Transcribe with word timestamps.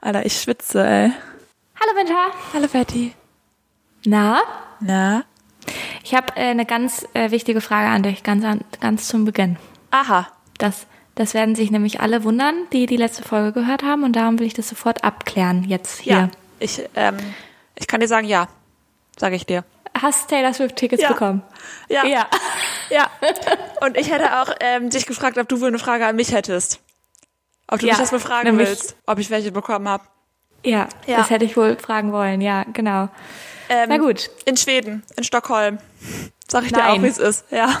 Alter, 0.00 0.24
ich 0.26 0.40
schwitze, 0.40 0.86
ey. 0.86 1.12
Hallo 1.80 1.96
Winter. 1.98 2.32
Hallo 2.52 2.68
Betty. 2.68 3.12
Na? 4.04 4.40
Na? 4.80 5.24
Ich 6.04 6.14
habe 6.14 6.36
äh, 6.36 6.50
eine 6.50 6.64
ganz 6.66 7.06
äh, 7.14 7.30
wichtige 7.30 7.60
Frage 7.60 7.88
an 7.88 8.02
dich, 8.02 8.22
ganz, 8.22 8.44
an, 8.44 8.60
ganz 8.80 9.08
zum 9.08 9.24
Beginn. 9.24 9.56
Aha. 9.90 10.28
Das, 10.58 10.86
das 11.16 11.34
werden 11.34 11.54
sich 11.54 11.70
nämlich 11.70 12.00
alle 12.00 12.22
wundern, 12.24 12.54
die 12.72 12.86
die 12.86 12.96
letzte 12.96 13.22
Folge 13.24 13.52
gehört 13.52 13.82
haben 13.82 14.04
und 14.04 14.14
darum 14.14 14.38
will 14.38 14.46
ich 14.46 14.54
das 14.54 14.68
sofort 14.68 15.02
abklären 15.02 15.64
jetzt 15.64 16.00
hier. 16.00 16.12
Ja. 16.14 16.28
Ich, 16.60 16.82
ähm, 16.94 17.16
ich 17.74 17.86
kann 17.86 18.00
dir 18.00 18.08
sagen, 18.08 18.26
ja. 18.28 18.48
Sage 19.18 19.34
ich 19.34 19.44
dir. 19.46 19.64
Hast 20.00 20.28
Taylor 20.28 20.52
Swift 20.52 20.76
Tickets 20.76 21.02
Ja. 21.02 21.08
bekommen? 21.08 21.42
Ja. 21.88 22.04
Ja. 22.04 22.26
Ja. 22.90 23.10
Und 23.80 23.96
ich 23.96 24.10
hätte 24.12 24.40
auch 24.40 24.50
ähm, 24.60 24.90
dich 24.90 25.06
gefragt, 25.06 25.38
ob 25.38 25.48
du 25.48 25.60
wohl 25.60 25.68
eine 25.68 25.78
Frage 25.78 26.06
an 26.06 26.16
mich 26.16 26.32
hättest. 26.32 26.80
Ob 27.68 27.80
du 27.80 27.86
Ja, 27.86 27.92
mich 27.94 28.00
das 28.00 28.10
befragen 28.10 28.50
nämlich- 28.50 28.68
willst, 28.68 28.96
ob 29.06 29.18
ich 29.18 29.30
welche 29.30 29.50
bekommen 29.52 29.88
habe. 29.88 30.04
Ja, 30.64 30.88
Ja. 31.06 31.18
das 31.18 31.30
hätte 31.30 31.44
ich 31.44 31.56
wohl 31.56 31.76
fragen 31.78 32.12
wollen. 32.12 32.40
Ja, 32.40 32.64
genau. 32.72 33.08
Ähm, 33.68 33.88
Na 33.88 33.98
gut. 33.98 34.30
In 34.44 34.56
Schweden, 34.56 35.02
in 35.16 35.24
Stockholm. 35.24 35.78
Sag 36.48 36.64
ich 36.64 36.72
dir 36.72 36.78
Nein. 36.78 36.98
auch, 36.98 37.02
wie 37.02 37.08
es 37.08 37.18
ist. 37.18 37.44
Ja. 37.50 37.68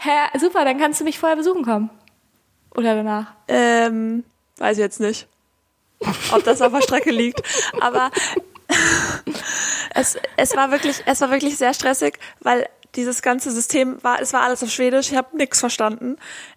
Hä, 0.00 0.38
super, 0.38 0.64
dann 0.64 0.78
kannst 0.78 1.00
du 1.00 1.04
mich 1.04 1.18
vorher 1.18 1.36
besuchen 1.36 1.64
kommen. 1.64 1.90
Oder 2.74 2.94
danach. 2.94 3.26
Ähm, 3.48 4.24
weiß 4.58 4.76
ich 4.78 4.82
jetzt 4.82 5.00
nicht, 5.00 5.26
ob 6.32 6.44
das 6.44 6.62
auf 6.62 6.72
der 6.72 6.82
Strecke 6.82 7.10
liegt. 7.10 7.42
Aber 7.80 8.10
es, 9.94 10.16
es 10.36 10.56
war 10.56 10.70
wirklich, 10.70 11.02
es 11.06 11.20
war 11.20 11.30
wirklich 11.30 11.56
sehr 11.58 11.74
stressig, 11.74 12.18
weil 12.40 12.68
dieses 12.96 13.22
ganze 13.22 13.50
System 13.50 14.02
war, 14.02 14.20
es 14.20 14.32
war 14.32 14.42
alles 14.42 14.62
auf 14.62 14.70
Schwedisch. 14.70 15.10
Ich 15.10 15.16
habe 15.16 15.36
nichts 15.36 15.60
verstanden. 15.60 16.16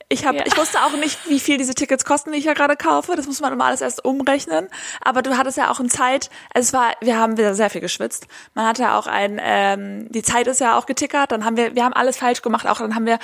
Ich 0.09 0.25
habe, 0.25 0.37
Ja. 0.37 0.43
ich 0.45 0.55
wusste 0.57 0.79
auch 0.83 0.91
nicht, 0.97 1.17
wie 1.29 1.39
viel 1.39 1.57
diese 1.57 1.73
Tickets 1.73 2.05
kosten, 2.05 2.31
die 2.33 2.37
ich 2.37 2.45
ja 2.45 2.53
gerade 2.53 2.75
kaufe. 2.75 3.15
Das 3.15 3.25
muss 3.25 3.39
man 3.39 3.51
immer 3.53 3.65
alles 3.65 3.81
erst 3.81 4.03
umrechnen. 4.05 4.67
Aber 5.01 5.21
du 5.21 5.37
hattest 5.37 5.57
ja 5.57 5.71
auch 5.71 5.79
in 5.79 5.89
Zeit. 5.89 6.29
Also 6.53 6.67
es 6.67 6.73
war, 6.73 6.91
wir 7.01 7.17
haben 7.17 7.37
wieder 7.37 7.55
sehr 7.55 7.69
viel 7.69 7.81
geschwitzt. 7.81 8.27
Man 8.53 8.67
hatte 8.67 8.91
auch 8.93 9.07
ein, 9.07 9.39
ähm, 9.41 10.11
die 10.11 10.21
Zeit 10.21 10.47
ist 10.47 10.59
ja 10.59 10.77
auch 10.77 10.85
getickert. 10.85 11.31
Dann 11.31 11.45
haben 11.45 11.57
wir, 11.57 11.73
wir 11.75 11.83
haben 11.83 11.93
alles 11.93 12.17
falsch 12.17 12.41
gemacht. 12.41 12.67
Auch 12.67 12.77
dann 12.79 12.93
haben 12.95 13.05
wir 13.05 13.17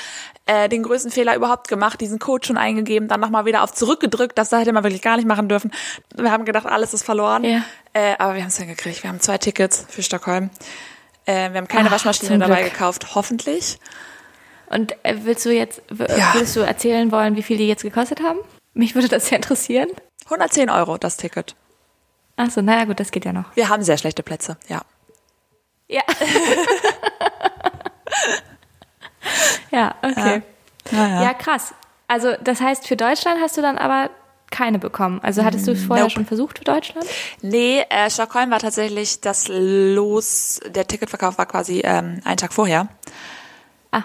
äh, 0.46 0.68
den 0.70 0.82
größten 0.84 1.12
Fehler 1.12 1.36
überhaupt 1.36 1.68
gemacht, 1.68 2.02
diesen 2.02 2.18
Code 2.18 2.48
schon 2.48 2.58
eingegeben, 2.58 3.08
dann 3.08 3.20
nochmal 3.20 3.46
wieder 3.46 3.62
auf 3.62 3.74
zurückgedrückt. 3.74 4.38
Das 4.38 4.52
hätte 4.52 4.72
man 4.74 4.84
wirklich 4.84 5.02
gar 5.04 5.18
nicht 5.18 5.28
machen 5.28 5.48
dürfen. 5.50 5.72
Wir 6.16 6.32
haben 6.32 6.46
gedacht, 6.46 6.66
alles 6.66 6.94
ist 6.94 7.04
verloren. 7.04 7.44
Ja. 7.44 7.62
Äh, 7.94 8.16
aber 8.18 8.34
wir 8.36 8.42
haben 8.42 8.50
es 8.50 8.58
hingekriegt. 8.58 9.04
Wir 9.04 9.10
haben 9.10 9.20
zwei 9.20 9.38
Tickets 9.38 9.86
für 9.90 10.02
Stockholm. 10.02 10.50
Äh, 11.30 11.52
wir 11.52 11.58
haben 11.60 11.68
keine 11.68 11.90
Ach, 11.90 11.94
Waschmaschine 11.94 12.40
dabei 12.40 12.62
Glück. 12.62 12.74
gekauft, 12.74 13.14
hoffentlich. 13.16 13.80
Und 14.68 14.94
äh, 15.04 15.16
willst 15.24 15.46
du 15.46 15.52
jetzt, 15.52 15.82
Ja. 15.92 16.34
würdest 16.34 16.56
du 16.56 16.62
erzählen 16.62 17.12
wollen, 17.12 17.36
wie 17.36 17.44
viel 17.44 17.58
die 17.58 17.68
jetzt 17.68 17.84
gekostet 17.84 18.22
haben? 18.22 18.40
Mich 18.74 18.96
würde 18.96 19.08
das 19.08 19.28
sehr 19.28 19.36
interessieren. 19.36 19.90
110 20.26 20.70
Euro 20.70 20.98
das 20.98 21.18
Ticket. 21.18 21.56
Ach 22.36 22.50
so, 22.50 22.62
naja 22.62 22.86
gut, 22.86 23.00
das 23.00 23.12
geht 23.12 23.26
ja 23.26 23.34
noch. 23.34 23.56
Wir 23.56 23.70
haben 23.70 23.84
sehr 23.84 23.98
schlechte 23.98 24.24
Plätze, 24.24 24.58
ja. 24.68 24.82
Ja. 25.88 26.04
ja, 29.72 29.96
okay. 30.02 30.42
Ja, 30.92 31.24
Ja. 31.24 31.34
krass. 31.34 31.74
Also 32.08 32.34
das 32.42 32.62
heißt, 32.62 32.88
für 32.88 32.96
Deutschland 32.96 33.40
hast 33.42 33.58
du 33.58 33.62
dann 33.62 33.78
aber 33.78 34.10
keine 34.52 34.80
bekommen. 34.80 35.20
Also 35.24 35.44
hattest 35.44 35.68
du 35.68 35.72
es 35.72 35.84
vorher 35.84 36.06
Nope. 36.06 36.14
schon 36.14 36.26
versucht 36.26 36.58
für 36.60 36.64
Deutschland? 36.66 37.06
Nee, 37.42 37.84
äh, 37.90 38.10
Stockholm 38.10 38.52
war 38.52 38.60
tatsächlich 38.60 39.22
das 39.22 39.46
Los, 39.50 40.60
der 40.68 40.88
Ticketverkauf 40.88 41.38
war 41.38 41.46
quasi 41.46 41.82
ähm, 41.84 42.22
einen 42.26 42.38
Tag 42.38 42.54
vorher. 42.54 42.88
Ah, 43.92 44.04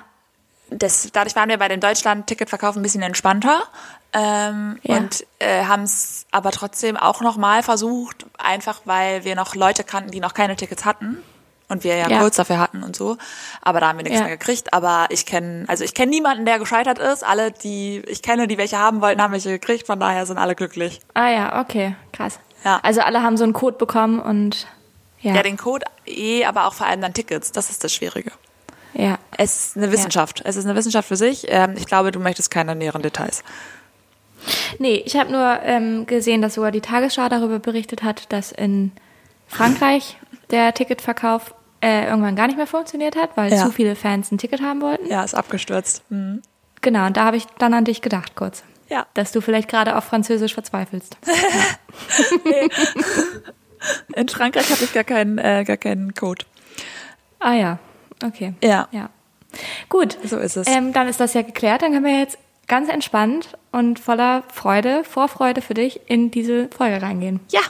Das, 0.70 1.08
dadurch 1.12 1.36
waren 1.36 1.48
wir 1.48 1.58
bei 1.58 1.68
dem 1.68 1.80
Deutschland-Ticketverkauf 1.80 2.76
ein 2.76 2.82
bisschen 2.82 3.02
entspannter 3.02 3.62
ähm, 4.12 4.78
Ja. 4.82 4.96
und 4.98 5.26
äh, 5.38 5.64
haben 5.64 5.82
es 5.82 6.26
aber 6.30 6.50
trotzdem 6.52 6.96
auch 6.96 7.20
nochmal 7.20 7.62
versucht, 7.62 8.26
einfach 8.38 8.80
weil 8.84 9.24
wir 9.24 9.34
noch 9.36 9.54
Leute 9.54 9.84
kannten, 9.84 10.10
die 10.10 10.20
noch 10.20 10.34
keine 10.34 10.56
Tickets 10.56 10.84
hatten 10.84 11.18
und 11.68 11.82
wir 11.84 11.96
ja, 11.96 12.08
Ja. 12.08 12.18
Codes 12.20 12.36
dafür 12.36 12.58
hatten 12.58 12.82
und 12.82 12.94
so. 12.96 13.16
Aber 13.62 13.80
da 13.80 13.88
haben 13.88 13.98
wir 13.98 14.04
nichts 14.04 14.18
Ja. 14.20 14.26
mehr 14.26 14.36
gekriegt. 14.36 14.72
Aber 14.74 15.06
ich 15.10 15.26
kenne, 15.26 15.64
also 15.68 15.82
ich 15.84 15.94
kenne 15.94 16.10
niemanden, 16.10 16.44
der 16.44 16.58
gescheitert 16.58 16.98
ist. 16.98 17.24
Alle, 17.24 17.50
die 17.52 18.02
ich 18.06 18.22
kenne, 18.22 18.46
die 18.46 18.58
welche 18.58 18.78
haben 18.78 19.00
wollten, 19.00 19.22
haben 19.22 19.32
welche 19.32 19.50
gekriegt. 19.50 19.86
Von 19.86 19.98
daher 20.00 20.26
sind 20.26 20.38
alle 20.38 20.54
glücklich. 20.54 21.00
ah 21.14 21.28
ja, 21.30 21.60
okay, 21.60 21.96
krass. 22.12 22.38
Ja. 22.64 22.80
Also 22.82 23.00
alle 23.02 23.22
haben 23.22 23.36
so 23.36 23.44
einen 23.44 23.52
Code 23.52 23.76
bekommen 23.76 24.18
und 24.20 24.66
ja, 25.20 25.34
Ja, 25.34 25.42
den 25.42 25.56
Code 25.56 25.86
eh, 26.06 26.44
aber 26.44 26.66
auch 26.66 26.74
vor 26.74 26.86
allem 26.86 27.00
dann 27.00 27.14
Tickets. 27.14 27.50
Das 27.52 27.70
ist 27.70 27.82
das 27.84 27.94
Schwierige. 27.94 28.30
ja. 28.92 29.18
Es 29.36 29.66
ist 29.68 29.76
eine 29.76 29.90
Wissenschaft. 29.90 30.42
Es 30.44 30.56
ist 30.56 30.64
eine 30.66 30.74
Wissenschaft 30.76 31.08
für 31.08 31.16
sich. 31.16 31.46
Ähm, 31.48 31.74
ich 31.76 31.86
glaube, 31.86 32.12
du 32.12 32.20
möchtest 32.20 32.50
keine 32.50 32.74
näheren 32.76 33.02
Details. 33.02 33.42
Nee, 34.78 35.02
ich 35.06 35.16
habe 35.16 35.32
nur 35.32 35.60
ähm, 35.62 36.06
gesehen, 36.06 36.42
dass 36.42 36.54
sogar 36.54 36.70
die 36.70 36.82
Tagesschau 36.82 37.28
darüber 37.28 37.58
berichtet 37.58 38.02
hat, 38.02 38.30
dass 38.32 38.52
in 38.52 38.92
Frankreich 39.48 40.18
der 40.50 40.72
Ticketverkauf 40.74 41.54
äh, 41.80 42.06
irgendwann 42.06 42.34
gar 42.36 42.46
nicht 42.46 42.56
mehr 42.56 42.66
funktioniert 42.66 43.16
hat, 43.16 43.36
weil 43.36 43.52
Ja. 43.52 43.58
zu 43.64 43.70
viele 43.70 43.94
Fans 43.96 44.30
ein 44.32 44.38
Ticket 44.38 44.62
haben 44.62 44.80
wollten. 44.80 45.06
Ja, 45.06 45.22
ist 45.24 45.34
abgestürzt. 45.34 46.02
Mhm. 46.10 46.40
Genau, 46.80 47.06
und 47.06 47.16
da 47.16 47.24
habe 47.24 47.36
ich 47.36 47.46
dann 47.58 47.74
an 47.74 47.84
dich 47.84 48.00
gedacht 48.02 48.34
kurz. 48.36 48.62
Ja. 48.88 49.06
Dass 49.14 49.32
du 49.32 49.40
vielleicht 49.40 49.68
gerade 49.68 49.96
auf 49.96 50.04
Französisch 50.04 50.54
verzweifelst. 50.54 51.16
In 54.14 54.28
Frankreich 54.28 54.70
hatte 54.70 54.84
ich 54.84 54.92
gar 54.92 55.04
keinen, 55.04 55.38
äh, 55.38 55.64
gar 55.66 55.76
keinen 55.76 56.14
Code. 56.14 56.44
Ah 57.40 57.52
ja, 57.54 57.78
okay. 58.24 58.54
Ja. 58.62 58.88
Ja. 58.92 59.10
Gut. 59.88 60.16
So 60.24 60.38
ist 60.38 60.56
es. 60.56 60.66
Ähm, 60.68 60.92
dann 60.92 61.06
ist 61.08 61.20
das 61.20 61.34
ja 61.34 61.42
geklärt. 61.42 61.82
Dann 61.82 61.92
können 61.92 62.04
wir 62.04 62.18
jetzt 62.18 62.38
ganz 62.66 62.88
entspannt 62.88 63.56
und 63.72 63.98
voller 63.98 64.42
Freude, 64.52 65.04
Vorfreude 65.04 65.60
für 65.60 65.74
dich 65.74 66.00
in 66.06 66.30
diese 66.30 66.68
Folge 66.68 67.02
reingehen. 67.02 67.40
Ja, 67.50 67.60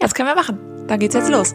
das 0.00 0.14
können 0.14 0.28
wir 0.28 0.34
machen. 0.34 0.86
Dann 0.88 0.98
geht's 0.98 1.14
jetzt 1.14 1.30
los. 1.30 1.54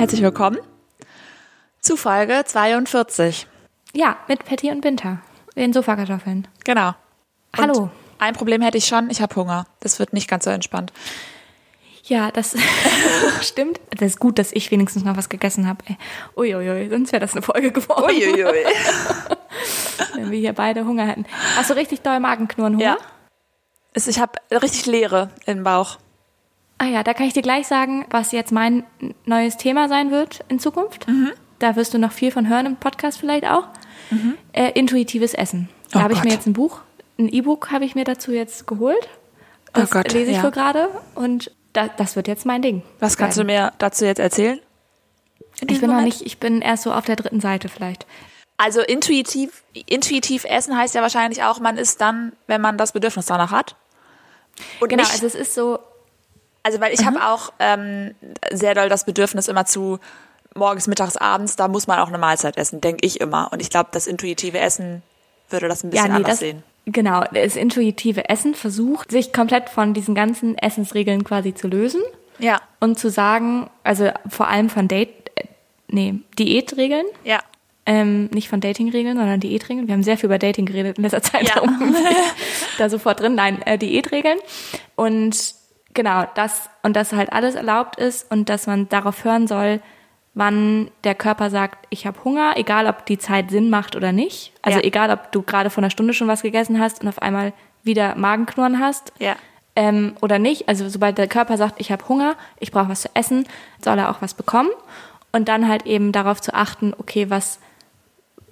Herzlich 0.00 0.22
willkommen 0.22 0.56
zu 1.82 1.94
Folge 1.94 2.42
42. 2.46 3.46
Ja, 3.92 4.16
mit 4.28 4.46
Patty 4.46 4.70
und 4.70 4.82
Winter. 4.82 5.18
Den 5.56 5.74
Sofakartoffeln. 5.74 6.48
Genau. 6.64 6.94
Und 7.54 7.60
Hallo. 7.60 7.90
Ein 8.18 8.32
Problem 8.32 8.62
hätte 8.62 8.78
ich 8.78 8.86
schon, 8.86 9.10
ich 9.10 9.20
habe 9.20 9.36
Hunger. 9.36 9.66
Das 9.80 9.98
wird 9.98 10.14
nicht 10.14 10.26
ganz 10.26 10.44
so 10.44 10.50
entspannt. 10.50 10.94
Ja, 12.04 12.30
das 12.30 12.56
stimmt. 13.42 13.78
Das 13.90 14.12
ist 14.12 14.20
gut, 14.20 14.38
dass 14.38 14.52
ich 14.52 14.70
wenigstens 14.70 15.04
noch 15.04 15.18
was 15.18 15.28
gegessen 15.28 15.68
habe. 15.68 15.84
Uiuiui, 16.34 16.88
sonst 16.88 17.12
wäre 17.12 17.20
das 17.20 17.32
eine 17.32 17.42
Folge 17.42 17.70
geworden, 17.70 18.04
Uiuiui. 18.06 18.64
wenn 20.14 20.30
wir 20.30 20.38
hier 20.38 20.54
beide 20.54 20.86
Hunger 20.86 21.08
hätten. 21.08 21.26
Hast 21.56 21.68
du 21.68 21.74
richtig 21.74 22.00
doll 22.00 22.20
Magenknurren 22.20 22.76
Hunger? 22.76 22.96
Ja. 23.94 24.02
Ich 24.06 24.18
habe 24.18 24.32
richtig 24.50 24.86
Leere 24.86 25.28
im 25.44 25.62
Bauch. 25.62 25.98
Ah 26.82 26.86
ja, 26.86 27.02
da 27.02 27.12
kann 27.12 27.26
ich 27.26 27.34
dir 27.34 27.42
gleich 27.42 27.66
sagen, 27.66 28.06
was 28.08 28.32
jetzt 28.32 28.52
mein 28.52 28.84
neues 29.26 29.58
Thema 29.58 29.86
sein 29.90 30.10
wird 30.10 30.40
in 30.48 30.58
Zukunft. 30.58 31.06
Mhm. 31.06 31.32
Da 31.58 31.76
wirst 31.76 31.92
du 31.92 31.98
noch 31.98 32.10
viel 32.10 32.30
von 32.30 32.48
hören 32.48 32.64
im 32.64 32.76
Podcast 32.76 33.18
vielleicht 33.18 33.44
auch. 33.44 33.64
Äh, 34.54 34.70
intuitives 34.70 35.34
Essen. 35.34 35.68
Da 35.90 35.98
Oh 35.98 36.02
habe 36.02 36.14
ich 36.14 36.24
mir 36.24 36.32
jetzt 36.32 36.46
ein 36.46 36.54
Buch, 36.54 36.80
ein 37.18 37.28
E-Book 37.28 37.70
habe 37.70 37.84
ich 37.84 37.94
mir 37.94 38.04
dazu 38.04 38.32
jetzt 38.32 38.66
geholt. 38.66 39.10
Das 39.74 39.90
Oh 39.90 39.92
Gott, 39.92 40.10
lese 40.14 40.30
ich 40.30 40.38
ja. 40.38 40.42
wohl 40.42 40.52
gerade 40.52 40.88
und 41.14 41.50
da, 41.74 41.88
das 41.88 42.16
wird 42.16 42.26
jetzt 42.28 42.46
mein 42.46 42.62
Ding. 42.62 42.82
Was 42.98 43.18
kannst 43.18 43.36
du 43.36 43.46
werden. 43.46 43.66
mir 43.66 43.72
dazu 43.76 44.06
jetzt 44.06 44.18
erzählen? 44.18 44.58
Ich 45.60 45.80
bin 45.80 45.80
noch 45.80 45.96
Moment? 45.96 46.06
nicht, 46.06 46.22
ich 46.22 46.38
bin 46.38 46.62
erst 46.62 46.84
so 46.84 46.94
auf 46.94 47.04
der 47.04 47.16
dritten 47.16 47.40
Seite 47.40 47.68
vielleicht. 47.68 48.06
Also 48.56 48.80
intuitiv, 48.80 49.64
intuitiv 49.86 50.46
essen 50.46 50.74
heißt 50.78 50.94
ja 50.94 51.02
wahrscheinlich 51.02 51.42
auch, 51.42 51.60
man 51.60 51.76
isst 51.76 52.00
dann, 52.00 52.32
wenn 52.46 52.62
man 52.62 52.78
das 52.78 52.92
Bedürfnis 52.92 53.26
danach 53.26 53.50
hat. 53.50 53.76
Und 54.80 54.88
Genau, 54.88 55.04
also 55.04 55.26
es 55.26 55.34
ist 55.34 55.54
so, 55.54 55.78
also 56.62 56.80
weil 56.80 56.92
ich 56.92 57.04
habe 57.04 57.24
auch 57.24 57.52
ähm, 57.58 58.14
sehr 58.50 58.74
doll 58.74 58.88
das 58.88 59.04
Bedürfnis 59.04 59.48
immer 59.48 59.64
zu 59.64 59.98
morgens, 60.54 60.86
mittags, 60.86 61.16
abends, 61.16 61.56
da 61.56 61.68
muss 61.68 61.86
man 61.86 61.98
auch 62.00 62.08
eine 62.08 62.18
Mahlzeit 62.18 62.56
essen, 62.56 62.80
denke 62.80 63.06
ich 63.06 63.20
immer. 63.20 63.52
Und 63.52 63.60
ich 63.60 63.70
glaube, 63.70 63.90
das 63.92 64.06
intuitive 64.06 64.58
Essen 64.58 65.02
würde 65.48 65.68
das 65.68 65.84
ein 65.84 65.90
bisschen 65.90 66.10
anders 66.10 66.32
das, 66.32 66.38
sehen. 66.40 66.62
Genau, 66.86 67.22
das 67.32 67.56
intuitive 67.56 68.28
Essen 68.28 68.54
versucht, 68.54 69.10
sich 69.10 69.32
komplett 69.32 69.68
von 69.68 69.94
diesen 69.94 70.14
ganzen 70.14 70.58
Essensregeln 70.58 71.24
quasi 71.24 71.54
zu 71.54 71.68
lösen 71.68 72.00
Ja, 72.38 72.60
und 72.80 72.98
zu 72.98 73.10
sagen, 73.10 73.70
also 73.84 74.10
vor 74.28 74.48
allem 74.48 74.70
von 74.70 74.88
Date, 74.88 75.30
äh, 75.36 75.44
nee, 75.88 76.14
Diätregeln, 76.38 77.06
ja. 77.22 77.40
ähm, 77.86 78.26
nicht 78.32 78.48
von 78.48 78.60
Datingregeln, 78.60 79.16
sondern 79.16 79.40
Diätregeln. 79.40 79.86
Wir 79.86 79.94
haben 79.94 80.02
sehr 80.02 80.16
viel 80.16 80.26
über 80.26 80.38
Dating 80.38 80.66
geredet 80.66 80.98
in 80.98 81.04
letzter 81.04 81.22
Zeit, 81.22 81.48
Ja. 81.48 81.62
da 82.78 82.88
sofort 82.90 83.20
drin. 83.20 83.34
Nein, 83.34 83.62
äh, 83.62 83.78
Diätregeln. 83.78 84.38
Und 84.96 85.59
genau, 85.94 86.24
das, 86.34 86.70
und 86.82 86.94
dass 86.96 87.12
halt 87.12 87.32
alles 87.32 87.54
erlaubt 87.54 87.96
ist 87.96 88.30
und 88.30 88.48
dass 88.48 88.66
man 88.66 88.88
darauf 88.88 89.24
hören 89.24 89.46
soll, 89.46 89.80
wann 90.34 90.90
der 91.04 91.14
Körper 91.16 91.50
sagt, 91.50 91.86
ich 91.90 92.06
habe 92.06 92.22
Hunger, 92.24 92.52
egal 92.56 92.86
ob 92.86 93.04
die 93.06 93.18
Zeit 93.18 93.50
Sinn 93.50 93.68
macht 93.68 93.96
oder 93.96 94.12
nicht. 94.12 94.52
Also 94.62 94.78
Ja. 94.78 94.84
egal, 94.84 95.10
ob 95.10 95.32
du 95.32 95.42
gerade 95.42 95.70
vor 95.70 95.82
einer 95.82 95.90
Stunde 95.90 96.14
schon 96.14 96.28
was 96.28 96.42
gegessen 96.42 96.78
hast 96.80 97.02
und 97.02 97.08
auf 97.08 97.20
einmal 97.20 97.52
wieder 97.82 98.14
Magenknurren 98.14 98.78
hast. 98.78 99.12
Ja. 99.18 99.36
ähm, 99.76 100.14
oder 100.20 100.38
nicht. 100.40 100.68
Also 100.68 100.88
sobald 100.88 101.16
der 101.16 101.28
Körper 101.28 101.56
sagt, 101.56 101.80
ich 101.80 101.90
habe 101.92 102.06
Hunger, 102.08 102.34
ich 102.58 102.70
brauche 102.72 102.88
was 102.88 103.02
zu 103.02 103.08
essen, 103.14 103.46
soll 103.82 103.98
er 103.98 104.10
auch 104.10 104.20
was 104.20 104.34
bekommen. 104.34 104.68
Und 105.32 105.48
dann 105.48 105.68
halt 105.68 105.86
eben 105.86 106.10
darauf 106.12 106.40
zu 106.40 106.52
achten, 106.54 106.92
okay, 106.98 107.30
was, 107.30 107.60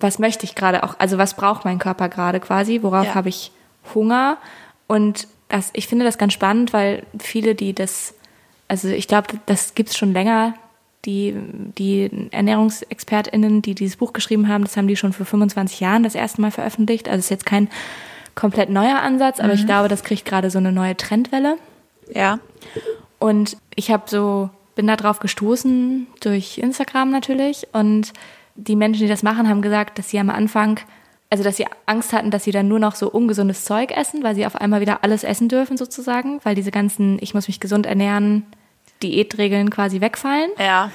was 0.00 0.18
möchte 0.20 0.44
ich 0.44 0.54
gerade 0.54 0.84
auch, 0.84 0.94
also 0.98 1.18
was 1.18 1.34
braucht 1.34 1.64
mein 1.64 1.78
Körper 1.80 2.08
gerade 2.08 2.38
quasi, 2.40 2.82
worauf 2.82 3.06
Ja. 3.06 3.14
habe 3.16 3.28
ich 3.30 3.50
Hunger. 3.94 4.36
Und 4.86 5.26
das, 5.48 5.70
ich 5.72 5.86
finde 5.86 6.04
das 6.04 6.18
ganz 6.18 6.32
spannend, 6.32 6.72
weil 6.72 7.04
viele, 7.18 7.54
die 7.54 7.72
das, 7.72 8.14
also 8.68 8.88
ich 8.88 9.08
glaube, 9.08 9.28
das 9.46 9.74
gibt's 9.74 9.96
schon 9.96 10.12
länger, 10.12 10.54
die, 11.04 11.34
die 11.78 12.10
ErnährungsexpertInnen, 12.32 13.62
die 13.62 13.74
dieses 13.74 13.96
Buch 13.96 14.12
geschrieben 14.12 14.48
haben, 14.48 14.64
das 14.64 14.76
haben 14.76 14.88
die 14.88 14.96
schon 14.96 15.12
vor 15.12 15.26
25 15.26 15.80
Jahren 15.80 16.02
das 16.02 16.14
erste 16.14 16.40
Mal 16.40 16.50
veröffentlicht. 16.50 17.08
Also 17.08 17.20
es 17.20 17.26
ist 17.26 17.30
jetzt 17.30 17.46
kein 17.46 17.68
komplett 18.34 18.70
neuer 18.70 19.00
Ansatz, 19.00 19.40
aber 19.40 19.52
ich 19.54 19.66
glaube, 19.66 19.88
das 19.88 20.04
kriegt 20.04 20.24
gerade 20.24 20.50
so 20.50 20.58
eine 20.58 20.70
neue 20.70 20.96
Trendwelle. 20.96 21.56
Ja. 22.14 22.38
Und 23.18 23.56
ich 23.74 23.90
habe 23.90 24.04
so, 24.06 24.50
bin 24.74 24.86
da 24.86 24.96
drauf 24.96 25.18
gestoßen 25.18 26.06
durch 26.20 26.58
Instagram 26.58 27.10
natürlich. 27.10 27.66
Und 27.72 28.12
die 28.54 28.76
Menschen, 28.76 29.02
die 29.02 29.08
das 29.08 29.22
machen, 29.22 29.48
haben 29.48 29.62
gesagt, 29.62 29.98
dass 29.98 30.10
sie 30.10 30.18
am 30.18 30.30
Anfang, 30.30 30.78
also 31.30 31.44
dass 31.44 31.56
sie 31.56 31.66
Angst 31.86 32.12
hatten, 32.12 32.30
dass 32.30 32.44
sie 32.44 32.52
dann 32.52 32.68
nur 32.68 32.78
noch 32.78 32.94
so 32.94 33.10
ungesundes 33.10 33.64
Zeug 33.64 33.90
essen, 33.90 34.22
weil 34.22 34.34
sie 34.34 34.46
auf 34.46 34.56
einmal 34.56 34.80
wieder 34.80 35.04
alles 35.04 35.24
essen 35.24 35.48
dürfen 35.48 35.76
sozusagen, 35.76 36.40
weil 36.44 36.54
diese 36.54 36.70
ganzen, 36.70 37.18
ich 37.20 37.34
muss 37.34 37.48
mich 37.48 37.60
gesund 37.60 37.84
ernähren, 37.86 38.46
Diätregeln 39.02 39.70
quasi 39.70 40.00
wegfallen. 40.00 40.50
Ja. 40.58 40.90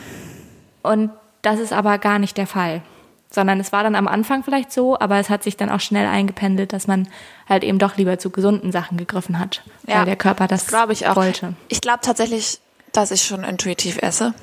Und 0.82 1.12
das 1.42 1.60
ist 1.60 1.72
aber 1.74 1.98
gar 2.00 2.20
nicht 2.20 2.38
der 2.38 2.48
Fall. 2.48 2.82
Sondern 3.30 3.60
es 3.60 3.72
war 3.72 3.82
dann 3.84 3.96
am 3.96 4.08
Anfang 4.08 4.44
vielleicht 4.44 4.72
so, 4.72 5.00
aber 5.00 5.18
es 5.18 5.30
hat 5.30 5.44
sich 5.44 5.58
dann 5.58 5.70
auch 5.70 5.80
schnell 5.80 6.06
eingependelt, 6.06 6.72
dass 6.74 6.86
man 6.88 7.08
halt 7.50 7.64
eben 7.64 7.80
doch 7.80 7.98
lieber 7.98 8.20
zu 8.20 8.30
gesunden 8.30 8.72
Sachen 8.72 8.98
gegriffen 8.98 9.40
hat, 9.40 9.64
Ja, 9.88 10.00
weil 10.00 10.06
der 10.06 10.16
Körper 10.16 10.48
das, 10.48 10.68
Glaube 10.68 10.94
ich 10.94 11.08
auch. 11.08 11.16
wollte. 11.16 11.54
Ich 11.68 11.82
glaube 11.82 12.00
tatsächlich, 12.02 12.60
dass 12.92 13.10
ich 13.12 13.24
schon 13.24 13.44
intuitiv 13.44 13.98
esse. 14.04 14.34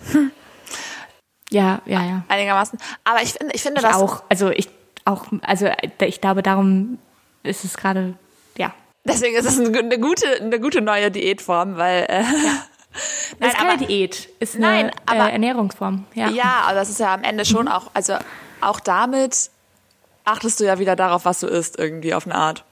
Ja, 1.51 1.81
ja, 1.85 2.03
ja. 2.05 2.23
Einigermaßen. 2.29 2.79
Aber 3.05 3.23
ich 3.23 3.33
finde, 3.33 3.55
ich 3.55 3.63
finde 3.63 3.81
Ich 3.81 3.87
das 3.87 3.97
auch. 3.97 4.23
Also 4.29 4.51
ich 4.51 4.69
auch, 5.05 5.27
also 5.43 5.69
ich 6.01 6.21
glaube, 6.21 6.43
darum 6.43 6.99
ist 7.43 7.65
es 7.65 7.77
gerade, 7.77 8.15
ja. 8.59 8.73
Deswegen 9.05 9.37
ist 9.37 9.47
es 9.47 9.59
eine, 9.59 9.99
gute, 9.99 10.27
eine 10.41 10.61
gute 10.61 10.81
neue 10.83 11.11
Diätform, 11.11 11.77
weil 11.77 12.05
äh, 12.09 12.23
Das 12.23 13.39
Nein, 13.39 13.49
ist 13.51 13.57
keine 13.57 13.73
aber- 13.73 13.87
Diät, 13.87 14.29
ist 14.41 14.57
eine 14.57 14.67
Nein, 14.67 14.91
aber- 15.07 15.29
äh, 15.29 15.33
Ernährungsform. 15.33 16.05
Ja. 16.15 16.29
ja, 16.29 16.63
aber 16.67 16.75
das 16.75 16.91
ist 16.91 17.01
ja 17.01 17.15
am 17.15 17.23
Ende 17.25 17.45
schon 17.45 17.69
auch, 17.69 17.91
also 17.95 18.17
auch 18.61 18.81
damit 18.81 19.51
achtest 20.25 20.61
du 20.61 20.65
ja 20.65 20.79
wieder 20.79 20.97
darauf, 20.97 21.25
was 21.25 21.41
du 21.41 21.47
isst, 21.47 21.79
irgendwie 21.79 22.13
auf 22.15 22.27
eine 22.27 22.35
Art. 22.35 22.65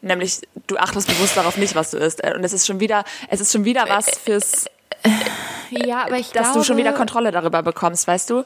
Nämlich, 0.00 0.42
du 0.68 0.76
achtest 0.76 1.08
bewusst 1.08 1.36
darauf 1.36 1.56
nicht, 1.56 1.74
was 1.74 1.90
du 1.90 1.96
isst. 1.98 2.22
Und 2.24 2.44
es 2.44 2.52
ist 2.52 2.66
schon 2.68 2.78
wieder, 2.78 3.02
es 3.30 3.40
ist 3.40 3.52
schon 3.52 3.64
wieder 3.64 3.88
was 3.88 4.06
fürs, 4.16 4.66
ja, 5.70 6.04
aber 6.06 6.16
ich 6.18 6.30
dass 6.32 6.44
glaube, 6.48 6.58
du 6.60 6.64
schon 6.64 6.76
wieder 6.76 6.92
Kontrolle 6.92 7.30
darüber 7.30 7.62
bekommst, 7.62 8.06
weißt 8.06 8.30
du? 8.30 8.44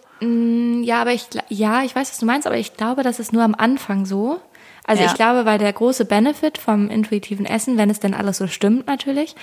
Ja, 0.85 1.01
aber 1.01 1.13
ich, 1.13 1.27
ja, 1.49 1.83
ich 1.83 1.95
weiß, 1.95 2.11
was 2.11 2.19
du 2.19 2.27
meinst, 2.27 2.47
aber 2.47 2.57
ich 2.57 2.77
glaube, 2.77 3.03
das 3.03 3.19
ist 3.19 3.33
nur 3.33 3.43
am 3.43 3.55
Anfang 3.55 4.07
so. 4.07 4.41
Also 4.85 5.03
Ja. 5.03 5.09
ich 5.09 5.15
glaube, 5.15 5.45
weil 5.45 5.59
der 5.59 5.73
große 5.73 6.05
Benefit 6.05 6.59
vom 6.59 6.91
intuitiven 6.91 7.47
Essen, 7.47 7.79
wenn 7.79 7.89
es 7.91 8.01
denn 8.01 8.15
alles 8.15 8.39
so 8.39 8.47
stimmt 8.49 8.87
natürlich, 8.87 9.37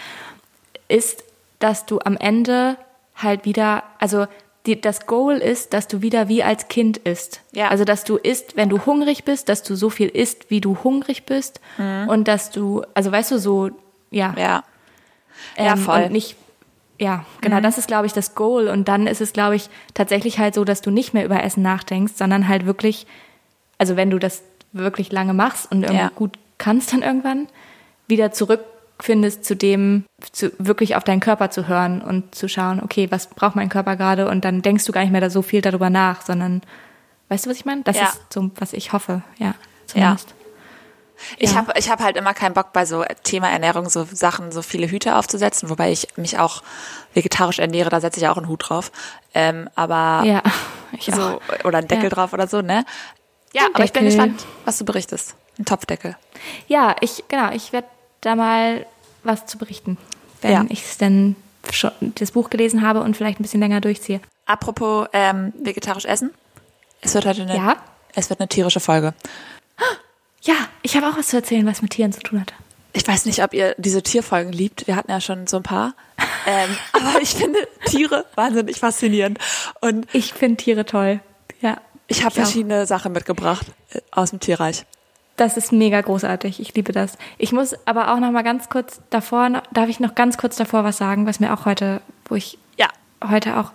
ist, 0.87 1.23
dass 1.59 1.85
du 1.85 1.99
am 2.03 2.17
Ende 2.17 2.75
halt 3.15 3.45
wieder, 3.45 3.83
also 3.99 4.27
die, 4.65 4.79
das 4.79 5.05
Goal 5.07 5.37
ist, 5.37 5.73
dass 5.73 5.87
du 5.87 6.01
wieder 6.01 6.27
wie 6.27 6.43
als 6.43 6.67
Kind 6.67 6.97
isst. 6.97 7.41
Ja. 7.53 7.69
Also 7.69 7.85
dass 7.85 8.03
du 8.03 8.17
isst, 8.17 8.57
wenn 8.57 8.67
du 8.69 8.85
hungrig 8.85 9.23
bist, 9.23 9.47
dass 9.49 9.63
du 9.63 9.75
so 9.75 9.89
viel 9.89 10.09
isst, 10.09 10.49
wie 10.49 10.59
du 10.61 10.77
hungrig 10.83 11.25
bist 11.25 11.61
und 12.07 12.27
dass 12.27 12.51
du, 12.51 12.83
also 12.93 13.11
weißt 13.11 13.31
du, 13.31 13.39
so, 13.39 13.69
ja, 14.11 14.29
Mhm. 14.29 14.37
Ja. 14.37 14.63
Ja, 15.57 15.73
ähm, 15.73 15.77
voll. 15.77 16.03
Und 16.03 16.11
nicht, 16.11 16.35
ja, 16.99 17.25
genau, 17.41 17.61
das 17.61 17.77
ist, 17.77 17.87
glaube 17.87 18.05
ich, 18.05 18.13
das 18.13 18.35
Goal. 18.35 18.67
Und 18.67 18.87
dann 18.87 19.07
ist 19.07 19.21
es, 19.21 19.33
glaube 19.33 19.55
ich, 19.55 19.69
tatsächlich 19.93 20.37
halt 20.37 20.53
so, 20.53 20.65
dass 20.65 20.81
du 20.81 20.91
nicht 20.91 21.13
mehr 21.13 21.25
über 21.25 21.41
Essen 21.43 21.63
nachdenkst, 21.63 22.13
sondern 22.15 22.47
halt 22.47 22.65
wirklich, 22.65 23.07
also 23.77 23.95
wenn 23.95 24.09
du 24.09 24.19
das 24.19 24.43
wirklich 24.73 25.11
lange 25.11 25.33
machst 25.33 25.71
und 25.71 25.83
irgendwie 25.83 26.03
Ja. 26.03 26.11
gut 26.13 26.37
kannst 26.57 26.91
dann 26.93 27.01
irgendwann, 27.01 27.47
wieder 28.07 28.31
zurückfindest 28.31 29.45
zu 29.45 29.55
dem, 29.55 30.03
zu, 30.33 30.51
wirklich 30.59 30.95
auf 30.97 31.03
deinen 31.05 31.21
Körper 31.21 31.49
zu 31.51 31.67
hören 31.69 32.01
und 32.01 32.35
zu 32.35 32.49
schauen, 32.49 32.81
okay, 32.83 33.07
was 33.09 33.27
braucht 33.27 33.55
mein 33.55 33.69
Körper 33.69 33.95
gerade? 33.95 34.27
Und 34.27 34.43
dann 34.43 34.61
denkst 34.61 34.83
du 34.85 34.91
gar 34.91 35.01
nicht 35.01 35.11
mehr 35.11 35.21
da 35.21 35.29
so 35.29 35.41
viel 35.41 35.61
darüber 35.61 35.89
nach, 35.89 36.21
sondern, 36.21 36.61
weißt 37.29 37.45
du, 37.45 37.49
was 37.49 37.57
ich 37.57 37.65
meine? 37.65 37.81
Das 37.83 37.95
Ja. 37.95 38.03
ist 38.09 38.19
so, 38.33 38.51
was 38.55 38.73
ich 38.73 38.91
hoffe, 38.91 39.21
ja. 39.37 39.55
Ja. 39.95 40.17
Ich 41.37 41.51
Ja. 41.51 41.57
habe 41.57 41.73
ich 41.77 41.89
hab 41.89 41.99
halt 42.01 42.17
immer 42.17 42.33
keinen 42.33 42.53
Bock 42.53 42.73
bei 42.73 42.85
so 42.85 43.03
Thema 43.23 43.49
Ernährung 43.49 43.89
so 43.89 44.05
Sachen, 44.11 44.51
so 44.51 44.61
viele 44.61 44.89
Hüte 44.89 45.15
aufzusetzen, 45.15 45.69
wobei 45.69 45.91
ich 45.91 46.07
mich 46.17 46.39
auch 46.39 46.63
vegetarisch 47.13 47.59
ernähre, 47.59 47.89
da 47.89 47.99
setze 48.01 48.19
ich 48.19 48.27
auch 48.27 48.37
einen 48.37 48.47
Hut 48.47 48.69
drauf. 48.69 48.91
Ähm, 49.33 49.69
aber 49.75 50.23
Ja, 50.25 50.41
ich 50.93 51.11
auch. 51.13 51.17
so, 51.17 51.41
oder 51.63 51.79
einen 51.79 51.87
Deckel 51.87 52.05
Ja. 52.05 52.09
drauf 52.09 52.33
oder 52.33 52.47
so, 52.47 52.61
ne? 52.61 52.85
Ja, 53.53 53.63
Ein 53.65 53.75
aber 53.75 53.83
ich 53.83 53.93
bin 53.93 54.03
Deckel. 54.05 54.17
gespannt, 54.17 54.45
was 54.65 54.77
du 54.77 54.85
berichtest. 54.85 55.35
Ein 55.57 55.65
Topfdeckel. 55.65 56.15
Ja, 56.67 56.95
ich, 57.01 57.23
genau, 57.27 57.51
ich 57.51 57.73
werde 57.73 57.87
da 58.21 58.35
mal 58.35 58.85
was 59.23 59.45
zu 59.45 59.57
berichten, 59.57 59.97
wenn 60.41 60.51
Ja. 60.51 60.65
ich 60.69 60.83
es 60.85 60.97
denn 60.97 61.35
schon 61.73 61.91
das 62.15 62.31
Buch 62.31 62.49
gelesen 62.49 62.81
habe 62.81 63.01
und 63.01 63.17
vielleicht 63.17 63.39
ein 63.39 63.43
bisschen 63.43 63.59
länger 63.59 63.81
durchziehe. 63.81 64.21
Apropos 64.45 65.07
ähm, 65.13 65.51
vegetarisch 65.61 66.05
essen. 66.05 66.31
Es 67.01 67.13
wird 67.13 67.25
heute 67.25 67.41
eine, 67.43 67.55
Ja? 67.57 67.75
es 68.15 68.29
wird 68.29 68.39
eine 68.39 68.47
tierische 68.47 68.79
Folge. 68.79 69.13
Ja, 70.41 70.55
ich 70.81 70.95
habe 70.95 71.07
auch 71.07 71.17
was 71.17 71.27
zu 71.27 71.37
erzählen, 71.37 71.65
was 71.65 71.81
mit 71.81 71.91
Tieren 71.91 72.13
zu 72.13 72.21
tun 72.21 72.39
hat. 72.41 72.53
Ich 72.93 73.07
weiß 73.07 73.25
nicht, 73.25 73.43
ob 73.43 73.53
ihr 73.53 73.75
diese 73.77 74.01
Tierfolgen 74.01 74.51
liebt. 74.51 74.87
Wir 74.87 74.95
hatten 74.95 75.11
ja 75.11 75.21
schon 75.21 75.47
so 75.47 75.57
ein 75.57 75.63
paar. 75.63 75.93
ähm, 76.47 76.69
aber 76.93 77.21
ich 77.21 77.35
finde 77.35 77.59
Tiere 77.85 78.25
wahnsinnig 78.35 78.79
faszinierend. 78.79 79.37
Und 79.81 80.07
Ich 80.13 80.33
finde 80.33 80.57
Tiere 80.57 80.85
toll. 80.85 81.19
Ja. 81.61 81.77
ich 82.07 82.23
habe 82.23 82.33
Ich 82.33 82.39
auch. 82.39 82.45
verschiedene 82.45 82.85
Sachen 82.85 83.11
mitgebracht 83.11 83.67
äh, 83.91 83.99
aus 84.11 84.31
dem 84.31 84.39
Tierreich. 84.39 84.85
Das 85.35 85.55
ist 85.55 85.71
mega 85.71 86.01
großartig. 86.01 86.59
Ich 86.59 86.73
liebe 86.73 86.91
das. 86.91 87.17
Ich 87.37 87.51
muss 87.53 87.73
aber 87.85 88.13
auch 88.13 88.19
noch 88.19 88.31
mal 88.31 88.41
ganz 88.41 88.67
kurz 88.69 88.99
davor, 89.09 89.61
darf 89.71 89.87
ich 89.87 89.99
noch 89.99 90.15
ganz 90.15 90.37
kurz 90.37 90.55
davor 90.57 90.83
was 90.83 90.97
sagen, 90.97 91.25
was 91.27 91.39
mir 91.39 91.53
auch 91.53 91.65
heute, 91.65 92.01
wo 92.25 92.35
ich 92.35 92.57
Ja. 92.77 92.87
heute 93.29 93.57
auch, 93.57 93.71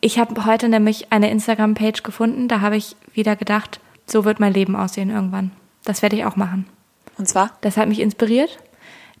ich 0.00 0.18
habe 0.18 0.44
heute 0.46 0.68
nämlich 0.68 1.12
eine 1.12 1.30
Instagram-Page 1.30 2.02
gefunden, 2.02 2.48
da 2.48 2.60
habe 2.60 2.76
ich 2.76 2.96
wieder 3.12 3.36
gedacht, 3.36 3.78
so 4.06 4.24
wird 4.24 4.40
mein 4.40 4.52
Leben 4.52 4.74
aussehen 4.76 5.10
irgendwann. 5.10 5.52
Das 5.84 6.02
werde 6.02 6.16
ich 6.16 6.24
auch 6.24 6.36
machen. 6.36 6.66
Und 7.18 7.28
zwar? 7.28 7.52
Das 7.60 7.76
hat 7.76 7.88
mich 7.88 8.00
inspiriert. 8.00 8.58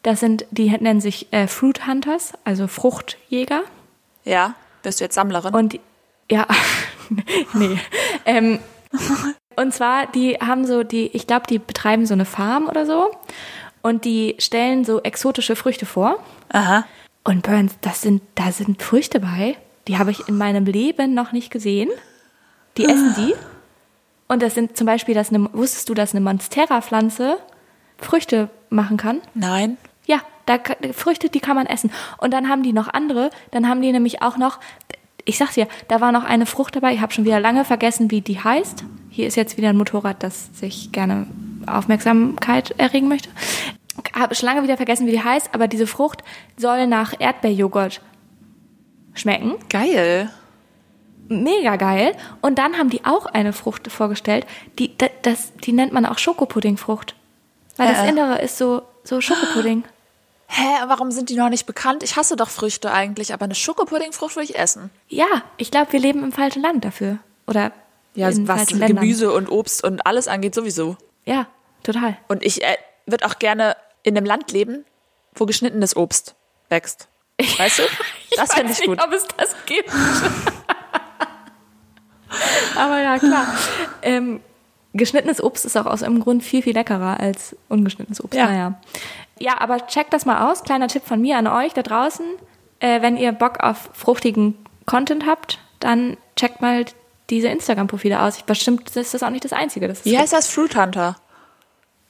Das 0.02 0.20
sind, 0.20 0.44
die 0.50 0.70
nennen 0.70 1.00
sich 1.00 1.32
äh, 1.32 1.46
Fruit 1.46 1.86
Hunters, 1.86 2.32
also 2.44 2.66
Fruchtjäger. 2.66 3.62
Ja. 4.24 4.54
Bist 4.82 5.00
du 5.00 5.04
jetzt 5.04 5.14
Sammlerin? 5.14 5.54
Und 5.54 5.72
die, 5.72 5.80
ja, 6.30 6.46
nee. 7.54 7.78
Ähm, 8.26 8.58
und 9.56 9.72
zwar, 9.72 10.06
die 10.06 10.34
haben 10.34 10.66
so, 10.66 10.82
die, 10.82 11.06
ich 11.08 11.26
glaube, 11.26 11.46
die 11.48 11.58
betreiben 11.58 12.06
so 12.06 12.14
eine 12.14 12.24
Farm 12.24 12.68
oder 12.68 12.84
so. 12.86 13.10
Und 13.82 14.04
die 14.04 14.36
stellen 14.38 14.84
so 14.84 15.02
exotische 15.02 15.56
Früchte 15.56 15.86
vor. 15.86 16.18
Aha. 16.50 16.84
Und 17.22 17.42
Burns, 17.42 17.74
das 17.80 18.02
sind, 18.02 18.22
da 18.34 18.52
sind 18.52 18.82
Früchte 18.82 19.20
bei, 19.20 19.56
die 19.88 19.98
habe 19.98 20.10
ich 20.10 20.28
in 20.28 20.36
meinem 20.36 20.64
Leben 20.66 21.14
noch 21.14 21.32
nicht 21.32 21.50
gesehen. 21.50 21.90
Die 22.76 22.84
essen 22.84 23.14
die. 23.16 23.34
Und 24.28 24.42
das 24.42 24.54
sind 24.54 24.76
zum 24.76 24.86
Beispiel, 24.86 25.14
dass 25.14 25.30
eine, 25.30 25.48
wusstest 25.52 25.88
du, 25.88 25.94
dass 25.94 26.14
eine 26.14 26.20
Monstera-Pflanze 26.20 27.38
Früchte 27.98 28.48
machen 28.70 28.96
kann? 28.96 29.20
Nein. 29.34 29.76
Ja, 30.06 30.20
da, 30.46 30.58
Früchte, 30.92 31.28
die 31.28 31.40
kann 31.40 31.56
man 31.56 31.66
essen. 31.66 31.90
Und 32.18 32.32
dann 32.32 32.48
haben 32.48 32.62
die 32.62 32.72
noch 32.72 32.88
andere. 32.88 33.30
Dann 33.50 33.68
haben 33.68 33.82
die 33.82 33.92
nämlich 33.92 34.22
auch 34.22 34.36
noch, 34.36 34.60
ich 35.24 35.38
sag's 35.38 35.54
dir, 35.54 35.68
da 35.88 36.00
war 36.00 36.12
noch 36.12 36.24
eine 36.24 36.46
Frucht 36.46 36.76
dabei. 36.76 36.94
Ich 36.94 37.00
habe 37.00 37.12
schon 37.12 37.24
wieder 37.24 37.40
lange 37.40 37.64
vergessen, 37.64 38.10
wie 38.10 38.20
die 38.20 38.42
heißt. 38.42 38.84
Hier 39.10 39.26
ist 39.26 39.36
jetzt 39.36 39.56
wieder 39.56 39.68
ein 39.68 39.76
Motorrad, 39.76 40.22
das 40.22 40.48
sich 40.58 40.90
gerne 40.92 41.26
Aufmerksamkeit 41.66 42.72
erregen 42.78 43.08
möchte. 43.08 43.28
Habe 44.12 44.34
schon 44.34 44.46
lange 44.46 44.62
wieder 44.62 44.76
vergessen, 44.76 45.06
wie 45.06 45.12
die 45.12 45.22
heißt, 45.22 45.50
aber 45.52 45.68
diese 45.68 45.86
Frucht 45.86 46.24
soll 46.56 46.86
nach 46.86 47.14
Erdbeerjoghurt 47.18 48.00
schmecken. 49.14 49.54
Geil. 49.68 50.30
Mega 51.28 51.76
geil. 51.76 52.14
Und 52.40 52.58
dann 52.58 52.76
haben 52.78 52.90
die 52.90 53.04
auch 53.04 53.26
eine 53.26 53.52
Frucht 53.52 53.90
vorgestellt, 53.90 54.46
die, 54.78 54.96
da- 54.96 55.08
das, 55.22 55.52
die 55.64 55.72
nennt 55.72 55.92
man 55.92 56.04
auch 56.06 56.18
Schokopuddingfrucht. 56.18 57.14
Weil 57.76 57.88
das 57.92 58.04
Äh. 58.04 58.08
Innere 58.10 58.40
ist 58.42 58.58
so, 58.58 58.82
so 59.04 59.20
Schokopudding. 59.20 59.84
Hä, 60.46 60.62
warum 60.86 61.10
sind 61.10 61.30
die 61.30 61.36
noch 61.36 61.48
nicht 61.48 61.66
bekannt? 61.66 62.02
Ich 62.02 62.16
hasse 62.16 62.36
doch 62.36 62.50
Früchte 62.50 62.92
eigentlich, 62.92 63.32
aber 63.32 63.44
eine 63.46 63.54
Schokopuddingfrucht 63.54 64.36
würde 64.36 64.44
ich 64.44 64.58
essen. 64.58 64.90
Ja, 65.08 65.26
ich 65.56 65.70
glaube, 65.70 65.92
wir 65.92 66.00
leben 66.00 66.22
im 66.22 66.32
falschen 66.32 66.62
Land 66.62 66.84
dafür. 66.84 67.18
Oder 67.46 67.72
Ja, 68.14 68.28
was. 68.46 68.66
Gemüse 68.68 69.32
und 69.32 69.50
Obst 69.50 69.82
und 69.82 70.06
alles 70.06 70.28
angeht 70.28 70.54
sowieso. 70.54 70.96
Ja, 71.24 71.46
total. 71.82 72.16
Und 72.28 72.44
ich 72.44 72.62
äh, 72.62 72.76
würde 73.06 73.24
auch 73.26 73.38
gerne 73.38 73.76
in 74.02 74.16
einem 74.16 74.26
Land 74.26 74.52
leben, 74.52 74.84
wo 75.34 75.46
geschnittenes 75.46 75.96
Obst 75.96 76.34
wächst. 76.68 77.08
Weißt 77.58 77.78
du? 77.80 77.82
Das 78.36 78.52
fände 78.52 78.72
ich 78.72 78.82
gut. 78.84 79.00
ob 79.00 79.12
es 79.12 79.24
das 79.36 79.54
gibt. 79.64 79.88
Aber 82.76 83.00
ja, 83.00 83.18
klar. 83.18 83.46
ähm, 84.02 84.40
geschnittenes 84.92 85.42
Obst 85.42 85.64
ist 85.64 85.76
auch 85.76 85.86
aus 85.86 86.02
einem 86.02 86.20
Grund 86.20 86.42
viel, 86.42 86.62
viel 86.62 86.74
leckerer 86.74 87.20
als 87.20 87.56
ungeschnittenes 87.68 88.22
Obst. 88.22 88.38
Ja. 88.38 88.46
Naja. 88.46 88.74
Ja, 89.40 89.60
aber 89.60 89.86
checkt 89.88 90.12
das 90.12 90.26
mal 90.26 90.48
aus. 90.48 90.62
Kleiner 90.62 90.86
Tipp 90.86 91.02
von 91.04 91.20
mir 91.20 91.36
an 91.36 91.48
euch 91.48 91.74
da 91.74 91.82
draußen. 91.82 92.24
Äh, 92.78 93.02
wenn 93.02 93.16
ihr 93.16 93.32
Bock 93.32 93.60
auf 93.60 93.90
fruchtigen 93.92 94.54
Content 94.86 95.26
habt, 95.26 95.58
dann 95.80 96.16
checkt 96.36 96.60
mal 96.60 96.84
diese 97.30 97.48
Instagram-Profile 97.48 98.20
aus. 98.20 98.36
Ich, 98.36 98.44
bestimmt 98.44 98.94
ist 98.94 99.14
das 99.14 99.22
auch 99.22 99.30
nicht 99.30 99.44
das 99.44 99.52
Einzige. 99.52 99.88
Das 99.88 100.04
Wie 100.04 100.16
heißt 100.16 100.32
das? 100.32 100.48
Fruit 100.48 100.76
Hunter. 100.76 101.16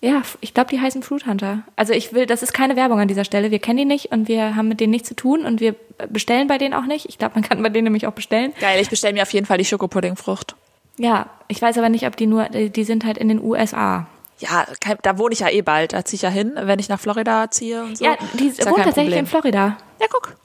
Ja, 0.04 0.22
ich 0.40 0.52
glaube, 0.54 0.70
die 0.70 0.80
heißen 0.80 1.02
Fruit 1.02 1.26
Hunter. 1.26 1.62
Also 1.76 1.92
ich 1.94 2.12
will, 2.12 2.26
das 2.26 2.42
ist 2.42 2.52
keine 2.52 2.76
Werbung 2.76 3.00
an 3.00 3.08
dieser 3.08 3.24
Stelle. 3.24 3.50
Wir 3.50 3.58
kennen 3.58 3.78
die 3.78 3.84
nicht 3.84 4.12
und 4.12 4.28
wir 4.28 4.54
haben 4.56 4.68
mit 4.68 4.80
denen 4.80 4.90
nichts 4.90 5.08
zu 5.08 5.14
tun 5.16 5.44
und 5.46 5.60
wir 5.60 5.74
bestellen 6.10 6.46
bei 6.46 6.58
denen 6.58 6.74
auch 6.74 6.84
nicht. 6.84 7.06
Ich 7.08 7.16
glaube, 7.18 7.34
man 7.34 7.42
kann 7.42 7.62
bei 7.62 7.68
denen 7.70 7.84
nämlich 7.84 8.06
auch 8.06 8.12
bestellen. 8.12 8.52
Geil, 8.60 8.80
ich 8.80 8.90
bestelle 8.90 9.14
mir 9.14 9.22
auf 9.22 9.32
jeden 9.32 9.46
Fall 9.46 9.58
die 9.58 9.64
Schokopuddingfrucht. 9.64 10.56
Ja, 10.98 11.26
ich 11.48 11.60
weiß 11.60 11.78
aber 11.78 11.88
nicht, 11.88 12.06
ob 12.06 12.16
die 12.16 12.26
nur, 12.26 12.44
die 12.50 12.84
sind 12.84 13.04
halt 13.04 13.18
in 13.18 13.28
den 13.28 13.42
USA. 13.42 14.06
Ja, 14.38 14.66
da 15.02 15.16
wohne 15.18 15.32
ich 15.32 15.40
ja 15.40 15.48
eh 15.48 15.62
bald. 15.62 15.92
Da 15.92 16.04
ziehe 16.04 16.16
ich 16.16 16.22
ja 16.22 16.28
hin, 16.28 16.52
wenn 16.54 16.78
ich 16.78 16.88
nach 16.88 17.00
Florida 17.00 17.50
ziehe 17.50 17.82
und 17.82 17.96
so. 17.96 18.04
Ja, 18.04 18.16
die 18.34 18.48
Ist 18.48 18.58
ja 18.58 18.66
wohnt 18.66 18.76
kein 18.76 18.84
tatsächlich 18.86 19.16
in 19.16 19.26
Florida. 19.26 19.76
Ja, 20.00 20.06
guck. 20.10 20.36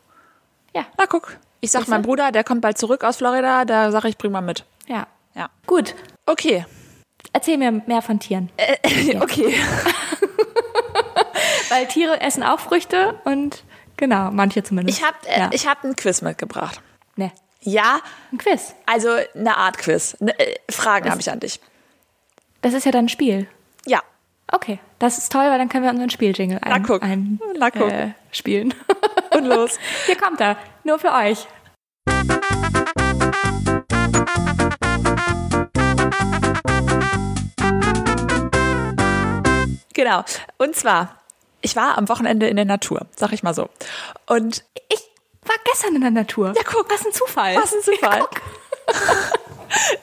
Ja, 0.74 0.86
Na, 0.98 1.06
guck. 1.06 1.36
Ich 1.62 1.72
sag 1.72 1.88
meinem 1.88 2.04
Bruder, 2.04 2.32
der 2.32 2.44
kommt 2.46 2.62
bald 2.62 2.78
zurück 2.78 3.04
aus 3.04 3.18
Florida, 3.18 3.66
da 3.66 3.92
sag 3.92 4.06
ich, 4.06 4.18
bring 4.18 4.32
mal 4.32 4.42
mit. 4.42 4.64
ja. 4.88 5.08
Ja. 5.36 5.50
Gut, 5.68 5.96
Okay. 6.26 6.66
Erzähl 7.34 7.58
mir 7.58 7.72
mehr 7.72 8.02
von 8.02 8.20
Tieren. 8.20 8.50
Okay. 9.22 9.56
Weil 11.70 11.88
Tiere 11.88 12.22
essen 12.22 12.44
auch 12.44 12.60
Früchte 12.60 13.20
und 13.26 13.64
genau, 13.98 14.32
manche 14.32 14.64
zumindest. 14.64 15.00
Ich 15.00 15.06
habe 15.06 15.18
äh, 15.28 15.40
ja. 15.40 15.50
ich 15.54 15.68
hab 15.68 15.84
ein 15.84 15.96
Quiz 15.96 16.22
mitgebracht. 16.22 16.82
ne, 17.16 17.32
Ja, 17.62 18.00
ein 18.32 18.38
Quiz. 18.38 18.74
also 18.86 19.10
eine 19.36 19.58
Art 19.58 19.78
Quiz. 19.78 20.18
Ne, 20.20 20.38
äh, 20.40 20.56
Fragen 20.70 21.10
habe 21.10 21.22
ich 21.22 21.32
an 21.32 21.40
dich. 21.40 21.60
Das 22.62 22.74
ist 22.74 22.86
ja 22.86 22.92
dann 22.92 23.06
ein 23.06 23.10
Spiel. 23.10 23.48
Ja. 23.86 24.02
Okay, 24.52 24.80
das 24.98 25.20
ist 25.20 25.32
toll, 25.32 25.46
weil 25.46 25.60
dann 25.60 25.70
können 25.70 25.84
wir 25.84 25.92
unseren 25.92 26.10
Spieljingle 26.10 26.62
ein, 26.64 26.84
Na, 26.86 26.98
ein 27.02 27.40
Na. 27.58 27.68
Äh, 27.68 28.12
spielen. 28.32 28.74
Und 29.32 29.46
los. 29.46 29.78
Hier 30.08 30.18
kommt 30.18 30.42
er, 30.42 30.58
nur 30.84 30.98
für 30.98 31.14
euch. 31.14 31.46
Genau. 40.00 40.24
Und 40.58 40.78
zwar, 40.78 41.18
ich 41.60 41.76
war 41.76 41.98
am 41.98 42.08
Wochenende 42.08 42.48
in 42.48 42.56
der 42.56 42.64
Natur, 42.64 43.06
sag 43.18 43.34
ich 43.34 43.44
mal 43.44 43.54
so. 43.54 43.68
Und 44.28 44.64
Ich 44.88 45.02
war 45.46 45.58
gestern 45.66 45.96
in 45.96 46.02
der 46.02 46.12
Natur. 46.12 46.54
Ja, 46.56 46.62
guck. 46.66 46.90
Was 46.90 47.06
ein 47.06 47.12
Zufall. 47.12 47.56
was 47.58 47.74
ein 47.74 47.82
Zufall. 47.82 48.26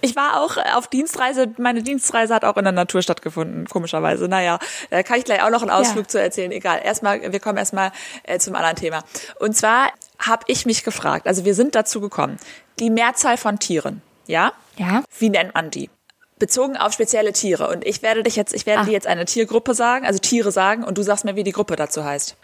Ich 0.01 0.15
war 0.15 0.41
auch 0.41 0.57
auf 0.77 0.87
Dienstreise, 0.87 1.49
meine 1.59 1.83
Dienstreise 1.83 2.33
hat 2.33 2.45
auch 2.45 2.57
in 2.57 2.63
der 2.63 2.73
Natur 2.73 3.03
stattgefunden, 3.03 3.67
komischerweise. 3.67 4.29
Naja, 4.29 4.61
da 4.91 5.03
kann 5.03 5.19
ich 5.19 5.25
gleich 5.25 5.43
auch 5.43 5.51
noch 5.51 5.61
einen 5.63 5.73
Ausflug 5.73 6.05
Ja. 6.05 6.09
zu 6.09 6.21
erzählen. 6.21 6.53
Egal, 6.53 6.81
erstmal, 6.85 7.33
wir 7.33 7.41
kommen 7.41 7.59
erstmal 7.59 7.91
äh, 8.23 8.39
zum 8.39 8.55
anderen 8.55 8.77
Thema. 8.77 9.03
Und 9.41 9.57
zwar 9.57 9.89
habe 10.25 10.45
ich 10.47 10.67
mich 10.67 10.85
gefragt, 10.85 11.27
also 11.27 11.45
wir 11.45 11.55
sind 11.57 11.75
dazu 11.75 12.01
gekommen, 12.01 12.37
die 12.79 12.91
Mehrzahl 12.91 13.37
von 13.37 13.59
Tieren, 13.59 14.03
ja? 14.29 14.53
Ja. 14.77 15.03
Wie 15.19 15.31
nennt 15.31 15.53
man 15.55 15.71
die? 15.71 15.91
Bezogen 16.39 16.77
auf 16.77 16.93
spezielle 16.93 17.33
Tiere. 17.33 17.69
Und 17.69 17.85
ich 17.87 18.03
werde 18.03 18.23
dich 18.23 18.37
jetzt, 18.37 18.53
ich 18.53 18.67
werde 18.67 18.83
Ah. 18.83 18.85
dir 18.85 18.93
jetzt 18.93 19.07
eine 19.07 19.25
Tiergruppe 19.25 19.75
sagen, 19.75 20.05
also 20.07 20.19
Tiere 20.19 20.53
sagen, 20.53 20.85
und 20.85 20.99
du 20.99 21.03
sagst 21.03 21.25
mir, 21.25 21.35
wie 21.37 21.45
die 21.45 21.53
Gruppe 21.53 21.77
dazu 21.77 22.05
heißt. 22.05 22.37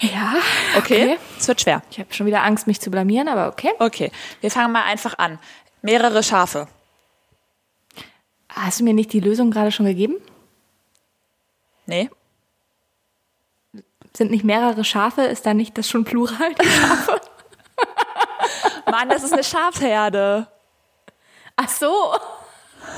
Ja. 0.00 0.34
Okay? 0.78 1.18
Es 1.38 1.46
wird 1.46 1.60
schwer. 1.60 1.82
Ich 1.90 1.98
habe 2.00 2.12
schon 2.12 2.26
wieder 2.26 2.42
Angst, 2.42 2.66
mich 2.66 2.80
zu 2.80 2.90
blamieren, 2.90 3.28
aber 3.28 3.48
okay. 3.48 3.70
Okay, 3.78 4.10
wir 4.40 4.50
fangen 4.50 4.72
mal 4.72 4.84
einfach 4.84 5.18
an. 5.18 5.38
Mehrere 5.82 6.22
Schafe. 6.22 6.66
Hast 8.48 8.80
du 8.80 8.84
mir 8.84 8.94
nicht 8.94 9.12
die 9.12 9.20
Lösung 9.20 9.50
gerade 9.50 9.70
schon 9.70 9.86
gegeben? 9.86 10.16
Nee? 11.84 12.10
Sind 14.16 14.30
nicht 14.30 14.44
mehrere 14.44 14.82
Schafe? 14.84 15.22
Ist 15.22 15.44
da 15.44 15.52
nicht 15.54 15.76
das 15.76 15.88
schon 15.88 16.04
Plural? 16.04 16.54
die 16.54 16.66
Schafe? 16.66 17.20
Mann, 18.90 19.08
das 19.10 19.22
ist 19.22 19.34
eine 19.34 19.44
Schafherde. 19.44 20.48
Ach 21.56 21.68
so. 21.68 21.92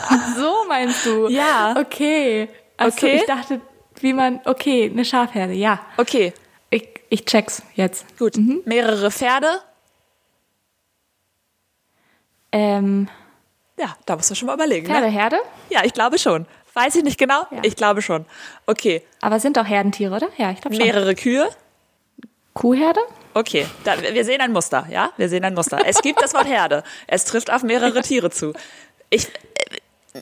Ach 0.08 0.36
so 0.36 0.64
meinst 0.68 1.04
du? 1.06 1.28
Ja. 1.28 1.74
Okay. 1.78 2.48
Also 2.76 2.96
Okay. 2.96 3.16
ich 3.16 3.26
dachte, 3.26 3.60
wie 4.00 4.12
man, 4.12 4.40
okay, 4.44 4.88
eine 4.90 5.04
Schafherde, 5.04 5.52
ja. 5.54 5.80
Okay, 5.96 6.32
Ich, 6.70 6.88
ich 7.08 7.24
check's 7.24 7.62
jetzt. 7.74 8.04
gut. 8.18 8.34
Mehrere 8.64 9.10
Pferde. 9.10 9.48
Ähm, 12.52 13.08
Ja, 13.78 13.96
da 14.06 14.16
musst 14.16 14.30
du 14.30 14.34
schon 14.34 14.46
mal 14.46 14.54
überlegen. 14.54 14.86
Ne? 14.88 14.94
Pferdeherde? 14.94 15.38
Ja, 15.70 15.82
ich 15.84 15.92
glaube 15.92 16.18
schon. 16.18 16.46
Weiß 16.74 16.94
ich 16.96 17.04
nicht 17.04 17.18
genau? 17.18 17.42
Ja. 17.50 17.58
Ich 17.62 17.76
glaube 17.76 18.02
schon. 18.02 18.24
Okay, 18.66 19.02
Aber 19.20 19.36
es 19.36 19.42
sind 19.42 19.56
doch 19.56 19.66
Herdentiere, 19.66 20.14
oder? 20.14 20.28
Ja, 20.36 20.50
ich 20.52 20.60
glaube 20.60 20.76
schon. 20.76 20.84
mehrere 20.84 21.14
Kühe. 21.14 21.48
Kuhherde? 22.54 23.00
Okay, 23.34 23.66
da, 23.84 24.00
wir 24.00 24.24
sehen 24.24 24.40
ein 24.40 24.52
Muster, 24.52 24.86
ja? 24.90 25.10
Wir 25.16 25.28
sehen 25.28 25.44
ein 25.44 25.54
Muster. 25.54 25.78
Es 25.86 26.00
gibt 26.02 26.20
das 26.22 26.34
Wort 26.34 26.46
Herde. 26.46 26.82
Es 27.06 27.24
trifft 27.24 27.50
auf 27.52 27.62
mehrere 27.62 28.00
Tiere 28.02 28.30
zu. 28.30 28.52
Ich, 29.10 29.28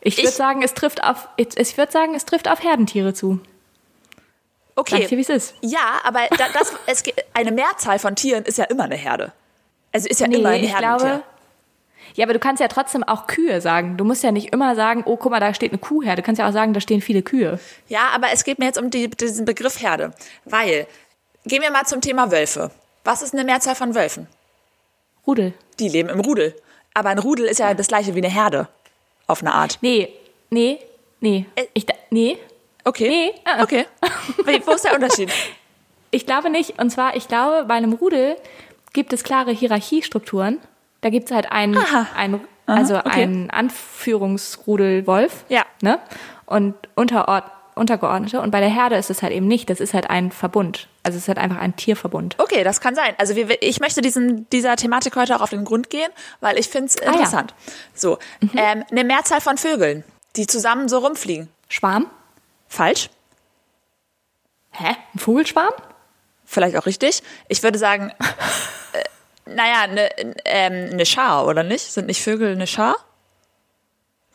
Ich 0.03 0.19
Ich- 0.19 0.25
würde 0.25 0.37
sagen, 0.37 0.62
es 0.62 0.75
trifft 0.75 1.03
auf, 1.05 1.29
ich, 1.37 1.57
ich 1.57 1.76
würde 1.76 1.93
sagen, 1.93 2.15
es 2.15 2.25
trifft 2.25 2.49
auf 2.49 2.62
Herdentiere 2.62 3.15
zu. 3.15 3.41
Sag 4.76 4.93
ich 4.93 4.99
dir, 4.99 5.05
okay. 5.07 5.17
wie 5.17 5.21
es 5.23 5.29
ist. 5.31 5.55
Ja, 5.62 6.00
aber 6.05 6.21
da, 6.37 6.49
das, 6.53 6.73
es, 6.87 7.03
eine 7.33 7.50
Mehrzahl 7.50 7.99
von 7.99 8.15
Tieren 8.15 8.45
ist 8.45 8.59
ja 8.59 8.65
immer 8.65 8.85
eine 8.85 8.97
Herde. 8.97 9.33
Also 9.93 10.07
ist 10.09 10.21
ja 10.21 10.26
Nee, 10.29 10.37
immer 10.37 10.50
ein 10.50 10.62
ich 10.65 10.71
Herdentier. 10.75 11.09
glaube. 11.09 11.23
Ja, 12.15 12.25
aber 12.26 12.35
du 12.35 12.38
kannst 12.38 12.61
ja 12.61 12.69
trotzdem 12.69 13.03
auch 13.03 13.26
Kühe 13.26 13.61
sagen. 13.62 13.97
Du 13.97 14.05
musst 14.05 14.23
ja 14.23 14.33
nicht 14.33 14.53
immer 14.53 14.75
sagen, 14.75 15.03
oh, 15.07 15.17
guck 15.17 15.33
mal, 15.33 15.41
da 15.41 15.55
steht 15.55 15.73
eine 15.73 15.79
Kuhherde. 15.79 16.21
Du 16.23 16.26
kannst 16.26 16.38
ja 16.38 16.49
auch 16.49 16.53
sagen, 16.53 16.73
da 16.75 16.81
stehen 16.81 17.00
viele 17.00 17.23
Kühe. 17.23 17.59
Ja, 17.88 18.09
aber 18.15 18.29
es 18.33 18.45
geht 18.45 18.59
mir 18.59 18.67
jetzt 18.67 18.79
um 18.79 18.91
die, 18.91 19.09
diesen 19.09 19.45
Begriff 19.47 19.81
Herde. 19.81 20.12
Weil, 20.45 20.87
gehen 21.47 21.62
wir 21.62 21.71
mal 21.71 21.85
zum 21.85 22.00
Thema 22.03 22.31
Wölfe. 22.31 22.71
Was 23.05 23.23
ist 23.23 23.33
eine 23.35 23.45
Mehrzahl 23.45 23.75
von 23.75 23.95
Wölfen? 23.95 24.29
Rudel. 25.26 25.55
Die 25.81 25.88
leben 25.88 26.09
im 26.11 26.21
Rudel. 26.21 26.55
Aber 26.95 27.09
ein 27.11 27.19
Rudel 27.19 27.47
ist 27.47 27.59
ja 27.59 27.75
das 27.75 27.88
gleiche 27.88 28.15
wie 28.15 28.19
eine 28.25 28.33
Herde. 28.33 28.69
Auf 29.26 29.42
eine 29.42 29.54
Art. 29.54 29.78
Nee, 29.80 30.09
nee, 30.50 30.78
nee. 31.21 31.47
Äh. 31.54 31.64
Ich, 31.75 31.87
nee, 32.11 32.38
Okay. 32.87 33.09
Nee, 33.09 33.35
äh. 33.45 33.62
Okay. 33.62 33.87
Wo 34.64 34.73
ist 34.73 34.85
der 34.85 34.95
Unterschied? 34.95 35.33
ich 36.12 36.25
glaube 36.25 36.50
nicht. 36.50 36.78
Und 36.78 36.90
zwar, 36.90 37.16
ich 37.16 37.26
glaube, 37.26 37.64
bei 37.66 37.75
einem 37.75 37.92
Rudel 37.95 38.37
gibt 38.92 39.12
es 39.12 39.25
klare 39.25 39.50
Hierarchiestrukturen. 39.50 40.61
Da 41.00 41.11
gibt 41.11 41.26
es 41.26 41.35
halt 41.35 41.50
einen, 41.50 41.76
Aha. 41.76 42.06
einen 42.14 42.40
also 42.66 42.97
okay. 42.97 43.23
einen 43.23 43.50
Anführungsrudelwolf. 43.50 45.45
Ja. 45.49 45.64
Ne? 45.83 45.99
Und 46.47 46.75
Unterort, 46.95 47.45
Untergeordnete. 47.76 48.40
Und 48.40 48.50
bei 48.50 48.61
der 48.61 48.71
Herde 48.71 48.97
ist 48.97 49.11
es 49.11 49.23
halt 49.23 49.33
eben 49.33 49.47
nicht. 49.47 49.68
Das 49.68 49.80
ist 49.80 49.95
halt 49.95 50.09
ein 50.09 50.33
Verbund. 50.33 50.88
Also 51.02 51.16
es 51.16 51.25
ist 51.25 51.28
halt 51.28 51.38
einfach 51.38 51.59
ein 51.59 51.76
Tierverbund. 51.76 52.37
Okay, 52.38 52.64
das 52.64 52.80
kann 52.80 52.95
sein. 52.95 53.14
Also 53.18 53.37
wir, 53.37 53.62
ich 53.62 53.80
möchte 53.80 54.00
diesen, 54.00 54.49
dieser 54.50 54.76
Thematik 54.76 55.14
heute 55.14 55.37
auch 55.37 55.42
auf 55.42 55.50
den 55.50 55.64
Grund 55.64 55.90
gehen, 55.90 56.11
weil 56.40 56.59
ich 56.59 56.68
finde 56.68 56.87
es 56.87 56.97
ja. 56.97 57.12
interessant. 57.12 57.54
So, 57.95 58.18
ähm, 58.56 58.83
eine 58.90 59.04
Mehrzahl 59.04 59.40
von 59.40 59.59
Vögeln, 59.59 60.04
die 60.37 60.47
zusammen 60.47 60.88
so 60.88 60.99
rumfliegen. 60.99 61.49
Schwarm? 61.68 62.11
Falsch? 62.66 63.11
Hä? 64.71 64.97
Ein 65.14 65.18
Vogelschwarm? 65.18 65.73
Vielleicht 66.47 66.76
auch 66.76 66.87
richtig. 66.87 67.23
Ich 67.49 67.62
würde 67.62 67.78
sagen, 67.78 68.12
äh, 68.92 69.50
naja, 69.50 69.83
eine 69.83 70.09
ähm, 70.45 70.90
eine 70.92 71.06
Schar, 71.06 71.47
oder 71.47 71.62
nicht? 71.62 71.92
Sind 71.92 72.06
nicht 72.06 72.23
Vögel 72.23 72.52
eine 72.52 72.66
Schar? 72.66 72.97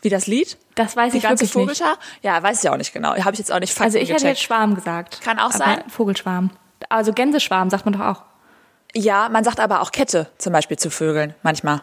Wie 0.02 0.10
das 0.10 0.26
Lied? 0.28 0.58
Das 0.76 0.96
weiß 0.96 1.12
Die 1.12 1.18
ich 1.20 1.24
ganze 1.24 1.44
wirklich 1.46 1.56
nicht. 1.68 1.78
Vogelschar? 1.80 1.98
Ja, 2.24 2.42
weiß 2.42 2.64
ich 2.64 2.70
auch 2.70 2.78
nicht 2.78 2.92
genau. 2.94 3.16
Habe 3.16 3.34
ich 3.34 3.40
jetzt 3.40 3.52
auch 3.52 3.60
nicht 3.60 3.72
Fakten 3.72 3.84
Also 3.84 3.98
ich 4.00 4.10
hätte 4.10 4.14
gecheckt. 4.16 4.38
jetzt 4.38 4.44
Schwarm 4.44 4.74
gesagt. 4.76 5.22
Kann 5.22 5.38
auch 5.40 5.52
sein. 5.52 5.84
Vogelschwarm. 5.90 6.50
Also 6.90 7.14
Gänseschwarm 7.14 7.70
sagt 7.70 7.86
man 7.86 7.94
doch 7.94 8.02
auch. 8.06 8.24
Ja, 8.96 9.30
man 9.30 9.44
sagt 9.44 9.60
aber 9.60 9.82
auch 9.82 9.92
Kette 9.92 10.28
zum 10.38 10.54
Beispiel 10.54 10.78
zu 10.78 10.90
Vögeln 10.90 11.36
manchmal. 11.44 11.82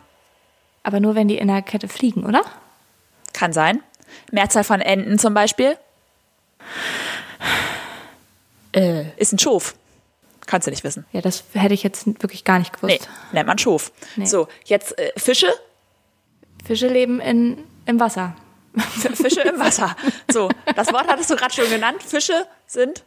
Aber 0.83 1.01
nur 1.01 1.15
wenn 1.15 1.29
die 1.29 1.39
in 1.39 1.49
der 1.49 1.63
Kette 1.63 1.87
fliegen, 1.89 2.25
oder? 2.27 2.43
Kann 3.33 3.53
sein. 3.53 3.83
Mehrzahl 4.33 4.65
von 4.65 4.81
Enten 4.81 5.19
zum 5.19 5.33
Beispiel 5.35 5.77
Äh. 8.73 9.05
ist 9.17 9.33
ein 9.33 9.39
Schof. 9.39 9.75
Kannst 10.47 10.67
du 10.67 10.71
nicht 10.71 10.83
wissen. 10.85 11.05
Ja, 11.13 11.21
das 11.21 11.45
hätte 11.53 11.75
ich 11.75 11.83
jetzt 11.83 12.07
wirklich 12.07 12.45
gar 12.45 12.59
nicht 12.59 12.73
Nee, 12.83 12.97
gewusst. 12.97 13.09
nennt 13.33 13.47
man 13.47 13.59
Schof. 13.59 13.93
Nee. 14.17 14.25
So, 14.25 14.49
jetzt 14.65 14.99
äh, 14.99 15.13
Fische. 15.17 15.49
Fische 16.65 16.89
leben 16.89 17.21
in, 17.21 17.59
im 17.89 17.99
Wasser. 17.99 18.35
Fische 19.15 19.41
im 19.41 19.59
Wasser. 19.59 19.97
So, 20.31 20.49
das 20.77 20.93
Wort 20.93 21.09
hattest 21.09 21.31
du 21.31 21.37
gerade 21.37 21.53
schon 21.55 21.69
genannt. 21.71 22.03
Fische 22.03 22.47
sind, 22.67 23.03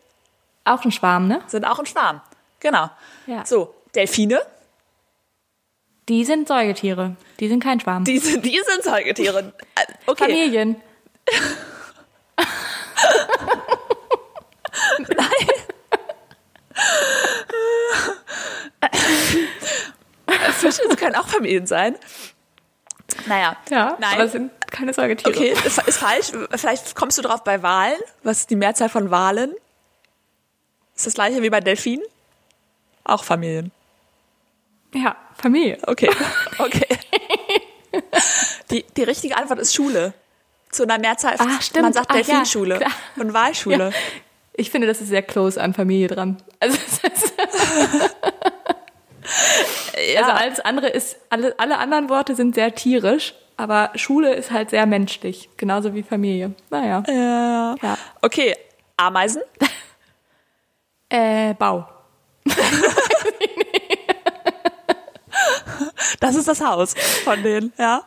Auch 0.65 0.83
ein 0.83 0.91
Schwarm, 0.91 1.27
ne? 1.27 1.41
sind 1.47 1.65
auch 1.65 1.79
ein 1.79 1.85
Schwarm. 1.85 2.21
Genau. 2.59 2.89
Ja. 3.27 3.45
So, 3.45 3.73
Delfine. 3.95 4.41
Die 6.09 6.25
sind 6.25 6.47
Säugetiere. 6.47 7.15
Die 7.39 7.47
sind 7.47 7.63
kein 7.63 7.79
Schwarm. 7.79 8.03
Die 8.03 8.17
sind, 8.17 8.43
die 8.43 8.59
sind 8.69 8.83
Säugetiere. 8.83 9.53
Äh, 9.75 9.85
Okay. 10.07 10.23
Familien. 10.25 10.81
Fische 20.53 20.81
können 20.95 21.15
auch 21.15 21.27
Familien 21.27 21.65
sein. 21.67 21.95
Naja. 23.27 23.57
Ja, 23.69 23.97
Nein. 23.99 24.13
aber 24.13 24.27
sind 24.27 24.51
keine 24.69 24.93
Säugetiere. 24.93 25.35
Okay, 25.35 25.51
ist, 25.65 25.77
ist 25.87 25.97
falsch. 25.97 26.31
Vielleicht 26.55 26.95
kommst 26.95 27.17
du 27.17 27.21
drauf 27.21 27.43
bei 27.43 27.61
Walen. 27.61 27.99
Was 28.23 28.39
ist 28.39 28.49
die 28.49 28.55
Mehrzahl 28.55 28.89
von 28.89 29.11
Walen? 29.11 29.53
Ist 30.95 31.07
das 31.07 31.13
gleiche 31.13 31.41
wie 31.41 31.49
bei 31.49 31.59
Delfinen? 31.59 32.05
Auch 33.03 33.23
Familien. 33.23 33.71
Ja, 34.93 35.15
Familie. 35.35 35.77
Okay, 35.87 36.09
okay. 36.59 36.87
Die, 38.69 38.85
die 38.95 39.03
richtige 39.03 39.37
Antwort 39.37 39.59
ist 39.59 39.73
Schule. 39.73 40.13
Zu 40.69 40.83
einer 40.83 40.99
Mehrzahl. 40.99 41.35
Ah, 41.37 41.61
stimmt. 41.61 41.83
Man 41.83 41.93
sagt 41.93 42.09
ja, 42.11 42.15
Delfinschule 42.17 42.77
klar. 42.77 42.91
und 43.17 43.33
Wahlschule. 43.33 43.89
Ja. 43.89 43.91
Ich 44.53 44.69
finde, 44.69 44.87
das 44.87 45.01
ist 45.01 45.09
sehr 45.09 45.21
close 45.21 45.61
an 45.61 45.73
Familie 45.73 46.07
dran. 46.07 46.37
Also, 46.59 46.77
ist, 49.93 50.17
also 50.17 50.31
alles 50.31 50.59
andere 50.59 50.87
ist, 50.89 51.17
alle, 51.29 51.57
alle 51.59 51.77
anderen 51.77 52.09
Worte 52.09 52.35
sind 52.35 52.55
sehr 52.55 52.73
tierisch, 52.73 53.33
aber 53.57 53.91
Schule 53.95 54.33
ist 54.33 54.51
halt 54.51 54.69
sehr 54.69 54.85
menschlich. 54.85 55.49
Genauso 55.57 55.93
wie 55.93 56.03
Familie. 56.03 56.53
Naja. 56.69 57.03
Ja. 57.07 57.75
Ja. 57.81 57.97
Okay, 58.21 58.55
Ameisen? 58.97 59.41
Äh, 61.09 61.53
Bau. 61.55 61.87
Das 66.19 66.35
ist 66.35 66.47
das 66.47 66.61
Haus 66.61 66.93
von 67.23 67.41
denen, 67.41 67.73
ja. 67.77 68.03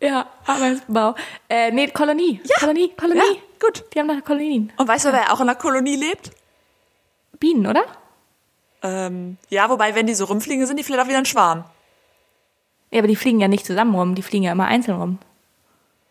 Ja, 0.00 0.28
Arbeitsbau. 0.46 1.14
Äh, 1.48 1.70
nee, 1.72 1.88
Kolonie. 1.88 2.40
Kolonie, 2.58 2.92
Kolonie. 2.96 3.18
Ja, 3.18 3.40
gut. 3.60 3.84
Die 3.92 3.98
haben 3.98 4.08
da 4.08 4.20
Kolonien. 4.20 4.72
Und 4.76 4.88
weißt 4.88 5.06
du, 5.06 5.12
wer 5.12 5.32
auch 5.32 5.40
in 5.40 5.48
einer 5.48 5.58
Kolonie 5.58 5.96
lebt? 5.96 6.30
Bienen, 7.38 7.66
oder? 7.66 7.84
Ähm, 8.82 9.38
ja, 9.48 9.68
wobei, 9.70 9.94
wenn 9.94 10.06
die 10.06 10.14
so 10.14 10.24
rumfliegen, 10.26 10.66
sind 10.66 10.76
die 10.78 10.84
vielleicht 10.84 11.02
auch 11.04 11.08
wieder 11.08 11.18
ein 11.18 11.24
Schwarm. 11.24 11.64
Ja, 12.90 13.00
aber 13.00 13.08
die 13.08 13.16
fliegen 13.16 13.40
ja 13.40 13.48
nicht 13.48 13.66
zusammen 13.66 13.94
rum, 13.94 14.14
die 14.14 14.22
fliegen 14.22 14.44
ja 14.44 14.52
immer 14.52 14.66
einzeln 14.66 14.98
rum. 15.00 15.18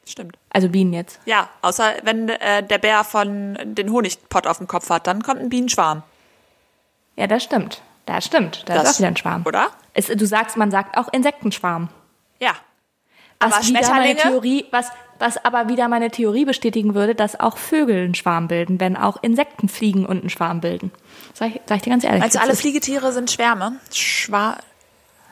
Stimmt. 0.05 0.38
Also 0.50 0.69
Bienen 0.69 0.93
jetzt. 0.93 1.19
Ja, 1.25 1.50
außer 1.62 1.95
wenn 2.03 2.29
äh, 2.29 2.63
der 2.63 2.77
Bär 2.77 3.03
von 3.03 3.57
den 3.63 3.91
Honigpott 3.91 4.47
auf 4.47 4.57
dem 4.57 4.67
Kopf 4.67 4.89
hat, 4.89 5.05
dann 5.07 5.21
kommt 5.24 5.41
ein 5.41 5.50
Bienenschwarm. 5.50 6.03
Ja, 7.17 7.27
das 7.27 7.43
stimmt. 7.43 7.81
Das 8.05 8.25
stimmt. 8.25 8.63
Das, 8.67 8.75
Das- 8.83 8.89
ist 8.91 8.95
auch 8.95 9.00
wieder 9.00 9.07
ein 9.09 9.17
Schwarm. 9.17 9.43
Oder? 9.45 9.67
Es, 9.93 10.07
du 10.07 10.25
sagst, 10.25 10.55
man 10.55 10.71
sagt 10.71 10.97
auch 10.97 11.12
Insektenschwarm. 11.12 11.89
Ja. 12.39 12.51
Was 13.39 13.53
Aber 13.53 13.67
wieder 13.67 13.89
meine? 13.89 14.15
Theorie, 14.15 14.65
was, 14.72 14.88
was 15.20 15.44
aber 15.46 15.70
wieder 15.70 15.88
meine 15.88 16.10
Theorie 16.10 16.46
bestätigen 16.46 16.96
würde, 16.96 17.13
dass 17.15 17.39
auch 17.39 17.58
Vögel 17.58 18.06
einen 18.06 18.15
Schwarm 18.15 18.48
bilden, 18.48 18.79
wenn 18.79 18.98
auch 18.98 19.17
Insekten 19.22 19.70
fliegen 19.70 20.06
und 20.06 20.22
einen 20.22 20.29
Schwarm 20.29 20.62
bilden. 20.62 20.91
Sag 21.34 21.50
ich, 21.56 21.62
sag 21.67 21.77
ich 21.77 21.82
dir 21.84 21.91
ganz 21.91 22.03
ehrlich. 22.03 22.24
Also 22.24 22.39
alle 22.39 22.56
Fliegetiere 22.56 23.12
sind 23.12 23.29
Schwärme. 23.29 23.74
Schwa 23.94 24.58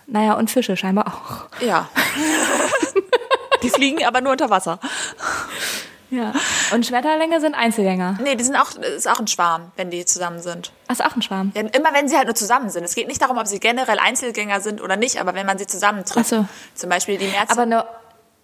Naja, 0.07 0.33
und 0.33 0.51
Fische 0.51 0.77
scheinbar 0.77 1.07
auch. 1.07 1.61
ja. 1.65 1.89
die 3.63 3.69
fliegen 3.69 4.05
aber 4.05 4.21
nur 4.21 4.33
unter 4.33 4.49
Wasser. 4.49 4.79
Ja. 6.15 6.33
Und 6.73 6.85
Schmetterlinge 6.85 7.41
sind 7.41 7.55
Einzelgänger. 7.55 8.17
Nee, 8.23 8.35
die 8.35 8.43
sind 8.43 8.55
auch, 8.55 8.75
ist 8.75 9.07
auch 9.07 9.19
ein 9.19 9.27
Schwarm, 9.27 9.71
wenn 9.75 9.89
die 9.89 10.05
zusammen 10.05 10.39
sind. 10.39 10.71
Ach, 10.87 10.93
ist 10.93 11.03
auch 11.03 11.15
ein 11.15 11.21
Schwarm. 11.21 11.51
Ja, 11.55 11.61
immer 11.61 11.93
wenn 11.93 12.07
sie 12.07 12.15
halt 12.15 12.27
nur 12.27 12.35
zusammen 12.35 12.69
sind. 12.69 12.83
Es 12.83 12.95
geht 12.95 13.07
nicht 13.07 13.21
darum, 13.21 13.37
ob 13.37 13.47
sie 13.47 13.59
generell 13.59 13.99
Einzelgänger 13.99 14.61
sind 14.61 14.81
oder 14.81 14.95
nicht, 14.95 15.19
aber 15.19 15.33
wenn 15.33 15.45
man 15.45 15.57
sie 15.57 15.67
zusammentrifft. 15.67 16.33
Ach 16.33 16.37
so. 16.39 16.47
Zum 16.73 16.89
Beispiel 16.89 17.17
die 17.17 17.27
März. 17.27 17.51
Aber 17.51 17.63
eine, 17.63 17.85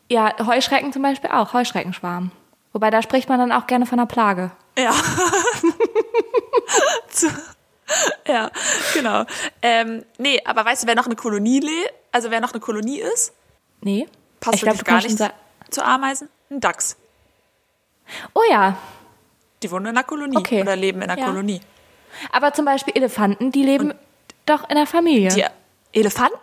ja, 0.09 0.33
Heuschrecken 0.45 0.91
zum 0.91 1.01
Beispiel 1.01 1.29
auch, 1.29 1.53
Heuschreckenschwarm. 1.53 2.31
Wobei 2.73 2.89
da 2.89 3.01
spricht 3.01 3.29
man 3.29 3.39
dann 3.39 3.51
auch 3.51 3.67
gerne 3.67 3.85
von 3.85 3.99
einer 3.99 4.07
Plage. 4.07 4.51
Ja. 4.77 4.93
Ja, 8.25 8.49
genau. 8.93 9.25
Ähm, 9.61 10.05
nee, 10.17 10.39
aber 10.45 10.63
weißt 10.63 10.83
du, 10.83 10.87
wer 10.87 10.95
noch 10.95 11.07
eine 11.07 11.17
Kolonie 11.17 11.59
lebt? 11.59 11.93
Also 12.13 12.31
wer 12.31 12.39
noch 12.39 12.53
eine 12.53 12.61
Kolonie 12.61 13.01
ist? 13.01 13.33
Nee. 13.81 14.07
Passt 14.39 14.55
ich 14.55 14.61
du 14.61 14.83
gar 14.85 15.01
nicht 15.01 15.17
zu 15.69 15.83
Ameisen? 15.83 16.29
Ein 16.49 16.61
Dachs. 16.61 16.95
Oh 18.33 18.41
ja. 18.49 18.77
Die 19.63 19.69
wohnen 19.71 19.85
in 19.87 19.89
einer 19.97 20.03
Kolonie 20.03 20.37
Okay. 20.37 20.61
oder 20.61 20.75
leben 20.75 21.01
in 21.01 21.09
einer 21.09 21.19
Ja. 21.19 21.27
Kolonie. 21.27 21.61
Aber 22.31 22.53
zum 22.53 22.65
Beispiel 22.65 22.95
Elefanten, 22.95 23.51
die 23.51 23.63
leben 23.63 23.93
doch 24.45 24.69
in 24.69 24.75
der 24.75 24.87
Familie. 24.87 25.29
Die 25.29 25.45
Elefanten? 25.97 26.37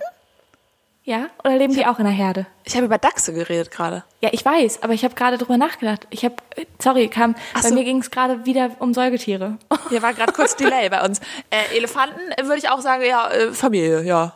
Ja? 1.04 1.28
Oder 1.42 1.56
leben 1.56 1.74
die 1.74 1.86
auch 1.86 1.98
in 1.98 2.04
der 2.04 2.12
Herde? 2.12 2.46
Ich 2.64 2.74
habe 2.76 2.84
über 2.84 2.98
Dachse 2.98 3.32
geredet 3.32 3.70
gerade. 3.70 4.04
Ja, 4.20 4.28
ich 4.32 4.44
weiß, 4.44 4.82
aber 4.82 4.92
ich 4.92 5.04
habe 5.04 5.14
gerade 5.14 5.38
drüber 5.38 5.56
nachgedacht. 5.56 6.06
Ich 6.10 6.22
habe, 6.24 6.34
sorry, 6.78 7.08
kam, 7.08 7.34
Ach 7.54 7.62
bei 7.62 7.68
so. 7.70 7.74
mir 7.74 7.84
ging 7.84 7.98
es 8.00 8.10
gerade 8.10 8.44
wieder 8.44 8.70
um 8.78 8.92
Säugetiere. 8.92 9.56
Hier 9.88 10.02
war 10.02 10.12
gerade 10.12 10.32
kurz 10.32 10.54
Delay 10.56 10.88
bei 10.90 11.02
uns. 11.02 11.20
Äh, 11.50 11.76
Elefanten 11.76 12.20
äh, 12.36 12.44
würde 12.44 12.58
ich 12.58 12.68
auch 12.68 12.80
sagen, 12.80 13.04
ja, 13.06 13.28
äh, 13.30 13.52
Familie, 13.52 14.02
ja. 14.02 14.34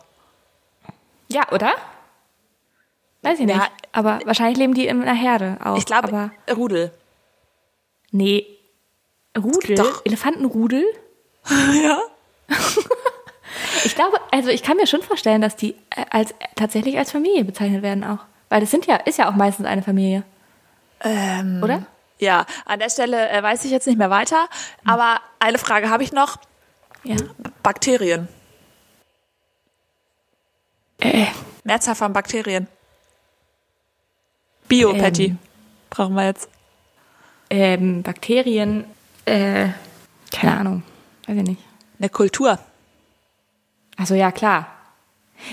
ja, 1.27 1.43
oder? 1.51 1.73
Weiß 3.21 3.39
ich 3.39 3.47
Ja. 3.47 3.57
nicht. 3.57 3.71
Aber 3.91 4.19
wahrscheinlich 4.25 4.57
leben 4.57 4.73
die 4.73 4.87
in 4.87 5.01
einer 5.01 5.13
Herde 5.13 5.57
auch. 5.63 5.77
Ich 5.77 5.85
glaube, 5.85 6.31
Rudel. 6.55 6.91
Nee. 8.13 8.45
Rudel? 9.37 9.75
Doch. 9.75 10.05
Elefantenrudel? 10.05 10.85
Ja. 11.83 11.99
Ich 13.85 13.95
glaube, 13.95 14.17
also 14.31 14.49
ich 14.49 14.63
kann 14.63 14.77
mir 14.77 14.87
schon 14.87 15.01
vorstellen, 15.01 15.41
dass 15.41 15.55
die 15.55 15.75
äh, 15.89 16.05
als 16.09 16.33
tatsächlich 16.55 16.97
als 16.97 17.11
Familie 17.11 17.43
bezeichnet 17.43 17.81
werden 17.81 18.03
auch. 18.03 18.19
Weil 18.49 18.61
das 18.61 18.71
sind 18.71 18.85
ja, 18.85 18.95
ist 18.95 19.17
ja 19.17 19.29
auch 19.29 19.35
meistens 19.35 19.65
eine 19.65 19.83
Familie. 19.83 20.23
Ähm, 21.01 21.61
Oder? 21.63 21.85
Ja, 22.19 22.45
an 22.65 22.79
der 22.79 22.89
Stelle 22.89 23.29
äh, 23.29 23.43
weiß 23.43 23.65
ich 23.65 23.71
jetzt 23.71 23.87
nicht 23.87 23.97
mehr 23.97 24.09
weiter. 24.09 24.47
Aber 24.85 25.19
eine 25.39 25.57
Frage 25.57 25.89
habe 25.89 26.03
ich 26.03 26.13
noch. 26.13 26.37
Ja. 27.03 27.17
Bakterien. 27.61 28.27
Äh, 30.99 31.25
Mehrzahl 31.63 31.95
von 31.95 32.13
Bakterien. 32.13 32.67
Bio-Patty. 34.69 35.25
Ähm. 35.25 35.39
Brauchen 35.89 36.15
wir 36.15 36.25
jetzt. 36.25 36.47
Ähm, 37.49 38.03
Bakterien, 38.03 38.85
äh, 39.25 39.69
keine 40.31 40.57
Ahnung. 40.57 40.83
Weiß 41.27 41.37
ich 41.37 41.43
nicht. 41.43 41.61
Eine 41.99 42.09
Kultur. 42.09 42.59
Also 43.97 44.15
ja, 44.15 44.31
klar. 44.31 44.67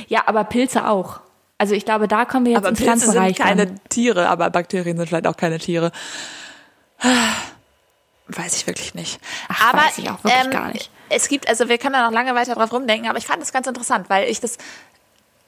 Ja, 0.09 0.23
aber 0.27 0.45
Pilze 0.45 0.89
auch. 0.89 1.21
Also 1.59 1.75
ich 1.75 1.85
glaube, 1.85 2.09
da 2.09 2.25
kommen 2.25 2.47
wir 2.47 2.53
jetzt 2.53 2.59
Aber 2.59 2.71
ins 2.71 2.79
Pilze 2.79 3.01
sind 3.01 3.13
Pflanzenreich. 3.13 3.37
keine 3.37 3.67
dann. 3.67 3.81
Tiere, 3.91 4.29
aber 4.29 4.49
Bakterien 4.51 4.97
sind 4.97 5.09
vielleicht 5.09 5.27
auch 5.27 5.37
keine 5.37 5.59
Tiere. 5.59 5.93
Weiß 8.29 8.57
ich 8.57 8.67
wirklich 8.67 8.95
nicht. 8.95 9.21
Ach, 9.49 9.73
aber 9.73 9.83
weiß 9.83 9.99
ich 9.99 10.09
auch 10.09 10.23
wirklich 10.23 10.45
ähm, 10.45 10.51
gar 10.51 10.69
nicht. 10.73 10.91
Es 11.09 11.29
gibt, 11.29 11.49
also 11.49 11.69
wir 11.69 11.79
können 11.79 11.95
da 11.95 12.05
noch 12.07 12.13
lange 12.13 12.35
weiter 12.35 12.55
drauf 12.55 12.73
rumdenken, 12.73 13.09
aber 13.09 13.19
ich 13.19 13.27
fand 13.27 13.43
das 13.43 13.53
ganz 13.53 13.67
interessant, 13.67 14.09
weil 14.09 14.31
ich 14.31 14.41
das, 14.41 14.59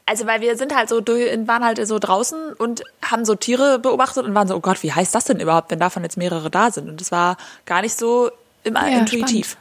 also 0.06 0.26
weil 0.26 0.40
wir 0.40 0.56
sind 0.56 0.74
halt 0.74 0.88
so, 0.88 0.96
waren 1.00 1.64
halt 1.64 1.86
so 1.86 1.98
draußen 1.98 2.54
und 2.54 2.82
haben 3.04 3.24
so 3.24 3.34
Tiere 3.34 3.78
beobachtet 3.78 4.24
und 4.24 4.34
waren 4.34 4.48
so, 4.48 4.56
oh 4.56 4.60
Gott, 4.60 4.82
wie 4.82 4.92
heißt 4.92 5.14
das 5.14 5.24
denn 5.24 5.40
überhaupt, 5.40 5.70
wenn 5.70 5.78
davon 5.78 6.02
jetzt 6.02 6.16
mehrere 6.16 6.50
da 6.50 6.70
sind? 6.70 6.88
Und 6.88 7.00
das 7.00 7.12
war 7.12 7.36
gar 7.66 7.82
nicht 7.82 7.96
so 7.96 8.30
immer 8.64 8.88
Ja, 8.88 8.98
intuitiv. 8.98 9.56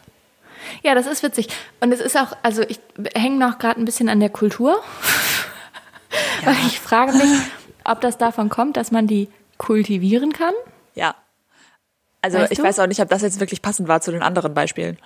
Ja, 0.84 0.96
das 0.96 1.08
ist 1.08 1.24
witzig. 1.24 1.48
Und 1.80 1.92
es 1.92 2.00
ist 2.00 2.18
auch, 2.18 2.36
also 2.44 2.64
ich 2.64 2.80
hänge 3.16 3.38
noch 3.38 3.60
gerade 3.60 3.80
ein 3.80 3.86
bisschen 3.86 4.10
an 4.10 4.20
der 4.20 4.30
Kultur. 4.30 4.82
Weil 6.44 6.56
ich 6.68 6.80
frage 6.80 7.14
mich, 7.14 7.30
ob 7.84 8.02
das 8.02 8.18
davon 8.18 8.50
kommt, 8.50 8.78
dass 8.78 8.92
man 8.92 9.08
die 9.08 9.30
kultivieren 9.58 10.34
kann. 10.34 10.54
Ja. 10.94 11.16
Also 12.22 12.38
Weißt 12.38 12.52
ich 12.52 12.58
du? 12.58 12.64
weiß 12.64 12.80
auch 12.80 12.88
nicht, 12.88 13.00
ob 13.02 13.10
das 13.10 13.22
jetzt 13.22 13.40
wirklich 13.40 13.62
passend 13.62 13.88
war 13.88 14.02
zu 14.02 14.12
den 14.12 14.22
anderen 14.22 14.54
Beispielen. 14.54 14.98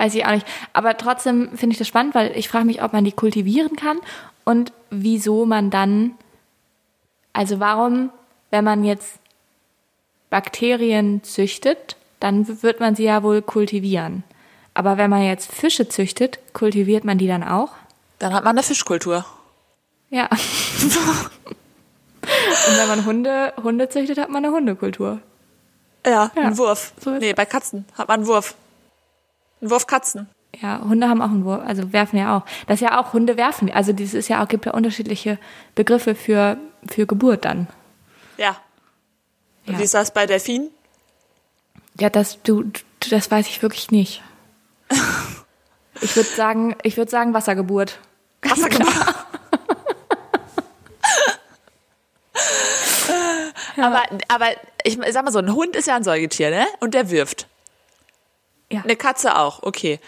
Weiß 0.00 0.14
ich 0.14 0.24
auch 0.24 0.30
nicht. 0.30 0.46
Aber 0.72 0.96
trotzdem 0.96 1.50
finde 1.58 1.74
ich 1.74 1.78
das 1.78 1.86
spannend, 1.86 2.14
weil 2.14 2.34
ich 2.34 2.48
frage 2.48 2.64
mich, 2.64 2.82
ob 2.82 2.94
man 2.94 3.04
die 3.04 3.12
kultivieren 3.12 3.76
kann 3.76 3.98
und 4.44 4.72
wieso 4.88 5.44
man 5.44 5.68
dann, 5.68 6.12
also 7.34 7.60
warum, 7.60 8.08
wenn 8.50 8.64
man 8.64 8.82
jetzt 8.82 9.18
Bakterien 10.30 11.22
züchtet, 11.22 11.96
dann 12.18 12.62
wird 12.62 12.80
man 12.80 12.94
sie 12.94 13.04
ja 13.04 13.22
wohl 13.22 13.42
kultivieren. 13.42 14.24
Aber 14.72 14.96
wenn 14.96 15.10
man 15.10 15.22
jetzt 15.22 15.52
Fische 15.52 15.86
züchtet, 15.86 16.38
kultiviert 16.54 17.04
man 17.04 17.18
die 17.18 17.28
dann 17.28 17.44
auch? 17.44 17.72
Dann 18.20 18.32
hat 18.32 18.42
man 18.44 18.56
eine 18.56 18.62
Fischkultur. 18.62 19.26
Ja. 20.08 20.30
und 20.32 20.40
wenn 22.22 22.88
man 22.88 23.04
Hunde, 23.04 23.52
Hunde 23.62 23.90
züchtet, 23.90 24.16
hat 24.16 24.30
man 24.30 24.46
eine 24.46 24.54
Hundekultur. 24.54 25.20
Ja, 26.06 26.30
Ja, 26.34 26.42
ein 26.42 26.56
Wurf. 26.56 26.94
so 26.98 27.10
nee, 27.10 27.34
bei 27.34 27.44
Katzen 27.44 27.84
hat 27.98 28.08
man 28.08 28.20
einen 28.20 28.26
Wurf. 28.26 28.54
Ein 29.60 29.70
Wurf 29.70 29.86
Katzen. 29.86 30.28
Ja, 30.60 30.80
Hunde 30.82 31.08
haben 31.08 31.22
auch 31.22 31.30
einen 31.30 31.44
Wurf, 31.44 31.60
also 31.64 31.92
werfen 31.92 32.16
ja 32.18 32.36
auch. 32.36 32.44
Das 32.66 32.76
ist 32.76 32.80
ja 32.80 33.00
auch, 33.00 33.12
Hunde 33.12 33.36
werfen. 33.36 33.70
Also 33.70 33.92
dieses 33.92 34.14
ist 34.14 34.28
ja 34.28 34.42
auch, 34.42 34.48
gibt 34.48 34.66
ja 34.66 34.72
unterschiedliche 34.72 35.38
Begriffe 35.74 36.14
für, 36.14 36.56
für 36.90 37.06
Geburt 37.06 37.44
dann. 37.44 37.68
Ja. 38.36 38.56
Und 39.66 39.74
Ja. 39.74 39.78
wie 39.78 39.84
ist 39.84 39.94
das 39.94 40.12
bei 40.12 40.26
Delfinen? 40.26 40.70
Ja, 42.00 42.10
das, 42.10 42.42
du, 42.42 42.64
du- 42.64 42.80
das 43.10 43.30
weiß 43.30 43.46
ich 43.48 43.62
wirklich 43.62 43.90
nicht. 43.90 44.22
Ich 46.02 46.16
würde 46.16 46.30
sagen, 46.30 46.76
ich 46.82 46.96
würde 46.96 47.10
sagen 47.10 47.34
Wassergeburt. 47.34 47.98
Wassergeburt. 48.40 48.88
Aber, 53.76 54.02
aber 54.28 54.46
ich 54.84 54.98
sag 55.10 55.24
mal 55.24 55.32
so, 55.32 55.38
ein 55.40 55.52
Hund 55.54 55.76
ist 55.76 55.86
ja 55.86 55.96
ein 55.96 56.04
Säugetier, 56.04 56.50
ne? 56.50 56.66
Und 56.80 56.94
der 56.94 57.10
wirft. 57.10 57.46
Ja. 58.70 58.82
Eine 58.82 58.96
Katze 58.96 59.36
auch, 59.36 59.62
okay. 59.62 59.98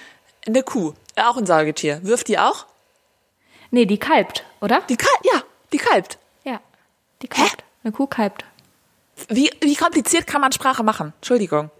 Eine 0.46 0.62
Kuh, 0.62 0.92
auch 1.16 1.37
ein 1.37 1.46
Säugetier. 1.46 2.01
Wirft 2.05 2.29
die 2.29 2.38
auch? 2.38 2.66
Nee, 3.70 3.87
die 3.87 3.98
kalbt, 3.98 4.44
oder? 4.61 4.81
Die 4.88 4.96
kalbt, 4.96 5.25
ja, 5.25 5.42
die 5.72 5.79
kalbt. 5.79 6.18
Ja. 6.44 6.61
Die 7.22 7.29
kalbt. 7.29 7.64
Eine 7.85 7.92
Kuh 7.92 8.07
kalbt. 8.07 8.44
Wie, 9.29 9.51
wie 9.61 9.75
kompliziert 9.77 10.27
kann 10.27 10.40
man 10.40 10.53
Sprache 10.53 10.83
machen? 10.83 11.12
Entschuldigung. 11.18 11.70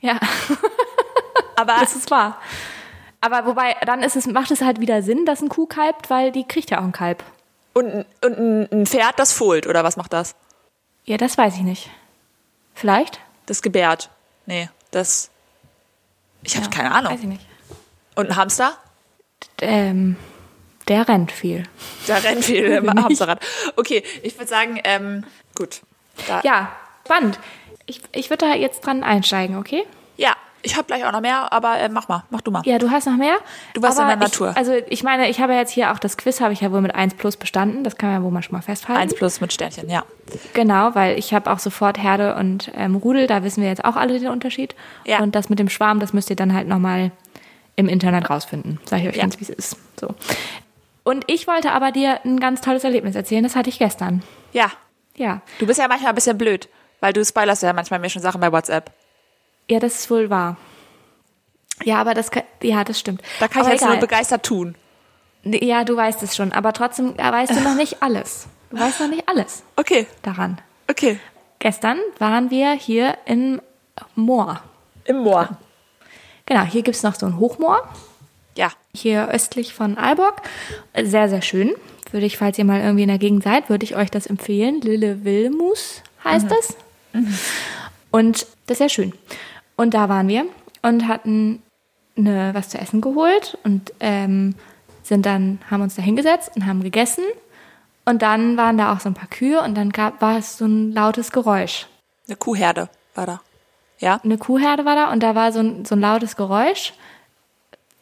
Ja. 0.00 0.18
Aber 1.56 1.76
Das 1.80 1.94
ist 1.94 2.10
wahr. 2.10 2.40
Aber 3.20 3.44
wobei, 3.46 3.76
dann 3.84 4.02
ist 4.02 4.16
es, 4.16 4.26
macht 4.26 4.50
es 4.50 4.62
halt 4.62 4.80
wieder 4.80 5.02
Sinn, 5.02 5.26
dass 5.26 5.42
ein 5.42 5.48
Kuh 5.50 5.66
kalbt, 5.66 6.08
weil 6.08 6.32
die 6.32 6.44
kriegt 6.44 6.70
ja 6.70 6.78
auch 6.78 6.84
ein 6.84 6.92
Kalb. 6.92 7.22
und, 7.74 8.06
und 8.24 8.38
ein- 8.38 8.68
ein 8.72 8.86
Pferd, 8.86 9.18
das 9.18 9.32
fohlt, 9.32 9.66
oder 9.66 9.84
was 9.84 9.96
macht 9.96 10.12
das? 10.12 10.34
Ja, 11.04 11.16
das 11.18 11.36
weiß 11.36 11.54
ich 11.56 11.62
nicht. 11.62 11.90
Vielleicht? 12.74 13.20
Das 13.46 13.60
gebärt. 13.62 14.08
Nee, 14.46 14.70
das. 14.90 15.29
Ich 16.42 16.56
habe 16.56 16.66
Ja, 16.66 16.70
keine 16.70 16.92
Ahnung. 16.92 17.12
Weiß 17.12 17.20
ich 17.20 17.26
nicht. 17.26 17.46
Und 18.14 18.30
ein 18.30 18.36
Hamster? 18.36 18.76
Ähm, 19.60 20.16
der 20.88 21.06
rennt 21.08 21.32
viel. 21.32 21.64
Da 22.06 22.16
rennt 22.16 22.44
viel 22.44 22.64
im 22.64 22.88
Hamsterrad. 22.90 23.40
Okay, 23.76 24.02
ich 24.22 24.36
würde 24.36 24.48
sagen, 24.48 24.80
ähm, 24.84 25.24
gut. 25.54 25.80
Da, 26.26 26.40
Ja, 26.42 26.72
spannend. 27.04 27.38
Ich, 27.86 28.02
ich 28.12 28.30
würde 28.30 28.46
da 28.46 28.54
jetzt 28.54 28.80
dran 28.84 29.02
einsteigen, 29.02 29.56
okay? 29.56 29.84
ja 30.16 30.36
ich 30.62 30.76
habe 30.76 30.84
gleich 30.86 31.04
auch 31.04 31.12
noch 31.12 31.20
mehr, 31.20 31.52
aber 31.52 31.78
äh, 31.78 31.88
mach 31.88 32.08
mal, 32.08 32.24
mach 32.30 32.40
du 32.40 32.50
mal. 32.50 32.62
Ja, 32.64 32.78
du 32.78 32.90
hast 32.90 33.06
noch 33.06 33.16
mehr? 33.16 33.36
Du 33.74 33.82
warst 33.82 33.98
in 33.98 34.06
der 34.06 34.16
Natur. 34.16 34.50
Ich, 34.50 34.56
also 34.56 34.72
ich 34.88 35.02
meine, 35.02 35.28
ich 35.30 35.40
habe 35.40 35.54
jetzt 35.54 35.70
hier 35.72 35.92
auch 35.92 35.98
das 35.98 36.16
Quiz, 36.16 36.40
habe 36.40 36.52
ich 36.52 36.60
ja 36.60 36.70
wohl 36.72 36.80
mit 36.80 36.94
1 36.94 37.14
plus 37.14 37.36
bestanden. 37.36 37.84
Das 37.84 37.96
kann 37.96 38.10
man 38.10 38.18
ja 38.20 38.24
wohl 38.24 38.30
mal 38.30 38.42
schon 38.42 38.54
mal 38.56 38.62
festhalten. 38.62 39.00
Eins 39.00 39.14
plus 39.14 39.40
mit 39.40 39.52
Sternchen, 39.52 39.88
ja. 39.88 40.04
Genau, 40.54 40.94
weil 40.94 41.18
ich 41.18 41.32
habe 41.34 41.50
auch 41.50 41.58
sofort 41.58 41.98
Herde 42.02 42.34
und 42.36 42.70
ähm, 42.76 42.94
Rudel, 42.96 43.26
da 43.26 43.42
wissen 43.42 43.62
wir 43.62 43.68
jetzt 43.68 43.84
auch 43.84 43.96
alle 43.96 44.18
den 44.18 44.28
Unterschied. 44.28 44.74
Ja. 45.04 45.20
Und 45.20 45.34
das 45.34 45.48
mit 45.48 45.58
dem 45.58 45.68
Schwarm, 45.68 46.00
das 46.00 46.12
müsst 46.12 46.30
ihr 46.30 46.36
dann 46.36 46.54
halt 46.54 46.68
nochmal 46.68 47.10
im 47.76 47.88
Internet 47.88 48.28
rausfinden. 48.30 48.78
Sag 48.84 49.00
ich 49.00 49.08
euch 49.08 49.16
Ja. 49.16 49.22
ganz, 49.22 49.38
wie 49.40 49.44
es 49.44 49.50
ist. 49.50 49.76
So. 49.98 50.14
Und 51.02 51.24
ich 51.28 51.46
wollte 51.46 51.72
aber 51.72 51.92
dir 51.92 52.20
ein 52.24 52.38
ganz 52.38 52.60
tolles 52.60 52.84
Erlebnis 52.84 53.16
erzählen, 53.16 53.42
das 53.42 53.56
hatte 53.56 53.70
ich 53.70 53.78
gestern. 53.78 54.22
Ja, 54.52 54.70
Ja. 55.16 55.40
du 55.58 55.66
bist 55.66 55.78
ja 55.80 55.88
manchmal 55.88 56.10
ein 56.10 56.14
bisschen 56.14 56.36
blöd, 56.38 56.68
weil 57.00 57.12
du 57.12 57.24
spoilerst 57.24 57.62
ja 57.62 57.72
manchmal 57.72 57.98
mir 58.00 58.10
schon 58.10 58.20
Sachen 58.22 58.40
bei 58.40 58.52
WhatsApp. 58.52 58.90
Ja, 59.70 59.78
das 59.78 59.94
ist 60.00 60.10
wohl 60.10 60.28
wahr. 60.30 60.56
Ja, 61.84 61.98
aber 62.00 62.12
das 62.12 62.30
kann, 62.30 62.42
ja, 62.62 62.84
das 62.84 62.98
stimmt. 62.98 63.22
Da 63.38 63.48
kann 63.48 63.62
ich 63.62 63.66
aber 63.66 63.72
jetzt 63.74 63.86
nur 63.86 63.96
begeistert 63.96 64.42
tun. 64.44 64.74
Ja, 65.44 65.84
du 65.84 65.96
weißt 65.96 66.22
es 66.22 66.36
schon, 66.36 66.52
aber 66.52 66.72
trotzdem 66.74 67.16
weißt 67.16 67.52
du 67.52 67.60
noch 67.60 67.74
nicht 67.76 68.02
alles. 68.02 68.46
Du 68.70 68.78
weißt 68.78 69.00
noch 69.00 69.08
nicht 69.08 69.26
alles 69.28 69.62
Okay, 69.76 70.06
daran. 70.22 70.60
okay. 70.90 71.18
Gestern 71.58 71.98
waren 72.18 72.50
wir 72.50 72.72
hier 72.72 73.16
im 73.26 73.60
Moor. 74.14 74.62
Im 75.04 75.18
Moor. 75.18 75.48
Genau, 76.46 76.62
hier 76.64 76.82
gibt's 76.82 77.02
noch 77.02 77.14
so 77.14 77.26
ein 77.26 77.38
Hochmoor, 77.38 77.86
Ja. 78.56 78.70
hier 78.94 79.28
östlich 79.28 79.72
von 79.74 79.96
Aalborg. 79.98 80.42
Sehr, 81.02 81.28
sehr 81.28 81.42
schön. 81.42 81.72
Würde 82.12 82.26
ich, 82.26 82.38
falls 82.38 82.58
ihr 82.58 82.64
mal 82.64 82.80
irgendwie 82.80 83.02
in 83.02 83.08
der 83.08 83.18
Gegend 83.18 83.44
seid, 83.44 83.68
würde 83.70 83.84
ich 83.84 83.94
euch 83.94 84.10
das 84.10 84.26
empfehlen. 84.26 84.80
Lille 84.80 85.22
Wilmus 85.24 86.02
heißt 86.24 86.48
es. 86.58 86.76
Und 88.10 88.46
das 88.66 88.74
ist 88.74 88.78
sehr 88.78 88.88
schön. 88.88 89.12
Und 89.80 89.94
da 89.94 90.10
waren 90.10 90.28
wir 90.28 90.44
und 90.82 91.08
hatten 91.08 91.62
eine, 92.14 92.52
was 92.52 92.68
zu 92.68 92.76
essen 92.76 93.00
geholt 93.00 93.56
und 93.64 93.94
ähm, 94.00 94.54
sind 95.02 95.24
dann, 95.24 95.58
haben 95.70 95.80
uns 95.80 95.94
da 95.94 96.02
hingesetzt 96.02 96.50
und 96.54 96.66
haben 96.66 96.82
gegessen. 96.82 97.24
Und 98.04 98.20
dann 98.20 98.58
waren 98.58 98.76
da 98.76 98.92
auch 98.92 99.00
so 99.00 99.08
ein 99.08 99.14
paar 99.14 99.30
Kühe 99.30 99.62
und 99.62 99.74
dann 99.74 99.88
gab, 99.88 100.20
war 100.20 100.36
es 100.36 100.58
so 100.58 100.66
ein 100.66 100.92
lautes 100.92 101.32
Geräusch. 101.32 101.86
Eine 102.28 102.36
Kuhherde 102.36 102.90
war 103.14 103.24
da. 103.24 103.40
Ja? 104.00 104.20
eine 104.22 104.36
Kuhherde 104.36 104.84
war 104.84 104.96
da 104.96 105.10
und 105.12 105.22
da 105.22 105.34
war 105.34 105.50
so 105.50 105.60
ein, 105.60 105.86
so 105.86 105.94
ein 105.94 106.00
lautes 106.02 106.36
Geräusch, 106.36 106.92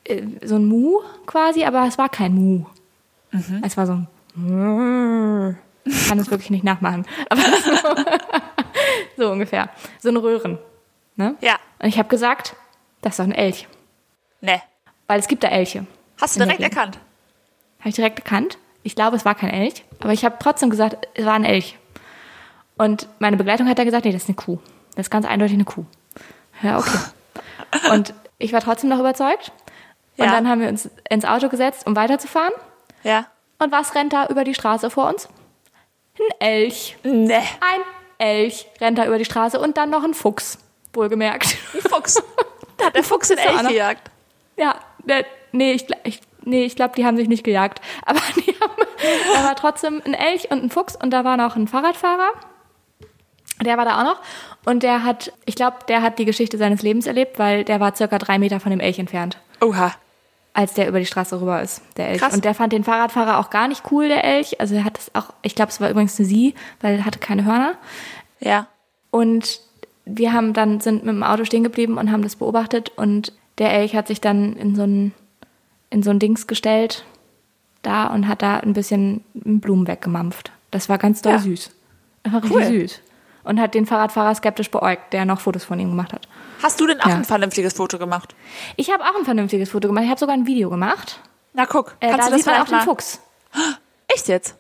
äh, 0.03 0.23
so 0.45 0.57
ein 0.57 0.67
Mu 0.67 0.99
quasi, 1.27 1.63
aber 1.63 1.87
es 1.87 1.97
war 1.97 2.09
kein 2.09 2.35
Mu. 2.35 2.65
Es 3.63 3.77
war 3.77 3.87
so 3.87 3.93
ein 3.93 5.57
ich 5.85 6.09
kann 6.09 6.19
es 6.19 6.29
wirklich 6.29 6.51
nicht 6.51 6.65
nachmachen, 6.65 7.07
aber 7.31 7.41
so, 7.41 7.73
so 9.17 9.31
ungefähr. 9.31 9.69
So 10.01 10.09
ein 10.09 10.17
Röhren. 10.17 10.59
Ne? 11.19 11.35
Ja. 11.41 11.57
Und 11.81 11.89
ich 11.89 11.99
habe 11.99 12.09
gesagt, 12.09 12.55
das 13.03 13.13
ist 13.15 13.19
doch 13.19 13.25
ein 13.25 13.33
Elch. 13.33 13.69
Ne. 14.41 14.63
Weil 15.09 15.19
es 15.19 15.27
gibt 15.29 15.43
da 15.43 15.49
Elche. 15.49 15.85
Hast 16.21 16.37
du 16.37 16.41
direkt 16.41 16.61
erkannt? 16.61 16.99
Habe 17.81 17.89
ich 17.91 17.95
direkt 17.97 18.19
erkannt. 18.21 18.57
Ich 18.85 18.95
glaube, 18.95 19.17
es 19.17 19.25
war 19.25 19.35
kein 19.35 19.51
Elch, 19.51 19.85
aber 20.01 20.13
ich 20.13 20.25
habe 20.25 20.37
trotzdem 20.39 20.71
gesagt, 20.71 21.09
es 21.15 21.27
war 21.27 21.35
ein 21.35 21.45
Elch. 21.45 21.77
Und 22.77 23.09
meine 23.19 23.37
Begleitung 23.37 23.69
hat 23.69 23.79
da 23.79 23.85
gesagt, 23.85 24.05
nee, 24.05 24.13
das 24.13 24.23
ist 24.23 24.29
eine 24.29 24.37
Kuh. 24.37 24.59
Das 24.95 25.07
ist 25.07 25.11
ganz 25.11 25.27
eindeutig 25.27 25.55
eine 25.55 25.65
Kuh. 25.65 25.85
Ja, 26.63 26.79
okay. 26.79 26.99
Und 27.93 28.15
ich 28.39 28.53
war 28.53 28.61
trotzdem 28.61 28.89
noch 28.91 29.01
überzeugt. 29.01 29.53
Und 30.17 30.25
Ja. 30.27 30.31
dann 30.33 30.49
haben 30.49 30.61
wir 30.61 30.69
uns 30.69 30.89
ins 31.11 31.25
Auto 31.25 31.49
gesetzt, 31.49 31.87
um 31.87 31.97
weiterzufahren. 31.97 32.53
Ja. 33.03 33.27
Und 33.59 33.73
was 33.73 33.95
rennt 33.97 34.13
da 34.13 34.27
über 34.29 34.45
die 34.45 34.55
Straße 34.55 34.89
vor 34.91 35.09
uns? 35.09 35.29
Ein 36.19 36.41
Elch. 36.41 36.97
Ne. 37.03 37.39
Ein 37.61 37.81
Elch 38.19 38.67
rennt 38.81 38.99
da 38.99 39.07
über 39.07 39.19
die 39.19 39.25
Straße 39.25 39.59
und 39.61 39.77
dann 39.77 39.91
noch 39.91 40.05
ein 40.05 40.15
Fuchs. 40.15 40.59
Wohlgemerkt. 40.93 41.57
Ein 41.75 41.81
Fuchs. 41.81 42.23
Da 42.77 42.87
hat 42.87 42.95
der 42.95 43.05
Fuchs 43.05 43.29
den 43.29 43.39
Elch 43.39 43.69
gejagt. 43.69 44.11
Ja, 44.57 44.77
der, 45.05 45.25
nee, 45.53 45.73
ich, 45.73 45.87
ich, 46.05 46.21
nee, 46.45 46.65
ich 46.65 46.77
glaube, 46.77 46.95
die 46.97 47.05
haben 47.05 47.17
sich 47.17 47.29
nicht 47.29 47.45
gejagt. 47.45 47.81
Aber 48.05 48.21
die 48.37 48.55
haben, 48.61 48.83
da 49.35 49.45
war 49.45 49.57
trotzdem 49.57 50.03
ein 50.05 50.15
Elch 50.15 50.51
und 50.51 50.63
ein 50.63 50.71
Fuchs 50.71 50.97
und 50.97 51.11
da 51.11 51.25
war 51.25 51.37
noch 51.37 51.57
ein 51.57 51.69
Fahrradfahrer. 51.69 52.31
Der 53.65 53.77
war 53.77 53.85
da 53.85 54.01
auch 54.01 54.05
noch. 54.05 54.21
Und 54.65 54.83
der 54.83 55.03
hat, 55.05 55.33
ich 55.45 55.57
glaube, 55.57 55.79
der 55.89 56.03
hat 56.03 56.19
die 56.19 56.25
Geschichte 56.25 56.59
seines 56.59 56.83
Lebens 56.83 57.07
erlebt, 57.07 57.39
weil 57.39 57.65
der 57.65 57.81
war 57.81 57.95
circa 57.97 58.19
drei 58.19 58.39
Meter 58.39 58.61
von 58.61 58.71
dem 58.71 58.81
Elch 58.81 58.99
entfernt, 58.99 59.39
Oha. 59.61 59.93
als 60.53 60.75
der 60.75 60.89
über 60.89 61.01
die 61.01 61.07
Straße 61.07 61.41
rüber 61.41 61.61
ist, 61.63 61.83
der 61.97 62.11
Elch. 62.11 62.21
Krass. 62.21 62.35
Und 62.35 62.45
der 62.45 62.55
fand 62.55 62.73
den 62.73 62.85
Fahrradfahrer 62.85 63.39
auch 63.39 63.51
gar 63.51 63.67
nicht 63.67 63.83
cool, 63.91 64.09
der 64.09 64.25
Elch. 64.25 64.61
Also 64.61 64.77
er 64.77 64.85
hat 64.85 64.97
das 64.97 65.15
auch, 65.15 65.33
ich 65.43 65.55
glaube, 65.55 65.71
es 65.71 65.81
war 65.81 65.91
übrigens 65.91 66.19
eine 66.19 66.29
Sie, 66.29 66.55
weil 66.81 66.99
er 66.99 67.05
hatte 67.05 67.19
keine 67.19 67.45
Hörner. 67.45 67.75
Ja. 68.41 68.69
Und 69.11 69.61
wir 70.09 70.33
haben 70.33 70.53
dann 70.53 70.81
sind 70.81 71.05
mit 71.05 71.15
dem 71.15 71.23
Auto 71.23 71.45
stehen 71.45 71.63
geblieben 71.65 71.99
und 71.99 72.11
haben 72.11 72.23
das 72.23 72.37
beobachtet 72.37 72.91
und 72.97 73.33
der 73.59 73.73
Elch 73.73 73.95
hat 73.97 74.09
sich 74.09 74.21
dann 74.21 74.55
in 74.57 74.75
so 74.75 74.83
ein 74.85 75.13
in 75.91 76.03
so 76.03 76.11
ein 76.11 76.19
Dings 76.19 76.47
gestellt 76.47 77.05
da 77.83 78.07
und 78.09 78.29
hat 78.29 78.43
da 78.43 78.59
ein 78.59 78.73
bisschen 78.75 79.25
Blumen 79.35 79.87
weggemampft. 79.87 80.53
Das 80.71 80.89
war 80.89 80.99
ganz 80.99 81.23
doll 81.23 81.33
Ja. 81.35 81.39
süß. 81.39 81.71
Das 82.25 82.33
war 82.33 82.43
richtig 82.43 82.57
Cool. 82.59 82.81
süß. 82.81 83.01
Und 83.45 83.59
hat 83.61 83.73
den 83.75 83.87
Fahrradfahrer 83.87 84.35
skeptisch 84.35 84.71
beäugt, 84.71 85.13
der 85.15 85.25
noch 85.25 85.41
Fotos 85.41 85.65
von 85.65 85.79
ihm 85.81 85.89
gemacht 85.91 86.13
hat. 86.13 86.29
Hast 86.63 86.79
du 86.81 86.87
denn 86.87 87.01
auch 87.01 87.07
Ja. 87.07 87.15
ein 87.15 87.25
vernünftiges 87.25 87.73
Foto 87.73 87.99
gemacht? 87.99 88.35
Ich 88.77 88.91
habe 88.93 89.03
auch 89.05 89.17
ein 89.17 89.25
vernünftiges 89.25 89.71
Foto 89.71 89.89
gemacht. 89.89 90.05
Ich 90.05 90.11
habe 90.11 90.21
sogar 90.21 90.35
ein 90.37 90.47
Video 90.47 90.69
gemacht. 90.69 91.21
Na 91.55 91.65
guck, 91.65 91.97
Äh, 92.01 92.09
kannst 92.11 92.19
da 92.21 92.25
du 92.27 92.31
das 92.33 92.45
sieht 92.45 92.47
man 92.53 92.61
auch 92.63 92.69
den? 92.69 92.81
Fuchs. 92.81 93.21
Echt 94.09 94.29
jetzt? 94.29 94.57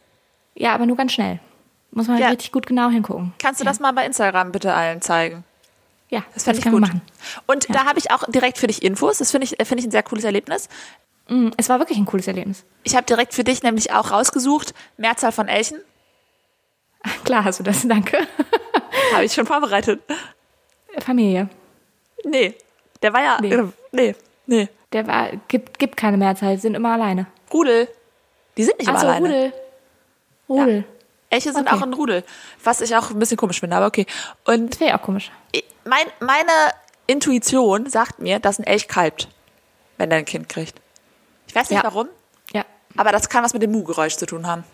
Ja, 0.54 0.74
aber 0.74 0.86
nur 0.86 0.96
ganz 0.96 1.12
schnell. 1.12 1.40
Muss 1.90 2.06
man 2.06 2.16
halt 2.16 2.24
Ja. 2.24 2.30
richtig 2.30 2.52
gut 2.52 2.66
genau 2.66 2.90
hingucken. 2.90 3.32
Kannst 3.38 3.60
du 3.60 3.64
das 3.64 3.80
mal 3.80 3.92
bei 3.92 4.04
Instagram 4.06 4.52
bitte 4.52 4.74
allen 4.74 5.00
zeigen? 5.02 5.44
Ja, 6.10 6.22
Das 6.34 6.44
fände 6.44 6.58
ich 6.60 6.64
gut. 6.64 6.80
machen. 6.80 7.02
Und 7.46 7.72
da 7.74 7.84
habe 7.84 7.98
ich 7.98 8.10
auch 8.10 8.24
direkt 8.28 8.58
für 8.58 8.66
dich 8.66 8.82
Infos. 8.82 9.18
Das 9.18 9.30
finde 9.30 9.44
ich, 9.46 9.50
finde 9.66 9.80
ich 9.80 9.86
ein 9.86 9.90
sehr 9.90 10.02
cooles 10.02 10.24
Erlebnis. 10.24 10.68
Mm, 11.28 11.48
Es 11.58 11.68
war 11.68 11.78
wirklich 11.78 11.98
ein 11.98 12.06
cooles 12.06 12.26
Erlebnis. 12.26 12.64
Ich 12.82 12.94
habe 12.96 13.04
direkt 13.04 13.34
für 13.34 13.44
dich 13.44 13.62
nämlich 13.62 13.92
auch 13.92 14.10
rausgesucht, 14.10 14.72
Mehrzahl 14.96 15.32
von 15.32 15.48
Elchen. 15.48 15.78
Klar 17.24 17.44
hast 17.44 17.58
du 17.60 17.62
das, 17.64 17.86
danke. 17.86 18.18
Habe 19.12 19.24
ich 19.24 19.32
schon 19.34 19.46
vorbereitet. 19.46 20.00
Familie. 21.00 21.48
Nee, 22.24 22.54
der 23.02 23.12
war 23.12 23.22
ja. 23.22 23.38
Nee. 23.40 23.52
äh, 23.54 23.64
Nee, 23.92 24.14
nee. 24.46 24.68
Der 24.92 25.06
war, 25.06 25.28
gibt, 25.48 25.78
gibt 25.78 25.96
keine 25.96 26.16
Mehrzahl, 26.16 26.58
sind 26.58 26.74
immer 26.74 26.92
alleine. 26.94 27.26
Rudel. 27.52 27.88
Die 28.56 28.64
sind 28.64 28.78
nicht 28.78 28.88
immer 28.88 28.98
Also 28.98 29.08
alleine. 29.08 29.26
Rudel. 29.28 29.52
Rudel. 30.48 30.84
Elche 31.30 31.52
sind 31.52 31.66
Okay. 31.68 31.76
auch 31.76 31.82
ein 31.82 31.92
Rudel. 31.92 32.24
Was 32.64 32.80
ich 32.80 32.94
auch 32.96 33.10
ein 33.10 33.18
bisschen 33.18 33.36
komisch 33.36 33.60
finde, 33.60 33.76
aber 33.76 33.86
okay. 33.86 34.06
Und 34.44 34.72
Das 34.72 34.80
wäre 34.80 34.90
ja 34.90 34.98
auch 34.98 35.02
komisch. 35.02 35.30
mein, 35.84 36.06
meine 36.20 36.50
Intuition 37.06 37.88
sagt 37.88 38.18
mir, 38.18 38.38
dass 38.38 38.58
ein 38.58 38.64
Elch 38.64 38.88
kalbt, 38.88 39.28
wenn 39.96 40.10
er 40.10 40.18
ein 40.18 40.24
Kind 40.24 40.48
kriegt. 40.48 40.80
Ich 41.46 41.54
weiß 41.54 41.70
nicht 41.70 41.82
Ja. 41.82 41.84
warum, 41.84 42.08
Ja. 42.52 42.64
aber 42.96 43.12
das 43.12 43.28
kann 43.28 43.42
was 43.44 43.52
mit 43.54 43.62
dem 43.62 43.72
Mu-Geräusch 43.72 44.16
zu 44.16 44.26
tun 44.26 44.46
haben. 44.46 44.64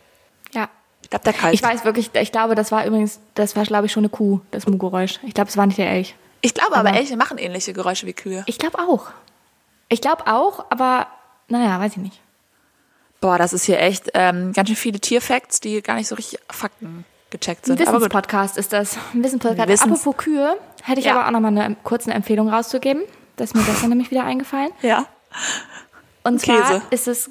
Ja. 0.53 0.69
Ich 1.03 1.11
glaube, 1.11 1.25
der 1.25 1.33
kalbt. 1.33 1.55
Ich 1.55 1.63
weiß 1.63 1.85
wirklich, 1.85 2.11
ich 2.15 2.33
glaube, 2.33 2.55
das 2.55 2.73
war 2.73 2.85
übrigens, 2.87 3.21
das 3.35 3.55
war, 3.57 3.65
glaube 3.65 3.87
ich, 3.87 3.93
schon 3.93 4.03
eine 4.03 4.09
Kuh, 4.09 4.41
das 4.51 4.67
Mu-Geräusch. 4.67 5.21
Ich 5.23 5.35
glaube, 5.35 5.51
es 5.51 5.57
war 5.57 5.67
nicht 5.67 5.79
der 5.79 5.91
Elch. 5.91 6.15
Ich 6.41 6.55
glaube 6.55 6.77
aber, 6.77 6.89
aber- 6.91 6.99
Elche 6.99 7.17
machen 7.17 7.39
ähnliche 7.39 7.73
Geräusche 7.73 8.07
wie 8.07 8.13
Kühe. 8.15 8.43
Ich 8.47 8.59
glaube 8.59 8.79
auch. 8.79 9.09
Ich 9.89 10.01
glaube 10.01 10.27
auch, 10.27 10.65
aber 10.71 11.07
naja, 11.49 11.79
weiß 11.79 11.93
ich 11.93 11.99
nicht. 11.99 12.21
Boah, 13.25 13.39
das 13.39 13.55
ist 13.55 13.65
hier 13.65 13.81
echt 13.81 14.11
ähm, 14.13 14.53
ganz 14.53 14.69
schön 14.69 14.77
viele 14.77 15.01
Tierfacts, 15.01 15.59
die 15.59 15.81
gar 15.81 15.95
nicht 15.95 16.09
so 16.09 16.15
richtig 16.15 16.41
Fakten 16.51 17.07
gecheckt 17.31 17.63
Ein 17.65 17.79
sind. 17.79 17.79
Gut. 17.79 17.95
Wissenspodcast 17.95 18.59
ist 18.59 18.75
das. 18.75 18.99
Ein 19.15 19.25
Wissenspodcast. 19.25 19.67
Wissens- 19.67 20.01
Apropos 20.03 20.23
Kühe, 20.23 20.59
hätte 20.83 21.01
ich 21.01 21.07
Ja. 21.07 21.15
aber 21.17 21.27
auch 21.27 21.31
nochmal 21.31 21.57
eine 21.57 21.75
kurze 21.85 22.11
Empfehlung 22.13 22.51
rauszugeben. 22.51 23.03
Das 23.37 23.49
ist 23.53 23.55
mir 23.57 23.63
gestern 23.63 23.89
nämlich 23.89 24.11
wieder 24.11 24.25
eingefallen. 24.25 24.73
Ja. 24.83 25.07
Und 26.23 26.39
zwar 26.39 26.61
Käse. 26.61 26.83
ist 26.91 27.09
es. 27.09 27.31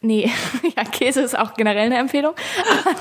Nee, 0.00 0.30
ja, 0.74 0.84
Käse 0.84 1.20
ist 1.20 1.38
auch 1.38 1.52
generell 1.52 1.84
eine 1.84 1.98
Empfehlung. 1.98 2.32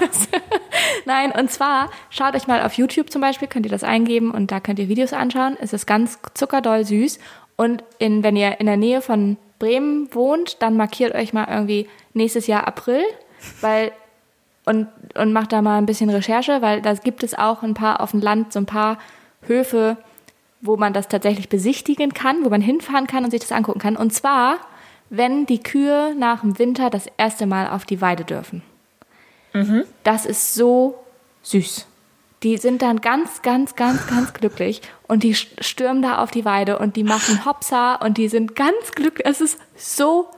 Das, 0.01 0.27
nein, 1.05 1.31
und 1.31 1.49
zwar 1.49 1.89
schaut 2.09 2.35
euch 2.35 2.47
mal 2.47 2.61
auf 2.63 2.73
YouTube 2.73 3.11
zum 3.11 3.21
Beispiel, 3.21 3.47
könnt 3.47 3.65
ihr 3.65 3.71
das 3.71 3.85
eingeben 3.85 4.31
und 4.31 4.51
da 4.51 4.59
könnt 4.59 4.77
ihr 4.79 4.89
Videos 4.89 5.13
anschauen. 5.13 5.55
Es 5.61 5.71
ist 5.71 5.85
ganz 5.85 6.19
zuckerdoll 6.33 6.83
süß. 6.83 7.17
Und 7.55 7.81
in, 7.97 8.23
wenn 8.23 8.35
ihr 8.35 8.59
in 8.59 8.65
der 8.65 8.75
Nähe 8.75 9.01
von 9.01 9.37
Bremen 9.57 10.07
wohnt, 10.13 10.61
dann 10.61 10.77
markiert 10.77 11.13
euch 11.15 11.33
mal 11.33 11.47
irgendwie 11.49 11.87
nächstes 12.13 12.47
Jahr 12.47 12.67
April, 12.67 13.03
weil 13.61 13.91
und, 14.65 14.87
und 15.15 15.33
macht 15.33 15.51
da 15.51 15.61
mal 15.61 15.77
ein 15.77 15.85
bisschen 15.85 16.09
Recherche, 16.09 16.61
weil 16.61 16.81
da 16.81 16.93
gibt 16.93 17.23
es 17.23 17.33
auch 17.33 17.63
ein 17.63 17.73
paar 17.73 18.01
auf 18.01 18.11
dem 18.11 18.21
Land, 18.21 18.53
so 18.53 18.59
ein 18.59 18.65
paar 18.65 18.99
Höfe, 19.41 19.97
wo 20.61 20.77
man 20.77 20.93
das 20.93 21.07
tatsächlich 21.07 21.49
besichtigen 21.49 22.13
kann, 22.13 22.43
wo 22.43 22.49
man 22.49 22.61
hinfahren 22.61 23.07
kann 23.07 23.23
und 23.23 23.31
sich 23.31 23.39
das 23.39 23.51
angucken 23.51 23.79
kann. 23.79 23.95
Und 23.95 24.13
zwar, 24.13 24.57
wenn 25.09 25.45
die 25.45 25.63
Kühe 25.63 26.13
nach 26.15 26.41
dem 26.41 26.59
Winter 26.59 26.89
das 26.89 27.07
erste 27.17 27.45
Mal 27.47 27.69
auf 27.69 27.85
die 27.85 28.01
Weide 28.01 28.25
dürfen. 28.25 28.61
Das 30.03 30.25
ist 30.25 30.53
so 30.53 30.99
süß. 31.41 31.87
Die 32.43 32.57
sind 32.57 32.81
dann 32.81 33.01
ganz, 33.01 33.41
ganz, 33.41 33.75
ganz, 33.75 34.07
ganz 34.07 34.33
glücklich 34.33 34.81
und 35.07 35.23
die 35.23 35.33
stürmen 35.33 36.01
da 36.01 36.19
auf 36.19 36.31
die 36.31 36.45
Weide 36.45 36.79
und 36.79 36.95
die 36.95 37.03
machen 37.03 37.43
Hopsa 37.43 37.95
und 37.95 38.17
die 38.17 38.29
sind 38.29 38.55
ganz 38.55 38.91
glücklich. 38.93 39.25
Es 39.25 39.41
ist 39.41 39.59
so, 39.75 40.29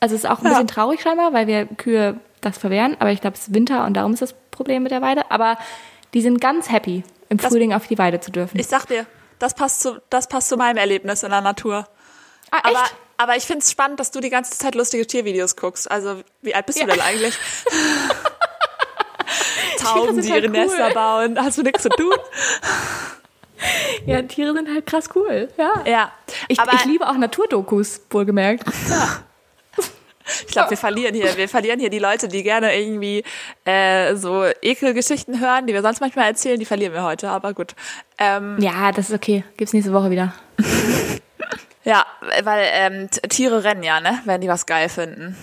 also 0.00 0.14
es 0.14 0.24
ist 0.24 0.30
auch 0.30 0.38
ein 0.40 0.44
Ja. 0.44 0.50
bisschen 0.50 0.66
traurig 0.68 1.00
scheinbar, 1.02 1.32
weil 1.32 1.46
wir 1.46 1.66
Kühe 1.66 2.18
das 2.40 2.58
verwehren, 2.58 2.96
aber 3.00 3.10
ich 3.10 3.20
glaube, 3.20 3.36
es 3.36 3.48
ist 3.48 3.54
Winter 3.54 3.84
und 3.84 3.94
darum 3.94 4.12
ist 4.14 4.22
das 4.22 4.34
Problem 4.50 4.82
mit 4.82 4.92
der 4.92 5.02
Weide. 5.02 5.30
Aber 5.30 5.58
die 6.14 6.22
sind 6.22 6.40
ganz 6.40 6.70
happy, 6.70 7.04
im 7.28 7.38
Frühling 7.38 7.72
auf 7.72 7.86
die 7.86 7.98
Weide 7.98 8.20
zu 8.20 8.30
dürfen. 8.30 8.58
Ich 8.58 8.66
sag 8.66 8.86
dir, 8.86 9.06
das 9.38 9.54
passt 9.54 9.80
zu, 9.80 10.00
das 10.10 10.28
passt 10.28 10.48
zu 10.48 10.56
meinem 10.56 10.76
Erlebnis 10.76 11.22
in 11.22 11.30
der 11.30 11.40
Natur. 11.42 11.86
ah, 12.50 12.58
Aber, 12.62 12.82
aber 13.18 13.36
ich 13.36 13.44
finde 13.44 13.60
es 13.64 13.70
spannend, 13.70 14.00
dass 14.00 14.10
du 14.10 14.20
die 14.20 14.30
ganze 14.30 14.56
Zeit 14.58 14.74
lustige 14.74 15.06
Tiervideos 15.06 15.56
guckst. 15.56 15.90
Also, 15.90 16.22
wie 16.42 16.54
alt 16.54 16.66
bist 16.66 16.78
Ja. 16.78 16.86
du 16.86 16.92
denn 16.92 17.00
eigentlich? 17.00 17.34
Tauben, 19.78 20.20
die 20.20 20.30
halt 20.32 20.44
ihre 20.44 20.52
cool. 20.52 20.58
Nester 20.66 20.90
bauen. 20.90 21.38
Hast 21.38 21.58
du 21.58 21.62
nichts 21.62 21.82
zu 21.82 21.88
tun? 21.90 22.12
Ja, 24.06 24.22
Tiere 24.22 24.54
sind 24.54 24.68
halt 24.68 24.86
krass 24.86 25.08
cool. 25.14 25.48
Ja. 25.56 25.70
Ja. 25.86 26.12
Ich, 26.48 26.58
aber 26.60 26.72
ich 26.74 26.84
liebe 26.86 27.08
auch 27.08 27.14
Naturdokus, 27.16 28.00
wohlgemerkt. 28.10 28.64
Ich 30.46 30.52
glaube, 30.52 30.70
wir 30.70 30.76
verlieren 30.76 31.14
hier, 31.14 31.36
wir 31.36 31.48
verlieren 31.48 31.80
hier 31.80 31.90
die 31.90 31.98
Leute, 31.98 32.28
die 32.28 32.42
gerne 32.42 32.76
irgendwie 32.76 33.24
äh, 33.64 34.14
so 34.16 34.44
Ekelgeschichten 34.62 35.40
hören, 35.40 35.66
die 35.66 35.72
wir 35.74 35.82
sonst 35.82 36.00
manchmal 36.00 36.26
erzählen, 36.28 36.58
die 36.58 36.64
verlieren 36.66 36.92
wir 36.92 37.02
heute. 37.02 37.28
Aber 37.30 37.52
gut. 37.54 37.74
Ähm, 38.18 38.56
Ja, 38.60 38.92
das 38.92 39.10
ist 39.10 39.14
okay. 39.14 39.44
Gibt's 39.56 39.72
nächste 39.72 39.92
Woche 39.92 40.10
wieder. 40.10 40.34
ja, 41.84 42.04
weil 42.42 42.66
ähm, 42.72 43.10
Tiere 43.28 43.64
rennen 43.64 43.82
ja, 43.82 44.00
ne? 44.00 44.20
Wenn 44.24 44.40
die 44.40 44.48
was 44.48 44.66
geil 44.66 44.88
finden. 44.88 45.36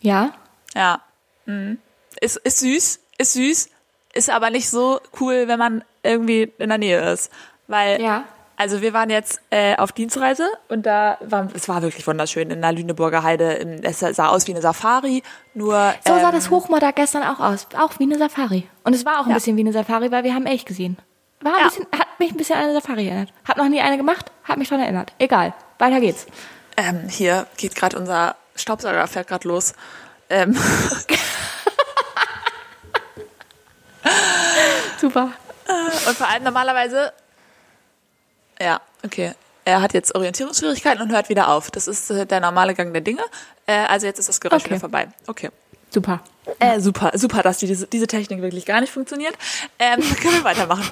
Ja? 0.00 0.32
Ja. 0.74 1.00
Mhm. 1.46 1.78
Ist, 2.20 2.36
ist 2.38 2.58
süß, 2.58 3.00
ist 3.18 3.32
süß, 3.34 3.70
ist 4.12 4.30
aber 4.30 4.50
nicht 4.50 4.68
so 4.68 5.00
cool, 5.20 5.46
wenn 5.46 5.58
man 5.58 5.84
irgendwie 6.02 6.52
in 6.58 6.68
der 6.68 6.78
Nähe 6.78 7.12
ist. 7.12 7.30
Weil, 7.68 8.00
Ja. 8.02 8.24
Also 8.60 8.82
wir 8.82 8.92
waren 8.92 9.08
jetzt 9.08 9.40
äh, 9.48 9.74
auf 9.76 9.90
Dienstreise 9.92 10.46
und 10.68 10.84
da 10.84 11.16
war, 11.22 11.48
es 11.54 11.66
war 11.66 11.80
wirklich 11.80 12.06
wunderschön 12.06 12.50
in 12.50 12.60
der 12.60 12.72
Lüneburger 12.72 13.22
Heide. 13.22 13.52
In, 13.54 13.82
es 13.82 14.00
sah 14.00 14.28
aus 14.28 14.46
wie 14.46 14.50
eine 14.52 14.60
Safari, 14.60 15.22
nur. 15.54 15.94
So 16.06 16.12
sah 16.14 16.28
ähm, 16.28 16.34
das 16.34 16.50
Hochmoor 16.50 16.78
da 16.78 16.90
gestern 16.90 17.22
auch 17.22 17.40
aus. 17.40 17.66
Auch 17.78 17.98
wie 17.98 18.02
eine 18.04 18.18
Safari. 18.18 18.68
Und 18.84 18.94
es 18.94 19.06
war 19.06 19.20
auch 19.20 19.24
ein 19.24 19.30
Ja. 19.30 19.36
bisschen 19.36 19.56
wie 19.56 19.62
eine 19.62 19.72
Safari, 19.72 20.12
weil 20.12 20.24
wir 20.24 20.34
haben 20.34 20.44
Elch 20.44 20.66
gesehen. 20.66 20.98
War 21.40 21.54
ein 21.54 21.58
Ja. 21.60 21.64
bisschen, 21.68 21.86
hat 21.98 22.06
mich 22.18 22.32
ein 22.32 22.36
bisschen 22.36 22.56
an 22.56 22.64
eine 22.64 22.74
Safari 22.74 23.08
erinnert. 23.08 23.32
Hab 23.48 23.56
noch 23.56 23.68
nie 23.70 23.80
eine 23.80 23.96
gemacht, 23.96 24.30
hat 24.44 24.58
mich 24.58 24.68
dran 24.68 24.80
erinnert. 24.80 25.14
Egal. 25.18 25.54
Weiter 25.78 26.00
geht's. 26.00 26.26
Ähm, 26.76 27.08
hier 27.08 27.46
geht 27.56 27.74
gerade 27.74 27.98
unser 27.98 28.36
Staubsauger, 28.56 29.06
fährt 29.06 29.28
gerade 29.28 29.48
los. 29.48 29.72
Ähm, 30.28 30.54
Super. 35.00 35.32
und 36.06 36.16
vor 36.16 36.28
allem 36.28 36.44
normalerweise. 36.44 37.12
Ja, 38.60 38.80
okay. 39.04 39.32
Er 39.64 39.82
hat 39.82 39.92
jetzt 39.94 40.14
Orientierungsschwierigkeiten 40.14 41.02
und 41.02 41.12
hört 41.12 41.28
wieder 41.28 41.48
auf. 41.48 41.70
Das 41.70 41.86
ist 41.86 42.10
äh, 42.10 42.26
der 42.26 42.40
normale 42.40 42.74
Gang 42.74 42.92
der 42.92 43.02
Dinge. 43.02 43.22
Äh, 43.66 43.72
also 43.86 44.06
jetzt 44.06 44.18
ist 44.18 44.28
das 44.28 44.40
Geräusch 44.40 44.62
Okay. 44.62 44.70
wieder 44.70 44.80
vorbei. 44.80 45.08
Okay. 45.26 45.50
Super. 45.90 46.20
Äh, 46.60 46.80
super, 46.80 47.12
super, 47.14 47.42
dass 47.42 47.58
die, 47.58 47.66
diese, 47.66 47.86
diese 47.86 48.06
Technik 48.06 48.42
wirklich 48.42 48.64
gar 48.64 48.80
nicht 48.80 48.92
funktioniert. 48.92 49.34
Ähm, 49.78 50.00
können 50.22 50.34
wir 50.36 50.44
weitermachen. 50.44 50.84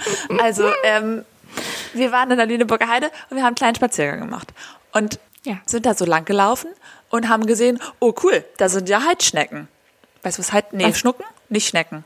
Also, 0.43 0.71
ähm, 0.85 1.25
wir 1.95 2.13
waren 2.13 2.31
in 2.31 2.37
der 2.37 2.47
Lüneburger 2.47 2.89
Heide 2.89 3.07
und 3.31 3.37
wir 3.37 3.43
haben 3.43 3.49
einen 3.49 3.55
kleinen 3.57 3.75
Spaziergang 3.75 4.21
gemacht. 4.21 4.49
Und 4.93 5.19
Ja. 5.45 5.59
sind 5.67 5.87
da 5.87 5.95
so 5.95 6.05
lang 6.05 6.25
gelaufen 6.25 6.69
und 7.11 7.29
haben 7.29 7.47
gesehen, 7.47 7.81
oh 8.01 8.13
cool, 8.23 8.45
da 8.59 8.69
sind 8.69 8.89
ja 8.89 9.03
Heidschnecken. 9.05 9.69
Weißt 10.23 10.39
du, 10.39 10.43
was 10.43 10.53
Heid? 10.53 10.73
Nee, 10.73 10.85
Was? 10.87 10.99
Schnucken? 10.99 11.25
Nicht 11.49 11.69
Schnecken. 11.69 12.05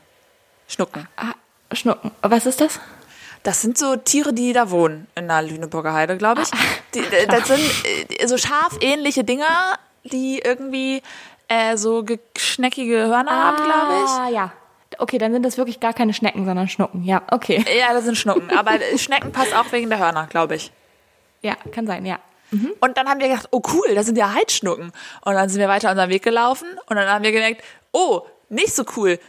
Schnucken. 0.67 1.07
Ah, 1.17 1.33
Schnucken. 1.73 2.11
Was 2.21 2.45
ist 2.45 2.61
das? 2.61 2.79
Das 3.43 3.61
sind 3.61 3.77
so 3.77 3.95
Tiere, 3.97 4.33
die 4.33 4.53
da 4.53 4.71
wohnen 4.71 5.07
in 5.15 5.27
der 5.27 5.41
Lüneburger 5.41 5.93
Heide, 5.93 6.17
glaube 6.17 6.43
ich. 6.43 6.49
Die, 6.93 6.99
äh, 6.99 7.27
das 7.27 7.47
sind 7.47 7.61
äh, 8.09 8.27
so 8.27 8.37
schafähnliche 8.37 9.23
Dinger, 9.23 9.77
die 10.03 10.39
irgendwie 10.39 11.01
äh, 11.49 11.75
so 11.75 12.03
geschneckige 12.03 13.07
Hörner 13.07 13.31
haben, 13.31 13.63
glaube 13.63 14.05
ich. 14.05 14.09
Ah, 14.11 14.29
ja. 14.29 14.51
Okay, 14.99 15.17
dann 15.17 15.33
sind 15.33 15.43
das 15.43 15.57
wirklich 15.57 15.79
gar 15.79 15.93
keine 15.93 16.13
Schnecken, 16.13 16.45
sondern 16.45 16.67
Schnucken. 16.69 17.03
Ja, 17.03 17.23
okay. 17.31 17.65
Ja, 17.77 17.93
das 17.93 18.05
sind 18.05 18.17
Schnucken. 18.17 18.49
Aber 18.51 18.73
Schnecken 18.97 19.31
passt 19.31 19.53
auch 19.55 19.71
wegen 19.71 19.89
der 19.89 19.99
Hörner, 19.99 20.27
glaube 20.27 20.55
ich. 20.55 20.71
Ja, 21.41 21.55
kann 21.71 21.85
sein, 21.85 22.05
ja. 22.05 22.19
Und 22.79 22.97
dann 22.97 23.09
haben 23.09 23.19
wir 23.19 23.29
gedacht, 23.29 23.47
oh 23.51 23.61
cool, 23.73 23.95
das 23.95 24.05
sind 24.05 24.17
ja 24.17 24.33
Heidschnucken. 24.33 24.91
Und 25.25 25.33
dann 25.33 25.49
sind 25.49 25.59
wir 25.59 25.67
weiter 25.67 25.89
unseren 25.89 26.09
Weg 26.09 26.21
gelaufen 26.21 26.67
und 26.85 26.95
dann 26.95 27.09
haben 27.09 27.23
wir 27.23 27.31
gemerkt, 27.31 27.63
oh, 27.91 28.21
nicht 28.49 28.75
so 28.75 28.83
cool. 28.95 29.19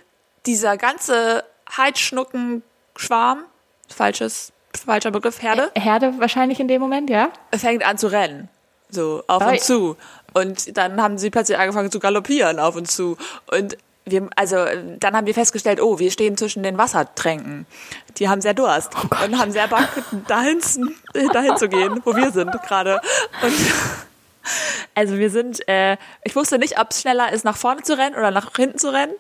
Dieser 0.45 0.77
ganze 0.77 1.43
Heidschnuckenschwarm, 1.75 3.45
falsches, 3.93 4.53
falscher 4.85 5.11
Begriff, 5.11 5.43
Herde, 5.43 5.71
Herde 5.75 6.15
wahrscheinlich 6.19 6.61
in 6.61 6.69
dem 6.69 6.81
Moment, 6.81 7.11
ja? 7.11 7.31
fängt 7.55 7.85
an 7.85 7.99
zu 7.99 8.09
rennen. 8.09 8.49
So, 8.91 9.25
auf 9.27 9.43
Oi. 9.43 9.53
und 9.53 9.61
zu. 9.61 9.97
Und 10.33 10.77
dann 10.77 11.01
haben 11.01 11.19
sie 11.19 11.31
plötzlich 11.31 11.59
angefangen 11.59 11.91
zu 11.91 11.99
galoppieren, 11.99 12.59
auf 12.59 12.77
und 12.77 12.91
zu. 12.91 13.17
Und 13.51 13.77
wir, 14.05 14.29
also, 14.37 14.57
dann 14.99 15.17
haben 15.17 15.27
wir 15.27 15.35
festgestellt, 15.35 15.81
oh, 15.81 15.99
wir 15.99 16.11
stehen 16.11 16.37
zwischen 16.37 16.63
den 16.63 16.77
Wassertränken. 16.77 17.67
Die 18.19 18.29
haben 18.29 18.41
sehr 18.41 18.55
Durst 18.55 18.91
und 19.25 19.39
haben 19.39 19.51
sehr 19.51 19.69
Bock, 19.69 19.89
dahin, 20.29 20.61
dahin 21.33 21.57
zu 21.57 21.69
gehen, 21.69 22.01
wo 22.05 22.15
wir 22.15 22.31
sind 22.31 22.53
gerade. 22.63 23.01
Und 23.43 23.55
also 24.95 25.17
wir 25.17 25.31
sind, 25.31 25.67
äh, 25.69 25.97
ich 26.23 26.37
wusste 26.37 26.59
nicht, 26.59 26.79
ob 26.79 26.91
es 26.91 27.01
schneller 27.01 27.33
ist, 27.33 27.45
nach 27.45 27.57
vorne 27.57 27.83
zu 27.83 27.97
rennen 27.97 28.15
oder 28.15 28.31
nach 28.31 28.55
hinten 28.55 28.79
zu 28.79 28.93
rennen. 28.93 29.15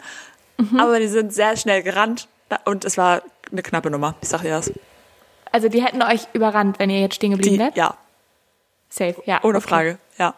Aber 0.79 1.01
die 1.01 1.09
sind 1.09 1.33
sehr 1.35 1.57
schnell 1.57 1.83
gerannt 1.83 2.29
und 2.65 2.85
es 2.85 2.97
war 2.97 3.23
eine 3.53 3.63
knappe 3.63 3.91
Nummer, 3.91 4.15
ich 4.21 4.29
sag 4.29 4.43
dir 4.43 4.51
das. 4.51 4.73
Also 5.53 5.69
die 5.69 5.83
hätten 5.85 6.03
euch 6.03 6.27
überrannt, 6.33 6.79
wenn 6.79 6.91
ihr 6.91 7.01
jetzt 7.01 7.15
stehen 7.17 7.31
geblieben 7.33 7.59
wärt? 7.59 7.77
ja, 7.77 7.97
Safe, 8.89 9.17
ja. 9.27 9.41
Ohne 9.43 9.59
okay. 9.59 9.69
Frage, 9.69 9.99
ja. 10.19 10.35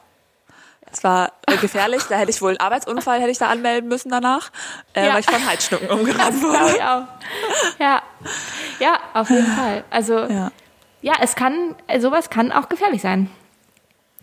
Es 0.91 1.03
war 1.05 1.33
äh, 1.47 1.57
gefährlich, 1.57 2.03
da 2.09 2.17
hätte 2.17 2.31
ich 2.31 2.41
wohl 2.41 2.51
einen 2.51 2.61
Arbeitsunfall 2.61 3.21
hätte 3.21 3.31
ich 3.31 3.39
da 3.39 3.49
anmelden 3.49 3.89
müssen 3.89 4.09
danach, 4.11 4.51
äh, 4.95 5.07
Ja. 5.07 5.15
weil 5.15 5.21
ich 5.21 5.27
von 5.31 5.45
Heizschnucken 5.47 5.91
umgerannt 5.91 6.43
wurde. 6.43 6.91
auch. 6.91 7.81
Ja. 7.81 8.03
Ja, 8.79 8.99
auf 9.15 9.29
jeden 9.29 9.47
Fall. 9.47 9.85
Also, 9.91 10.19
ja. 10.27 10.53
Ja. 11.03 11.15
es 11.21 11.35
kann, 11.35 11.75
sowas 11.99 12.31
kann 12.31 12.53
auch 12.53 12.69
gefährlich 12.69 13.03
sein. 13.03 13.31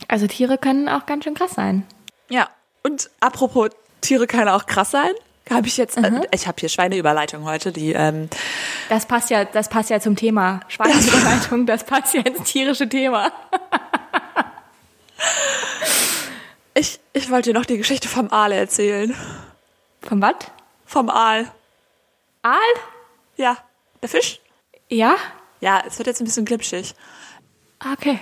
Also 0.07 0.25
Tiere 0.27 0.57
können 0.57 0.89
auch 0.89 1.05
ganz 1.05 1.25
schön 1.25 1.33
krass 1.35 1.51
sein. 1.51 1.85
ja. 2.29 2.49
Und 2.85 3.09
apropos 3.21 3.69
Tiere 4.01 4.27
können 4.27 4.49
auch 4.49 4.65
krass 4.65 4.91
sein. 4.91 5.11
Habe 5.49 5.67
ich 5.67 5.77
jetzt, 5.77 5.97
äh, 5.97 6.21
ich 6.31 6.47
habe 6.47 6.55
hier 6.59 6.69
Schweineüberleitung 6.69 7.43
heute, 7.43 7.71
die 7.71 7.91
ähm, 7.91 8.29
Das 8.89 9.05
passt 9.05 9.29
ja, 9.29 9.43
das 9.43 9.67
passt 9.69 9.89
ja 9.89 9.99
zum 9.99 10.15
Thema 10.15 10.61
Schweineüberleitung, 10.69 11.65
das 11.65 11.83
passt 11.83 12.13
ja 12.13 12.21
ins 12.21 12.49
tierische 12.49 12.87
Thema. 12.87 13.31
ich, 16.73 16.99
ich 17.11 17.29
wollte 17.29 17.51
dir 17.51 17.59
noch 17.59 17.65
die 17.65 17.77
Geschichte 17.77 18.07
vom 18.07 18.31
Aal 18.31 18.53
erzählen. 18.53 19.13
Von 20.01 20.21
was? 20.21 20.35
Vom 20.85 21.09
Aal. 21.09 21.51
Aal? 22.41 22.57
Ja, 23.35 23.57
der 24.01 24.09
Fisch. 24.09 24.39
Ja? 24.89 25.15
Ja, 25.59 25.83
es 25.85 25.97
wird 25.97 26.07
jetzt 26.07 26.21
ein 26.21 26.25
bisschen 26.25 26.45
glitschig. 26.45 26.93
Okay. 27.93 28.19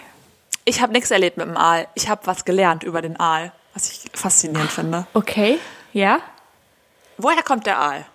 Ich 0.66 0.82
habe 0.82 0.94
nichts 0.94 1.12
erlebt 1.12 1.38
mit 1.38 1.48
dem 1.48 1.58
Aal. 1.58 1.88
Ich 1.96 2.10
habe 2.10 2.26
was 2.26 2.46
gelernt 2.46 2.84
über 2.84 3.02
den 3.02 3.20
Aal, 3.20 3.52
was 3.74 3.92
ich 3.92 4.12
faszinierend 4.14 4.72
finde. 4.72 5.08
Okay. 5.14 5.60
Ja? 5.94 6.20
Woher 7.22 7.44
kommt 7.44 7.66
der 7.66 7.80
Aal? 7.80 8.06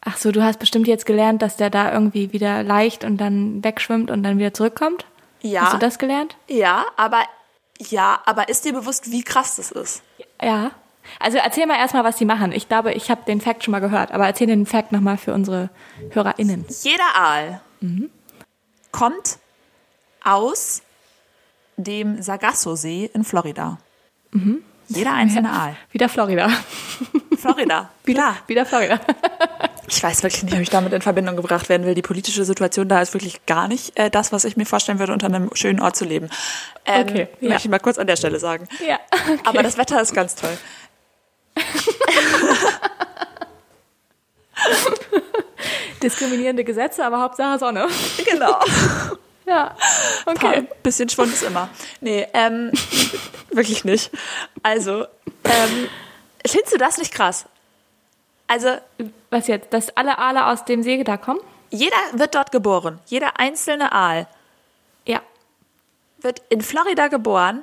Ach 0.00 0.16
so, 0.16 0.30
du 0.30 0.42
hast 0.42 0.58
bestimmt 0.58 0.86
jetzt 0.86 1.04
gelernt, 1.04 1.42
dass 1.42 1.56
der 1.56 1.68
da 1.68 1.92
irgendwie 1.92 2.32
wieder 2.32 2.62
leicht 2.62 3.04
und 3.04 3.16
dann 3.18 3.62
wegschwimmt 3.64 4.10
und 4.10 4.22
dann 4.22 4.38
wieder 4.38 4.54
zurückkommt? 4.54 5.04
Ja. 5.40 5.62
Hast 5.62 5.74
du 5.74 5.78
das 5.78 5.98
gelernt? 5.98 6.36
Ja, 6.48 6.86
aber 6.96 7.24
ja, 7.78 8.20
aber 8.24 8.48
ist 8.48 8.64
dir 8.64 8.72
bewusst, 8.72 9.10
wie 9.10 9.22
krass 9.22 9.56
das 9.56 9.72
ist? 9.72 10.02
Ja. 10.42 10.70
Also 11.20 11.38
erzähl 11.38 11.66
mal 11.66 11.76
erstmal, 11.76 12.04
was 12.04 12.16
die 12.16 12.24
machen. 12.24 12.52
Ich 12.52 12.68
glaube, 12.68 12.92
ich 12.92 13.10
habe 13.10 13.22
den 13.26 13.40
Fact 13.40 13.64
schon 13.64 13.72
mal 13.72 13.80
gehört, 13.80 14.12
aber 14.12 14.26
erzähl 14.26 14.46
den 14.46 14.66
Fact 14.66 14.92
nochmal 14.92 15.16
für 15.16 15.34
unsere 15.34 15.70
HörerInnen. 16.10 16.64
Jeder 16.82 17.16
Aal 17.16 17.60
kommt 18.90 19.38
aus 20.24 20.82
dem 21.76 22.22
Sargasso-See 22.22 23.10
in 23.12 23.22
Florida. 23.24 23.78
Jeder 24.88 25.14
einzelne 25.14 25.50
Aal. 25.50 25.76
Wieder 25.92 26.08
Florida. 26.08 26.50
Florida. 27.46 27.90
Wieder, 28.04 28.20
Klar. 28.22 28.36
wieder 28.46 28.66
Florida. 28.66 29.00
Ich 29.88 30.02
weiß 30.02 30.24
wirklich 30.24 30.42
nicht, 30.42 30.52
ob 30.54 30.58
ich 30.60 30.68
damit 30.68 30.92
in 30.92 31.00
Verbindung 31.00 31.36
gebracht 31.36 31.68
werden 31.68 31.86
will. 31.86 31.94
Die 31.94 32.02
politische 32.02 32.44
Situation 32.44 32.88
da 32.88 33.00
ist 33.02 33.14
wirklich 33.14 33.46
gar 33.46 33.68
nicht 33.68 33.96
äh, 33.96 34.10
das, 34.10 34.32
was 34.32 34.44
ich 34.44 34.56
mir 34.56 34.66
vorstellen 34.66 34.98
würde, 34.98 35.12
unter 35.12 35.26
einem 35.28 35.48
schönen 35.54 35.80
Ort 35.80 35.94
zu 35.94 36.04
leben. 36.04 36.28
Ähm, 36.86 37.06
Okay, 37.08 37.28
ja. 37.40 37.50
Möchte 37.50 37.68
ich 37.68 37.70
mal 37.70 37.78
kurz 37.78 37.96
an 37.96 38.08
der 38.08 38.16
Stelle 38.16 38.40
sagen. 38.40 38.66
ja. 38.84 38.98
Okay. 39.12 39.38
Aber 39.44 39.62
das 39.62 39.78
Wetter 39.78 40.02
ist 40.02 40.12
ganz 40.12 40.34
toll. 40.34 40.58
diskriminierende 46.02 46.64
Gesetze, 46.64 47.04
aber 47.04 47.20
Hauptsache 47.20 47.58
Sonne. 47.60 47.86
Genau. 48.28 48.58
Ja, 49.46 49.76
okay. 50.26 50.46
Ein 50.56 50.68
bisschen 50.82 51.08
Schwund 51.08 51.32
ist 51.32 51.44
immer. 51.44 51.68
Nee, 52.00 52.26
ähm, 52.34 52.72
wirklich 53.52 53.84
nicht. 53.84 54.10
Also, 54.64 55.06
ähm, 55.44 55.88
findest 56.52 56.74
du 56.74 56.78
das 56.78 56.98
nicht 56.98 57.12
krass? 57.12 57.44
Also, 58.46 58.68
Was 59.30 59.48
jetzt? 59.48 59.72
Dass 59.72 59.96
alle 59.96 60.18
Aale 60.18 60.46
aus 60.46 60.64
dem 60.64 60.82
See 60.82 61.02
da 61.04 61.16
kommen? 61.16 61.40
jeder 61.70 61.96
wird 62.12 62.34
dort 62.36 62.52
geboren. 62.52 63.00
Jeder 63.06 63.38
einzelne 63.40 63.90
Aal 63.92 64.28
Ja. 65.04 65.20
wird 66.20 66.40
in 66.48 66.60
Florida 66.62 67.08
geboren. 67.08 67.62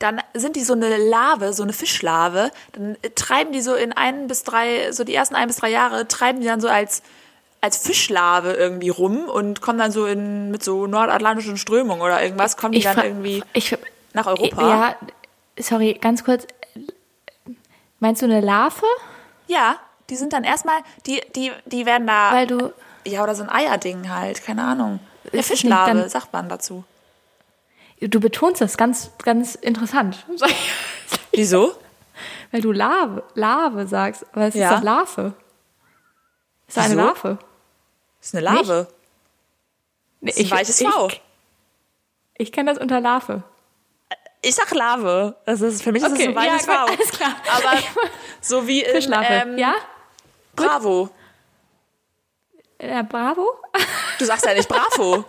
Dann 0.00 0.20
sind 0.34 0.56
die 0.56 0.64
so 0.64 0.72
eine 0.74 0.96
Larve, 0.96 1.52
so 1.52 1.62
eine 1.62 1.72
Fischlarve. 1.72 2.50
Dann 2.72 2.96
treiben 3.14 3.52
die 3.52 3.60
so 3.60 3.74
in 3.74 3.92
ein 3.92 4.26
bis 4.26 4.42
drei, 4.42 4.90
so 4.90 5.04
die 5.04 5.14
ersten 5.14 5.36
ein 5.36 5.46
bis 5.46 5.56
drei 5.58 5.70
Jahre, 5.70 6.08
treiben 6.08 6.40
die 6.40 6.46
dann 6.48 6.60
so 6.60 6.68
als, 6.68 7.02
als 7.60 7.78
Fischlarve 7.78 8.52
irgendwie 8.54 8.88
rum 8.90 9.28
und 9.28 9.60
kommen 9.62 9.78
dann 9.78 9.92
so 9.92 10.04
in, 10.04 10.50
mit 10.50 10.64
so 10.64 10.88
nordatlantischen 10.88 11.56
Strömungen 11.56 12.02
oder 12.02 12.22
irgendwas, 12.22 12.56
kommen 12.56 12.72
die 12.72 12.80
dann 12.82 12.94
fra- 12.96 13.04
irgendwie 13.04 13.42
ich, 13.52 13.78
nach 14.14 14.26
Europa. 14.26 14.68
Ja, 14.68 14.96
sorry, 15.62 15.94
ganz 15.94 16.24
kurz. 16.24 16.44
Meinst 18.04 18.20
du 18.20 18.26
eine 18.26 18.42
Larve? 18.42 18.84
Ja, 19.46 19.76
die 20.10 20.16
sind 20.16 20.34
dann 20.34 20.44
erstmal, 20.44 20.76
die, 21.06 21.22
die, 21.34 21.50
die 21.64 21.86
werden 21.86 22.06
da. 22.06 22.32
Weil 22.32 22.46
du. 22.46 22.74
ja, 23.06 23.22
oder 23.22 23.34
so 23.34 23.44
ein 23.44 23.48
Eierding 23.48 24.10
halt, 24.10 24.44
keine 24.44 24.62
Ahnung. 24.62 25.00
Eine 25.32 25.42
Fischlarve, 25.42 25.86
dann- 25.94 26.08
sagt 26.10 26.30
man 26.34 26.50
dazu. 26.50 26.84
Du 28.02 28.20
betonst 28.20 28.60
das 28.60 28.76
ganz, 28.76 29.10
ganz 29.22 29.54
interessant. 29.54 30.26
Wieso? 31.32 31.72
Weil 32.52 32.60
du 32.60 32.72
Larve, 32.72 33.22
Larve 33.36 33.86
sagst, 33.86 34.26
aber 34.32 34.48
es 34.48 34.54
Ja. 34.54 34.68
ist 34.68 34.76
doch 34.76 34.82
Larve. 34.84 35.32
Es 36.68 36.76
ist 36.76 36.82
eine 36.82 36.90
Wieso? 36.96 37.00
Larve. 37.06 37.38
Das 38.18 38.26
ist 38.28 38.34
eine 38.34 38.44
Larve. 38.44 38.88
Nee, 40.20 40.30
ist 40.30 40.40
ein 40.40 40.50
weiches 40.50 40.82
V. 40.82 41.06
Ich, 41.08 41.22
ich 42.36 42.52
kenne 42.52 42.70
das 42.74 42.82
unter 42.82 43.00
Larve. 43.00 43.44
Ich 44.44 44.54
sag 44.54 44.70
Larve. 44.74 45.36
Das 45.46 45.60
ist, 45.60 45.82
für 45.82 45.92
mich 45.92 46.02
ist 46.02 46.12
Okay, 46.12 46.32
das 46.32 46.36
ein 46.36 46.50
weiches 46.50 46.66
ja, 46.66 46.84
gut, 46.84 46.90
alles 46.90 47.10
klar. 47.10 47.34
Aber 47.56 47.78
so 48.40 48.66
wie 48.66 48.82
in 48.82 49.12
ähm, 49.12 49.58
ja? 49.58 49.74
Bravo. 50.54 51.08
Ja, 52.80 53.02
Bravo? 53.02 53.60
Du 54.18 54.24
sagst 54.24 54.44
ja 54.44 54.54
nicht 54.54 54.68
Bravo. 54.68 55.24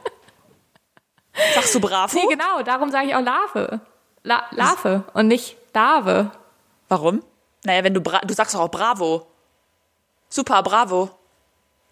Sagst 1.53 1.73
du 1.73 1.79
Bravo? 1.79 2.15
Nee, 2.17 2.27
genau, 2.29 2.61
darum 2.61 2.91
sage 2.91 3.07
ich 3.07 3.15
auch 3.15 3.21
Larve. 3.21 3.81
La 4.23 4.45
Larve 4.51 5.03
und 5.13 5.27
nicht 5.27 5.57
Larve. 5.73 6.31
Warum? 6.87 7.23
Naja, 7.63 7.83
wenn 7.83 7.93
du 7.93 8.01
Bra 8.01 8.19
du 8.19 8.33
sagst 8.33 8.53
doch 8.53 8.61
auch 8.61 8.69
Bravo. 8.69 9.27
Super, 10.29 10.61
Bravo. 10.61 11.09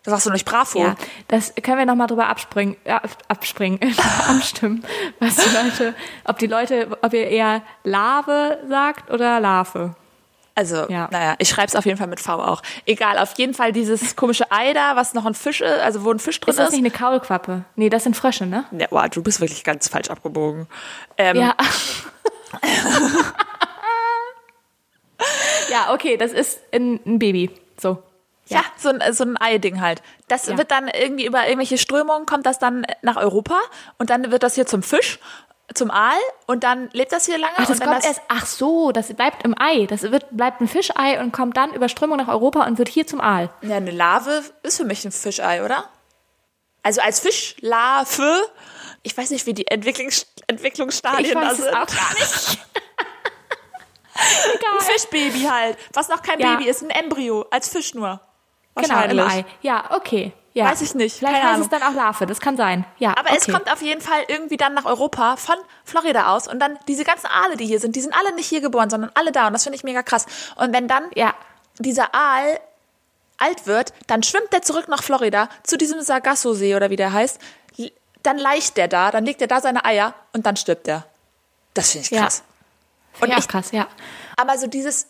Da 0.04 0.12
sagst 0.12 0.26
du 0.26 0.32
nicht 0.32 0.46
Bravo. 0.46 0.80
Ja, 0.80 0.96
das 1.30 1.54
können 1.63 1.78
wir 1.78 1.86
nochmal 1.86 2.08
drüber 2.08 2.28
abspringen, 2.28 2.76
äh, 2.84 3.00
abspringen, 3.30 3.80
abstimmen, 4.28 4.84
was 5.20 5.36
die 5.38 5.50
Leute, 5.56 5.96
ob 6.26 6.38
die 6.39 6.48
Leute, 6.48 6.98
ob 7.02 7.13
ihr 7.13 7.28
eher 7.28 7.62
Larve 7.84 8.60
sagt 8.68 9.10
oder 9.12 9.39
Larve. 9.39 9.96
Also, 10.56 10.88
Ja. 10.89 11.08
naja, 11.12 11.34
ich 11.39 11.50
schreib's 11.50 11.76
auf 11.76 11.86
jeden 11.86 11.98
Fall 11.98 12.06
mit 12.08 12.20
V 12.20 12.34
auch. 12.34 12.62
Egal, 12.86 13.18
auf 13.18 13.34
jeden 13.38 13.56
Fall 13.56 13.72
dieses 13.72 14.16
komische 14.16 14.52
Ei 14.52 14.74
da, 14.74 14.96
was 14.96 15.13
noch 15.16 15.26
ein 15.26 15.34
Fisch 15.34 15.62
ist, 15.62 15.80
also 15.80 16.04
wo 16.04 16.12
ein 16.12 16.20
Fisch 16.20 16.39
drin 16.39 16.52
Ist 16.52 16.60
das 16.60 16.68
ist. 16.68 16.72
nicht 16.74 16.82
eine 16.82 16.92
Kaulquappe? 16.92 17.63
Nee, 17.76 17.89
das 17.89 18.04
sind 18.04 18.16
Frösche, 18.16 18.46
ne? 18.46 18.66
Ja, 18.78 18.86
wow, 18.92 19.10
du 19.10 19.24
bist 19.24 19.39
wirklich 19.42 19.63
ganz 19.63 19.88
falsch 19.88 20.10
abgebogen. 20.12 20.68
Ähm, 21.18 21.38
Ja. 21.38 21.56
ja, 25.72 25.94
okay, 25.94 26.18
das 26.18 26.32
ist 26.34 26.60
ein, 26.74 27.00
ein 27.06 27.20
Baby. 27.20 27.50
So. 27.80 28.04
Ja, 28.47 28.62
so 28.77 28.89
ein, 28.89 29.13
so 29.13 29.23
ein 29.23 29.38
Ei-Ding 29.39 29.79
halt. 29.82 30.01
Das 30.27 30.47
Ja. 30.47 30.58
wird 30.58 30.69
dann 30.71 30.88
irgendwie 30.89 31.25
über 31.25 31.45
irgendwelche 31.47 31.77
Strömungen, 31.77 32.25
kommt 32.25 32.45
das 32.45 32.60
dann 32.60 32.86
nach 33.01 33.15
Europa 33.15 33.56
und 33.97 34.10
dann 34.10 34.32
wird 34.32 34.43
das 34.43 34.56
hier 34.56 34.65
zum 34.65 34.84
Fisch, 34.84 35.19
zum 35.73 35.89
Aal 35.89 36.17
und 36.45 36.63
dann 36.65 36.89
lebt 36.91 37.13
das 37.13 37.25
hier 37.25 37.38
lange. 37.38 37.53
Ach, 37.58 37.65
das 37.65 37.79
kommt 37.79 38.03
erst, 38.06 38.21
ach 38.27 38.45
so, 38.45 38.91
das 38.91 39.13
bleibt 39.13 39.43
im 39.45 39.56
Ei. 39.58 39.86
Das 39.88 40.01
wird, 40.03 40.25
bleibt 40.32 40.60
ein 40.62 40.67
Fischei 40.67 41.19
und 41.21 41.32
kommt 41.32 41.56
dann 41.56 41.73
über 41.73 41.88
Strömung 41.88 42.17
nach 42.17 42.27
Europa 42.27 42.65
und 42.65 42.77
wird 42.77 42.89
hier 42.89 43.08
zum 43.08 43.21
Aal. 43.21 43.49
Ja, 43.62 43.77
eine 43.77 43.91
Larve 43.91 44.43
ist 44.62 44.77
für 44.77 44.84
mich 44.86 45.06
ein 45.06 45.12
Fischei, 45.13 45.63
oder? 45.63 45.86
Also 46.84 46.99
als 47.01 47.21
Fischlarve, 47.21 48.21
ich 49.03 49.17
weiß 49.17 49.29
nicht, 49.32 49.45
wie 49.45 49.53
die 49.53 49.67
Entwicklungs 49.67 50.27
Entwicklungsstadien 50.47 51.25
Ich 51.25 51.34
da 51.34 51.41
weiß 51.41 51.51
es 51.53 51.58
sind. 51.60 51.69
auch 51.73 51.88
gar 51.88 52.13
nicht. 52.13 52.60
Ein 54.15 54.56
Egal. 54.60 54.82
Fischbaby 54.82 55.43
halt, 55.49 55.77
was 55.93 56.08
noch 56.08 56.21
kein 56.21 56.39
Ja. 56.39 56.56
Baby 56.56 56.69
ist, 56.69 56.84
ein 56.84 56.89
Embryo, 56.91 57.45
als 57.49 57.69
Fisch 57.69 57.93
nur. 57.95 58.19
Genau, 58.75 59.01
im. 59.03 59.19
Ei. 59.19 59.45
Ja, 59.62 59.86
okay. 59.91 60.33
Ja. 60.55 60.65
Weiß 60.65 60.81
ich 60.81 60.93
nicht, 60.93 61.17
Vielleicht 61.17 61.33
keine 61.33 61.45
heißt 61.45 61.53
Ahnung. 61.55 61.65
es 61.65 61.69
dann 61.79 61.81
auch 61.83 61.95
Larve, 61.95 62.25
das 62.27 62.39
kann 62.39 62.57
sein. 62.57 62.86
Ja, 62.99 63.12
Aber 63.17 63.31
okay. 63.31 63.38
es 63.39 63.47
kommt 63.51 63.71
auf 63.71 63.81
jeden 63.81 64.01
Fall 64.01 64.19
irgendwie 64.27 64.55
dann 64.57 64.75
nach 64.75 64.86
Europa 64.86 65.36
von 65.36 65.55
Florida 65.83 66.31
aus 66.36 66.47
und 66.47 66.59
dann 66.59 66.77
diese 66.88 67.03
ganzen 67.03 67.25
Aale, 67.27 67.57
die 67.57 67.65
hier 67.65 67.79
sind, 67.79 67.95
die 67.95 68.01
sind 68.01 68.13
alle 68.15 68.36
nicht 68.36 68.47
hier 68.47 68.62
geboren, 68.62 68.89
sondern 68.91 69.09
alle 69.15 69.31
da 69.31 69.47
und 69.47 69.53
das 69.53 69.63
finde 69.63 69.77
ich 69.77 69.83
mega 69.83 70.03
krass. 70.03 70.27
Und 70.55 70.71
wenn 70.73 70.88
dann 70.88 71.05
Ja, 71.15 71.33
dieser 71.79 72.13
Aal 72.13 72.59
alt 73.39 73.65
wird, 73.65 73.93
dann 74.05 74.21
schwimmt 74.21 74.53
der 74.53 74.62
zurück 74.62 74.88
nach 74.89 75.01
Florida 75.01 75.49
zu 75.63 75.75
diesem 75.75 76.01
Sargasso-See 76.01 76.75
oder 76.75 76.91
wie 76.91 76.97
der 76.97 77.12
heißt. 77.13 77.39
Dann 78.21 78.38
leicht 78.38 78.77
der 78.77 78.88
da, 78.88 79.12
dann 79.12 79.25
legt 79.25 79.41
er 79.41 79.47
da 79.47 79.59
seine 79.59 79.83
Eier 79.83 80.13
und 80.33 80.45
dann 80.45 80.55
stirbt 80.55 80.88
er. 80.88 81.03
Das 81.73 81.91
finde 81.91 82.05
ich 82.05 82.12
Ja. 82.12 82.21
krass. 82.21 82.43
und 83.15 83.23
Und 83.23 83.29
ja, 83.31 83.38
ich- 83.39 83.47
krass, 83.47 83.71
ja. 83.71 83.88
Aber 84.38 84.57
so 84.57 84.67
dieses, 84.67 85.07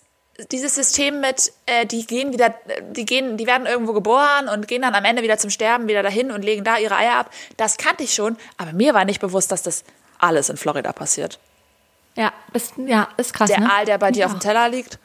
dieses 0.52 0.76
System 0.76 1.20
mit, 1.22 1.54
äh, 1.68 1.86
die 1.86 2.06
gehen 2.08 2.34
wieder, 2.34 2.54
die 2.92 3.06
gehen, 3.06 3.38
die 3.38 3.46
werden 3.46 3.68
irgendwo 3.68 3.94
geboren 3.94 4.50
und 4.50 4.68
gehen 4.68 4.82
dann 4.82 4.96
am 4.96 5.06
Ende 5.06 5.22
wieder 5.22 5.38
zum 5.38 5.50
Sterben 5.52 5.88
wieder 5.88 6.02
dahin 6.04 6.32
und 6.32 6.42
legen 6.44 6.64
da 6.64 6.78
ihre 6.78 6.96
Eier 6.96 7.16
ab, 7.18 7.30
das 7.58 7.78
kannte 7.78 8.04
ich 8.04 8.14
schon, 8.14 8.38
aber 8.58 8.74
mir 8.74 8.94
war 8.94 9.06
nicht 9.06 9.22
bewusst, 9.22 9.52
dass 9.52 9.62
das 9.62 9.84
alles 10.18 10.50
in 10.50 10.58
Florida 10.58 10.92
passiert. 10.92 11.40
Ja, 12.16 12.32
das, 12.52 12.74
ja, 12.78 13.08
ist 13.18 13.34
krass, 13.34 13.50
Der 13.50 13.60
ne? 13.60 13.72
Aal, 13.72 13.86
der 13.86 13.98
bei 13.98 14.12
dir 14.12 14.22
Ja. 14.22 14.26
auf 14.28 14.32
dem 14.34 14.40
Teller 14.40 14.70
liegt, 14.70 14.98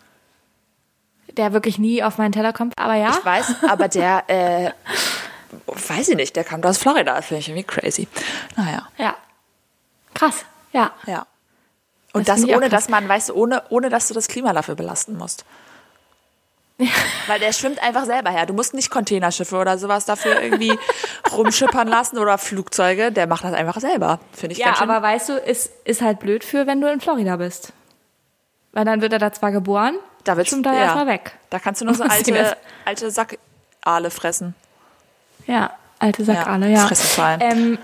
Der 1.36 1.52
wirklich 1.52 1.78
nie 1.78 2.02
auf 2.02 2.16
meinen 2.18 2.32
Teller 2.32 2.52
kommt, 2.52 2.78
aber 2.78 2.94
ja. 2.94 3.10
ich 3.10 3.24
weiß, 3.24 3.46
aber 3.68 3.88
der, 3.88 4.24
äh, 4.28 4.70
weiß 5.66 6.08
ich 6.08 6.16
nicht, 6.16 6.36
der 6.36 6.44
kommt 6.44 6.64
aus 6.66 6.78
Florida, 6.78 7.14
das 7.16 7.26
finde 7.26 7.40
ich 7.40 7.48
irgendwie 7.48 7.64
crazy. 7.66 8.08
Naja, 8.56 8.88
Ja. 8.96 9.14
Krass, 10.14 10.44
ja. 10.72 10.92
ja. 11.06 11.26
Und 12.12 12.28
Das 12.28 12.40
das, 12.40 12.50
ohne, 12.50 12.68
dass 12.68 12.88
man, 12.88 13.08
weißt 13.08 13.30
du, 13.30 13.34
ohne, 13.34 13.62
ohne, 13.68 13.90
dass 13.90 14.08
du 14.08 14.14
das 14.14 14.28
Klima 14.28 14.52
dafür 14.52 14.74
belasten 14.74 15.16
musst. 15.16 15.44
Weil 17.26 17.40
der 17.40 17.52
schwimmt 17.52 17.82
einfach 17.82 18.04
selber 18.04 18.30
her. 18.30 18.46
Du 18.46 18.54
musst 18.54 18.72
nicht 18.72 18.88
Containerschiffe 18.88 19.56
oder 19.56 19.78
sowas 19.78 20.04
dafür 20.04 20.40
irgendwie 20.40 20.78
rumschippern 21.32 21.88
lassen 21.88 22.18
oder 22.18 22.38
Flugzeuge. 22.38 23.10
Der 23.10 23.26
macht 23.26 23.42
das 23.42 23.52
einfach 23.52 23.80
selber. 23.80 24.20
Finde 24.32 24.52
ich 24.52 24.58
Ja, 24.58 24.66
ganz 24.66 24.78
schön. 24.78 24.90
aber 24.90 25.04
weißt 25.04 25.28
du, 25.28 25.32
ist, 25.34 25.72
ist 25.84 26.02
halt 26.02 26.20
blöd 26.20 26.44
für, 26.44 26.68
wenn 26.68 26.80
du 26.80 26.90
in 26.90 27.00
Florida 27.00 27.36
bist. 27.36 27.72
Weil 28.72 28.84
dann 28.84 29.00
wird 29.00 29.12
er 29.12 29.18
da 29.18 29.32
zwar 29.32 29.50
geboren, 29.50 29.96
da 30.22 30.36
wird's, 30.36 30.50
schwimmt 30.50 30.66
er 30.66 30.74
ja. 30.74 30.80
erstmal 30.82 31.08
weg. 31.08 31.32
Da 31.50 31.58
kannst 31.58 31.80
du 31.80 31.84
nur 31.84 31.94
so 31.96 32.04
alte, 32.04 32.56
alte 32.84 33.10
Sackale 33.10 34.10
fressen. 34.10 34.54
Ja, 35.48 35.72
alte 35.98 36.24
Sackale, 36.24 36.68
ja. 36.68 36.86
Fressenzahlen. 36.86 37.40
Ähm, 37.40 37.78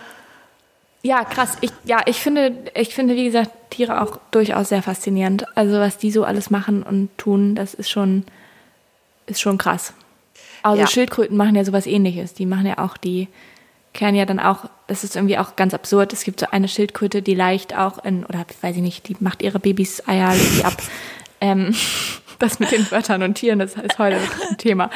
ja, 1.04 1.22
krass. 1.22 1.58
Ich, 1.60 1.70
ja, 1.84 2.00
ich 2.06 2.16
finde, 2.16 2.56
ich 2.74 2.94
finde, 2.94 3.14
wie 3.14 3.26
gesagt, 3.26 3.50
Tiere 3.68 4.00
auch 4.00 4.18
durchaus 4.30 4.70
sehr 4.70 4.82
faszinierend. 4.82 5.46
Also 5.54 5.78
was 5.78 5.98
die 5.98 6.10
so 6.10 6.24
alles 6.24 6.48
machen 6.48 6.82
und 6.82 7.10
tun, 7.18 7.54
das 7.54 7.74
ist 7.74 7.90
schon, 7.90 8.24
ist 9.26 9.42
schon 9.42 9.58
krass. 9.58 9.92
Also 10.62 10.80
Ja. 10.80 10.86
Schildkröten 10.86 11.36
machen 11.36 11.56
ja 11.56 11.64
sowas 11.64 11.86
ähnliches. 11.86 12.32
Die 12.32 12.46
machen 12.46 12.64
ja 12.64 12.78
auch, 12.78 12.96
die 12.96 13.28
kehren 13.92 14.14
ja 14.14 14.24
dann 14.24 14.40
auch, 14.40 14.64
das 14.86 15.04
ist 15.04 15.14
irgendwie 15.14 15.36
auch 15.36 15.56
ganz 15.56 15.74
absurd. 15.74 16.14
Es 16.14 16.24
gibt 16.24 16.40
so 16.40 16.46
eine 16.50 16.68
Schildkröte, 16.68 17.20
die 17.20 17.34
leicht 17.34 17.76
auch 17.76 18.02
in, 18.02 18.24
oder 18.24 18.46
weiß 18.62 18.74
ich 18.76 18.82
nicht, 18.82 19.06
die 19.06 19.16
macht 19.20 19.42
ihre 19.42 19.60
Babys 19.60 20.08
Eier 20.08 20.32
die 20.32 20.64
ab. 20.64 20.74
Ähm, 21.40 21.74
das 22.38 22.58
mit 22.58 22.70
den 22.70 22.90
Wörtern 22.90 23.22
und 23.22 23.34
Tieren, 23.34 23.58
das 23.58 23.74
ist 23.74 23.98
heute 23.98 24.16
ein 24.16 24.56
Thema. 24.56 24.88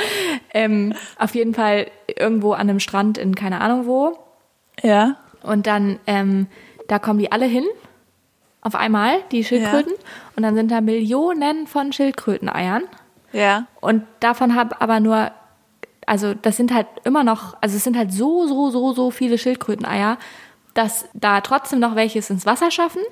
Ähm, 0.55 0.95
auf 1.19 1.35
jeden 1.35 1.53
Fall 1.53 1.89
irgendwo 2.07 2.53
an 2.53 2.71
einem 2.71 2.81
Strand 2.81 3.19
in 3.19 3.35
keine 3.35 3.61
Ahnung 3.61 3.87
wo. 3.87 4.17
ja. 4.83 5.17
Und 5.43 5.67
dann, 5.67 5.99
ähm, 6.07 6.47
da 6.89 6.99
kommen 6.99 7.19
die 7.19 7.33
alle 7.33 7.47
hin. 7.47 7.65
Auf 8.61 8.75
einmal, 8.75 9.23
die 9.31 9.45
Schildkröten. 9.45 9.93
Und 10.37 10.43
dann 10.43 10.55
sind 10.55 10.71
da 10.71 10.81
Millionen 10.81 11.67
von 11.67 11.93
Schildkröteneiern. 11.93 12.83
Ja. 13.33 13.67
Und 13.81 14.05
davon 14.21 14.55
habe 14.55 14.81
aber 14.81 15.01
nur, 15.01 15.31
also 16.07 16.35
das 16.35 16.57
sind 16.57 16.73
halt 16.73 16.87
immer 17.05 17.25
noch, 17.25 17.57
also 17.61 17.77
es 17.77 17.85
sind 17.85 17.97
halt 17.97 18.13
so, 18.13 18.47
so, 18.47 18.71
so, 18.71 18.93
so 18.93 19.11
viele 19.11 19.39
Schildkröteneier, 19.39 20.19
dass 20.75 21.07
da 21.15 21.41
trotzdem 21.41 21.79
noch 21.81 21.95
welches 21.95 22.31
ins 22.31 22.47
Wasser 22.47 22.71
schaffen. 22.71 23.03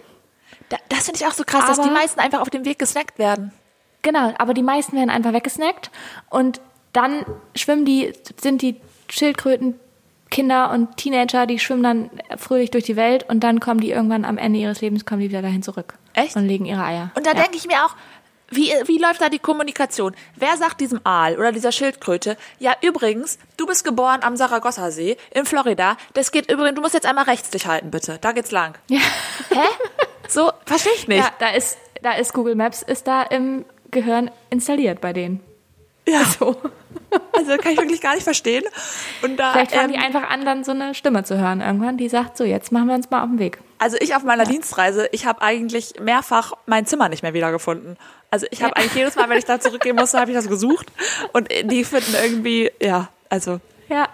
Da, 0.68 0.76
das 0.88 1.04
finde 1.04 1.20
ich 1.20 1.26
auch 1.26 1.32
so 1.32 1.44
krass, 1.44 1.66
dass 1.66 1.78
Aber- 1.78 1.88
die 1.88 1.94
meisten 1.94 2.18
einfach 2.20 2.40
auf 2.40 2.50
dem 2.50 2.64
Weg 2.64 2.78
gesnackt 2.78 3.18
werden. 3.18 3.52
Genau, 4.02 4.32
aber 4.38 4.54
die 4.54 4.62
meisten 4.62 4.96
werden 4.96 5.10
einfach 5.10 5.32
weggesnackt. 5.32 5.90
Und 6.30 6.60
dann 6.92 7.24
schwimmen 7.54 7.84
die, 7.84 8.12
sind 8.40 8.62
die 8.62 8.80
Schildkröten 9.10 9.78
Kinder 10.30 10.70
und 10.70 10.96
Teenager, 10.96 11.46
die 11.46 11.58
schwimmen 11.58 11.82
dann 11.82 12.10
fröhlich 12.36 12.70
durch 12.70 12.84
die 12.84 12.96
Welt 12.96 13.28
und 13.28 13.40
dann 13.40 13.60
kommen 13.60 13.80
die 13.80 13.90
irgendwann 13.90 14.24
am 14.24 14.38
Ende 14.38 14.58
ihres 14.58 14.80
Lebens 14.80 15.04
kommen 15.04 15.20
die 15.20 15.28
wieder 15.28 15.42
dahin 15.42 15.62
zurück. 15.62 15.94
Echt? 16.14 16.36
Und 16.36 16.46
legen 16.46 16.66
ihre 16.66 16.82
Eier. 16.82 17.10
Und 17.14 17.26
da 17.26 17.32
ja. 17.32 17.42
denke 17.42 17.56
ich 17.56 17.66
mir 17.66 17.84
auch, 17.84 17.94
Wie, 18.48 18.70
wie 18.84 18.98
läuft 18.98 19.20
da 19.20 19.28
die 19.28 19.40
Kommunikation? 19.40 20.14
Wer 20.36 20.56
sagt 20.56 20.80
diesem 20.80 21.00
Aal 21.02 21.36
oder 21.36 21.50
dieser 21.50 21.72
Schildkröte, 21.72 22.36
ja 22.60 22.74
übrigens, 22.80 23.38
du 23.56 23.66
bist 23.66 23.84
geboren 23.84 24.20
am 24.22 24.36
Saragossa-See 24.36 25.16
in 25.34 25.46
Florida, 25.46 25.96
das 26.14 26.30
geht 26.30 26.48
übrigens, 26.50 26.76
du 26.76 26.80
musst 26.80 26.94
jetzt 26.94 27.06
einmal 27.06 27.24
rechts 27.24 27.50
dich 27.50 27.66
halten, 27.66 27.90
bitte, 27.90 28.18
da 28.20 28.30
geht's 28.30 28.52
lang. 28.52 28.78
Ja. 28.88 29.00
Hä? 29.50 29.60
So, 30.28 30.50
verstehe 30.64 30.92
ich 30.96 31.06
nicht. 31.06 31.22
Ja, 31.22 31.30
da 31.38 31.50
ist, 31.50 31.78
da 32.02 32.12
ist 32.12 32.32
Google 32.32 32.56
Maps 32.56 32.82
ist 32.82 33.06
da 33.06 33.22
im 33.22 33.64
Gehirn 33.92 34.28
installiert 34.50 35.00
bei 35.00 35.12
denen. 35.12 35.40
Ja. 36.08 36.24
So. 36.24 36.56
Also 37.32 37.56
kann 37.56 37.72
ich 37.72 37.78
wirklich 37.78 38.00
gar 38.00 38.14
nicht 38.14 38.24
verstehen. 38.24 38.64
Und 39.22 39.36
da, 39.38 39.52
Vielleicht 39.52 39.72
fangen 39.72 39.92
ähm, 39.94 40.00
die 40.00 40.04
einfach 40.04 40.28
an, 40.28 40.44
dann 40.44 40.64
so 40.64 40.72
eine 40.72 40.94
Stimme 40.94 41.24
zu 41.24 41.38
hören 41.38 41.60
irgendwann, 41.60 41.96
die 41.96 42.08
sagt, 42.08 42.36
so, 42.36 42.44
jetzt 42.44 42.72
machen 42.72 42.88
wir 42.88 42.94
uns 42.94 43.10
mal 43.10 43.22
auf 43.22 43.28
den 43.28 43.38
Weg. 43.38 43.58
Also 43.78 43.96
ich 44.00 44.14
auf 44.14 44.22
meiner 44.24 44.44
Dienstreise, 44.44 45.08
ich 45.12 45.24
habe 45.26 45.40
eigentlich 45.42 45.94
mehrfach 46.00 46.52
mein 46.66 46.84
Zimmer 46.86 47.08
nicht 47.08 47.22
mehr 47.22 47.32
wiedergefunden. 47.34 47.96
Also 48.30 48.46
ich 48.50 48.62
habe 48.62 48.72
Ja. 48.76 48.82
eigentlich 48.82 48.94
jedes 48.94 49.14
Mal, 49.16 49.28
wenn 49.28 49.38
ich 49.38 49.44
da 49.44 49.60
zurückgehen 49.60 49.96
musste, 49.96 50.18
habe 50.18 50.30
ich 50.30 50.36
das 50.36 50.48
gesucht. 50.48 50.86
Und 51.32 51.48
die 51.64 51.84
finden 51.84 52.14
irgendwie, 52.22 52.70
ja, 52.80 53.08
also 53.28 53.60
Ja. 53.88 54.08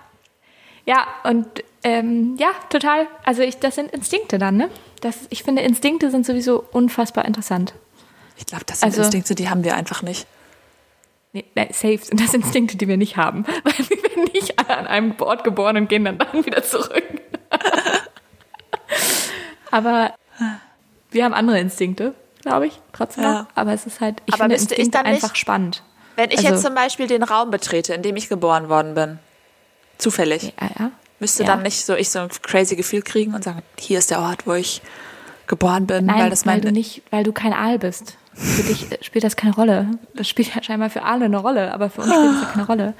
Ja, 0.85 1.07
und 1.25 1.47
ähm, 1.85 2.37
ja, 2.39 2.49
total. 2.69 3.07
Also 3.25 3.43
ich, 3.43 3.59
das 3.59 3.77
sind 3.77 3.91
Instinkte 3.93 4.39
dann, 4.39 4.57
ne? 4.57 4.69
Das, 5.01 5.17
ich 5.31 5.43
finde, 5.45 5.63
Instinkte 5.63 6.11
sind 6.11 6.27
sowieso 6.27 6.65
unfassbar 6.73 7.25
interessant. 7.25 7.73
ich 8.37 8.47
glaube, 8.47 8.65
das 8.67 8.81
sind 8.81 8.89
Also- 8.89 9.03
Instinkte, 9.03 9.35
die 9.35 9.49
haben 9.49 9.63
wir 9.65 9.75
einfach 9.77 10.03
nicht. 10.03 10.27
Nee, 11.35 11.45
safe 11.73 11.99
sind 11.99 12.21
das 12.21 12.35
Instinkte, 12.35 12.77
die 12.77 12.89
wir 12.89 12.97
nicht 12.99 13.17
haben. 13.17 13.45
Weil 13.65 13.73
wir 13.89 14.03
werden 14.03 14.25
nicht 14.35 14.59
alle 14.59 14.77
an 14.79 14.87
einem 14.87 15.15
Ort 15.21 15.45
geboren 15.45 15.77
und 15.77 15.89
gehen 15.89 16.05
dann, 16.05 16.19
dann 16.19 16.33
wieder 16.47 16.63
zurück. 16.63 17.03
Aber 19.71 20.13
wir 21.11 21.25
haben 21.25 21.35
andere 21.35 21.59
Instinkte, 21.61 22.15
glaube 22.43 22.67
ich, 22.67 22.81
trotzdem 22.93 23.25
Ja. 23.25 23.33
noch. 23.33 23.47
Aber 23.55 23.73
es 23.73 23.87
ist 23.87 24.01
halt, 24.01 24.23
ich 24.27 24.35
Aber 24.35 24.45
finde 24.45 24.55
müsste 24.57 24.75
ich 24.75 24.81
Instinkte 24.81 25.03
dann 25.05 25.13
nicht- 25.13 25.23
einfach 25.25 25.37
spannend. 25.37 25.83
Wenn 26.17 26.31
ich 26.31 26.39
Also- 26.39 26.49
jetzt 26.51 26.63
zum 26.63 26.75
Beispiel 26.75 27.07
den 27.07 27.23
Raum 27.23 27.51
betrete, 27.51 27.95
in 27.95 28.03
dem 28.03 28.17
ich 28.17 28.29
geboren 28.29 28.69
worden 28.69 28.95
bin, 28.95 29.19
zufällig, 29.99 30.53
Ja, 30.61 30.71
ja. 30.79 30.91
müsste 31.21 31.45
dann 31.45 31.63
nicht 31.63 31.85
so 31.87 31.95
ich 31.95 32.11
so 32.11 32.19
ein 32.19 32.29
crazy 32.43 32.77
Gefühl 32.77 33.03
kriegen 33.03 33.35
und 33.35 33.45
sagen, 33.45 33.63
hier 33.79 33.99
ist 33.99 34.11
der 34.11 34.21
Ort, 34.21 34.47
wo 34.47 34.53
ich 34.53 34.83
geboren 35.47 35.87
bin, 35.87 36.05
Nein, 36.07 36.19
weil 36.21 36.31
das 36.31 36.45
mein 36.45 36.61
du 36.61 36.71
nicht, 36.71 37.03
weil 37.11 37.25
du 37.25 37.33
kein 37.33 37.55
Aal 37.55 37.79
bist. 37.79 38.19
Für 38.35 38.63
dich 38.63 38.91
äh, 38.91 38.99
spielt 39.03 39.25
das 39.25 39.37
keine 39.37 39.55
Rolle. 39.55 39.91
Das 40.15 40.29
spielt 40.29 40.55
ja 40.55 40.63
scheinbar 40.63 40.91
für 40.91 41.03
Aale 41.03 41.27
eine 41.27 41.39
Rolle, 41.39 41.73
aber 41.73 41.91
für 41.91 42.03
uns 42.03 42.13
spielt 42.13 42.35
das 42.35 42.43
ja 42.43 42.49
keine 42.49 42.67
Rolle. 42.67 42.95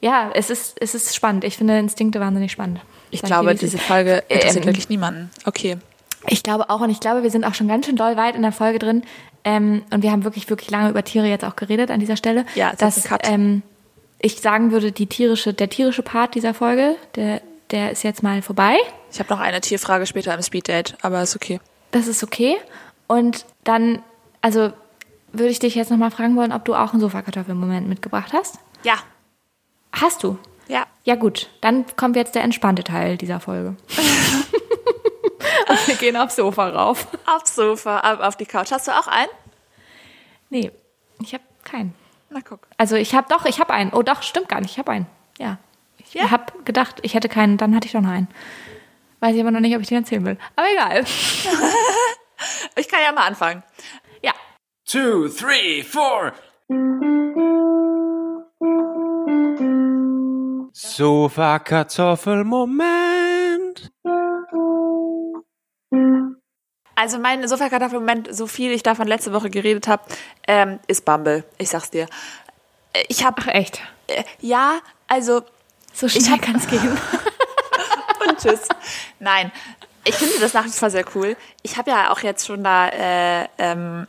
Ja, 0.00 0.30
es 0.34 0.50
ist, 0.50 0.76
es 0.80 0.94
ist 0.94 1.14
spannend. 1.14 1.44
Ich 1.44 1.56
finde 1.56 1.78
Instinkte 1.78 2.20
wahnsinnig 2.20 2.52
spannend. 2.52 2.80
ich 3.10 3.20
Sag 3.20 3.28
glaube, 3.28 3.54
diese. 3.54 3.78
Folge 3.78 4.22
interessiert 4.28 4.64
Ähm, 4.64 4.68
wirklich 4.68 4.88
niemanden. 4.88 5.30
Okay. 5.46 5.78
Ich 6.26 6.42
glaube 6.42 6.70
auch 6.70 6.80
und 6.80 6.90
ich 6.90 7.00
glaube, 7.00 7.22
wir 7.22 7.30
sind 7.30 7.44
auch 7.44 7.54
schon 7.54 7.68
ganz 7.68 7.86
schön 7.86 7.96
doll 7.96 8.16
weit 8.16 8.34
in 8.34 8.42
der 8.42 8.52
Folge 8.52 8.78
drin. 8.78 9.02
Ähm, 9.44 9.82
und 9.90 10.02
wir 10.02 10.10
haben 10.10 10.24
wirklich, 10.24 10.48
wirklich 10.48 10.70
lange 10.70 10.90
über 10.90 11.04
Tiere 11.04 11.26
jetzt 11.26 11.44
auch 11.44 11.56
geredet 11.56 11.90
an 11.90 12.00
dieser 12.00 12.16
Stelle. 12.16 12.46
Ja, 12.54 12.70
ist 12.70 12.80
dass 12.80 13.04
ähm, 13.22 13.62
ich 14.18 14.40
sagen 14.40 14.72
würde, 14.72 14.90
die 14.90 15.06
tierische, 15.06 15.52
der 15.52 15.68
tierische 15.68 16.02
Part 16.02 16.34
dieser 16.34 16.54
Folge, 16.54 16.96
der, 17.14 17.42
der 17.70 17.90
ist 17.90 18.02
jetzt 18.04 18.22
mal 18.22 18.40
vorbei. 18.40 18.76
Ich 19.12 19.18
habe 19.18 19.32
noch 19.32 19.40
eine 19.40 19.60
Tierfrage 19.60 20.06
später 20.06 20.34
im 20.34 20.42
Speeddate, 20.42 20.96
aber 21.02 21.22
ist 21.22 21.36
okay. 21.36 21.60
Das 21.90 22.06
ist 22.06 22.24
okay. 22.24 22.56
Und 23.06 23.44
dann, 23.64 24.00
also 24.44 24.72
würde 25.32 25.48
ich 25.50 25.58
dich 25.58 25.74
jetzt 25.74 25.90
nochmal 25.90 26.10
fragen 26.10 26.36
wollen, 26.36 26.52
ob 26.52 26.66
du 26.66 26.74
auch 26.74 26.92
einen 26.92 27.00
Sofakartoffelmoment 27.00 27.88
mitgebracht 27.88 28.34
hast. 28.34 28.58
Ja. 28.82 28.96
Hast 29.90 30.22
du? 30.22 30.38
Ja. 30.68 30.84
Ja 31.04 31.14
gut, 31.14 31.48
dann 31.62 31.86
kommt 31.96 32.14
jetzt 32.16 32.34
der 32.34 32.42
entspannte 32.42 32.84
Teil 32.84 33.16
dieser 33.16 33.40
Folge. 33.40 33.74
Wir 35.86 35.94
gehen 35.96 36.16
aufs 36.16 36.36
Sofa 36.36 36.68
rauf. 36.68 37.06
Aufs 37.26 37.54
Sofa, 37.54 38.00
auf 38.20 38.36
die 38.36 38.44
Couch. 38.44 38.70
Hast 38.70 38.86
du 38.86 38.92
auch 38.92 39.06
einen? 39.08 39.30
Nee, 40.50 40.70
ich 41.22 41.32
habe 41.32 41.42
keinen. 41.64 41.94
Na 42.28 42.40
guck. 42.46 42.60
Also 42.76 42.96
ich 42.96 43.14
habe 43.14 43.26
doch, 43.30 43.46
ich 43.46 43.60
habe 43.60 43.72
einen. 43.72 43.92
Oh 43.94 44.02
doch, 44.02 44.22
stimmt 44.22 44.48
gar 44.50 44.60
nicht, 44.60 44.72
ich 44.72 44.78
habe 44.78 44.92
einen. 44.92 45.06
Ja. 45.38 45.56
Ich 45.96 46.12
Ja? 46.12 46.30
habe 46.30 46.52
gedacht, 46.64 46.96
ich 47.02 47.14
hätte 47.14 47.28
keinen, 47.30 47.56
dann 47.56 47.74
hatte 47.74 47.86
ich 47.86 47.92
doch 47.92 48.02
noch 48.02 48.10
einen. 48.10 48.28
Weiß 49.20 49.34
ich 49.34 49.40
aber 49.40 49.50
noch 49.50 49.60
nicht, 49.60 49.74
ob 49.74 49.80
ich 49.80 49.88
den 49.88 49.98
erzählen 50.02 50.24
will. 50.26 50.36
Aber 50.54 50.66
egal. 50.70 51.04
Ich 52.76 52.88
kann 52.88 53.00
ja 53.02 53.12
mal 53.12 53.26
anfangen. 53.26 53.62
Two, 54.86 55.28
three, 55.28 55.82
four. 55.82 56.32
Sofa 60.72 61.58
Kartoffelmoment. 61.58 63.90
Also 66.96 67.18
mein 67.18 67.46
Sofakartoffelmoment, 67.48 68.34
so 68.34 68.46
viel 68.46 68.70
ich 68.72 68.82
davon 68.82 69.08
letzte 69.08 69.32
Woche 69.32 69.50
geredet 69.50 69.88
habe, 69.88 70.02
ähm, 70.46 70.78
ist 70.86 71.04
Bumble. 71.04 71.44
Ich 71.58 71.70
sag's 71.70 71.90
dir. 71.90 72.06
Äh, 72.92 73.04
Ich 73.08 73.24
habe 73.24 73.42
Ach 73.42 73.48
echt. 73.48 73.80
äh, 74.06 74.22
ja, 74.40 74.78
also 75.08 75.42
So 75.92 76.08
schnell 76.08 76.38
kann 76.38 76.56
es 76.56 76.66
gehen. 76.68 76.80
und 78.28 78.38
tschüss. 78.38 78.68
Nein, 79.18 79.50
ich 80.04 80.14
finde 80.14 80.38
das 80.40 80.54
nach 80.54 80.64
wie 80.64 80.70
vor 80.70 80.90
sehr 80.90 81.04
cool. 81.14 81.36
Ich 81.62 81.76
habe 81.76 81.90
ja 81.90 82.10
auch 82.12 82.20
jetzt 82.20 82.46
schon 82.46 82.62
da 82.62 82.88
äh, 82.88 83.48
ähm, 83.58 84.06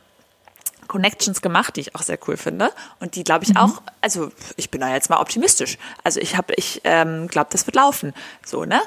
Connections 0.88 1.42
gemacht, 1.42 1.76
die 1.76 1.80
ich 1.80 1.94
auch 1.94 2.02
sehr 2.02 2.18
cool 2.26 2.36
finde 2.36 2.70
und 3.00 3.14
die 3.16 3.24
glaube 3.24 3.44
ich 3.44 3.56
auch. 3.56 3.82
Also 4.00 4.30
ich 4.56 4.70
bin 4.70 4.80
da 4.80 4.92
jetzt 4.92 5.10
mal 5.10 5.20
optimistisch. 5.20 5.78
Also 6.04 6.20
ich 6.20 6.36
habe, 6.36 6.54
ich 6.56 6.80
ähm, 6.84 7.28
glaube, 7.28 7.48
das 7.50 7.66
wird 7.66 7.76
laufen. 7.76 8.14
So 8.44 8.64
ne. 8.64 8.80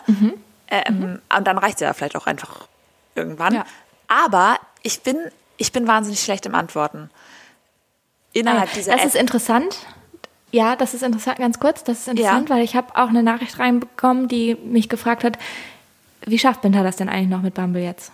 Ähm, 0.69 1.19
Und 1.35 1.47
dann 1.47 1.57
reicht 1.57 1.81
ja 1.81 1.93
vielleicht 1.93 2.15
auch 2.15 2.27
einfach 2.27 2.67
irgendwann. 3.15 3.55
Ja. 3.55 3.65
Aber 4.07 4.59
ich 4.83 5.01
bin, 5.01 5.17
ich 5.57 5.71
bin 5.71 5.87
wahnsinnig 5.87 6.21
schlecht 6.21 6.45
im 6.45 6.55
Antworten. 6.55 7.09
Innerhalb 8.33 8.71
dieser 8.73 8.91
das 8.93 9.01
App. 9.01 9.07
ist 9.07 9.15
interessant. 9.15 9.77
Ja, 10.51 10.75
das 10.75 10.93
ist 10.93 11.03
interessant, 11.03 11.37
ganz 11.37 11.59
kurz. 11.59 11.83
Das 11.83 11.99
ist 11.99 12.07
interessant, 12.07 12.49
Ja. 12.49 12.55
weil 12.55 12.63
ich 12.63 12.75
habe 12.75 12.95
auch 12.95 13.09
eine 13.09 13.23
Nachricht 13.23 13.59
reinbekommen, 13.59 14.27
die 14.27 14.55
mich 14.55 14.89
gefragt 14.89 15.23
hat, 15.23 15.37
wie 16.25 16.39
schafft 16.39 16.61
Binta 16.61 16.83
das 16.83 16.95
denn 16.95 17.09
eigentlich 17.09 17.29
noch 17.29 17.41
mit 17.41 17.53
Bumble 17.53 17.81
jetzt? 17.81 18.11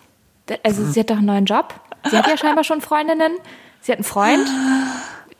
Also 0.63 0.85
sie 0.85 0.99
hat 0.99 1.09
doch 1.09 1.17
einen 1.17 1.25
neuen 1.25 1.45
Job. 1.45 1.73
Sie 2.09 2.17
hat 2.17 2.27
ja 2.27 2.37
scheinbar 2.37 2.63
schon 2.63 2.81
Freundinnen. 2.81 3.33
Sie 3.85 3.91
hat 3.91 3.99
einen 3.99 4.03
Freund. 4.03 4.49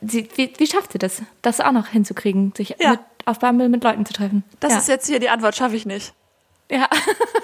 Sie, 0.01 0.29
wie, 0.35 0.53
wie 0.57 0.67
schafft 0.67 0.91
sie 0.91 0.99
das, 0.99 1.23
das 1.41 1.59
auch 1.61 1.71
noch 1.71 1.87
hinzukriegen, 1.87 2.53
sich 2.55 2.75
Ja. 2.77 2.91
mit, 2.91 2.99
auf 3.25 3.39
Bumble 3.39 3.69
mit 3.69 3.83
Leuten 3.83 4.05
zu 4.05 4.13
treffen? 4.13 4.43
das 4.59 4.71
ja. 4.73 4.77
ist 4.77 4.87
jetzt 4.87 5.07
hier 5.07 5.19
die 5.19 5.29
Antwort, 5.29 5.55
schaffe 5.55 5.75
ich 5.75 5.87
nicht. 5.87 6.13
ja. 6.69 6.87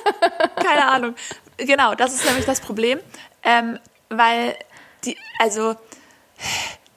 Keine 0.64 0.88
Ahnung. 0.90 1.16
Genau, 1.58 1.96
das 1.96 2.14
ist 2.14 2.24
nämlich 2.26 2.46
das 2.46 2.60
Problem. 2.62 3.00
Ähm, 3.42 3.80
weil 4.10 4.56
die, 5.04 5.18
also 5.40 5.74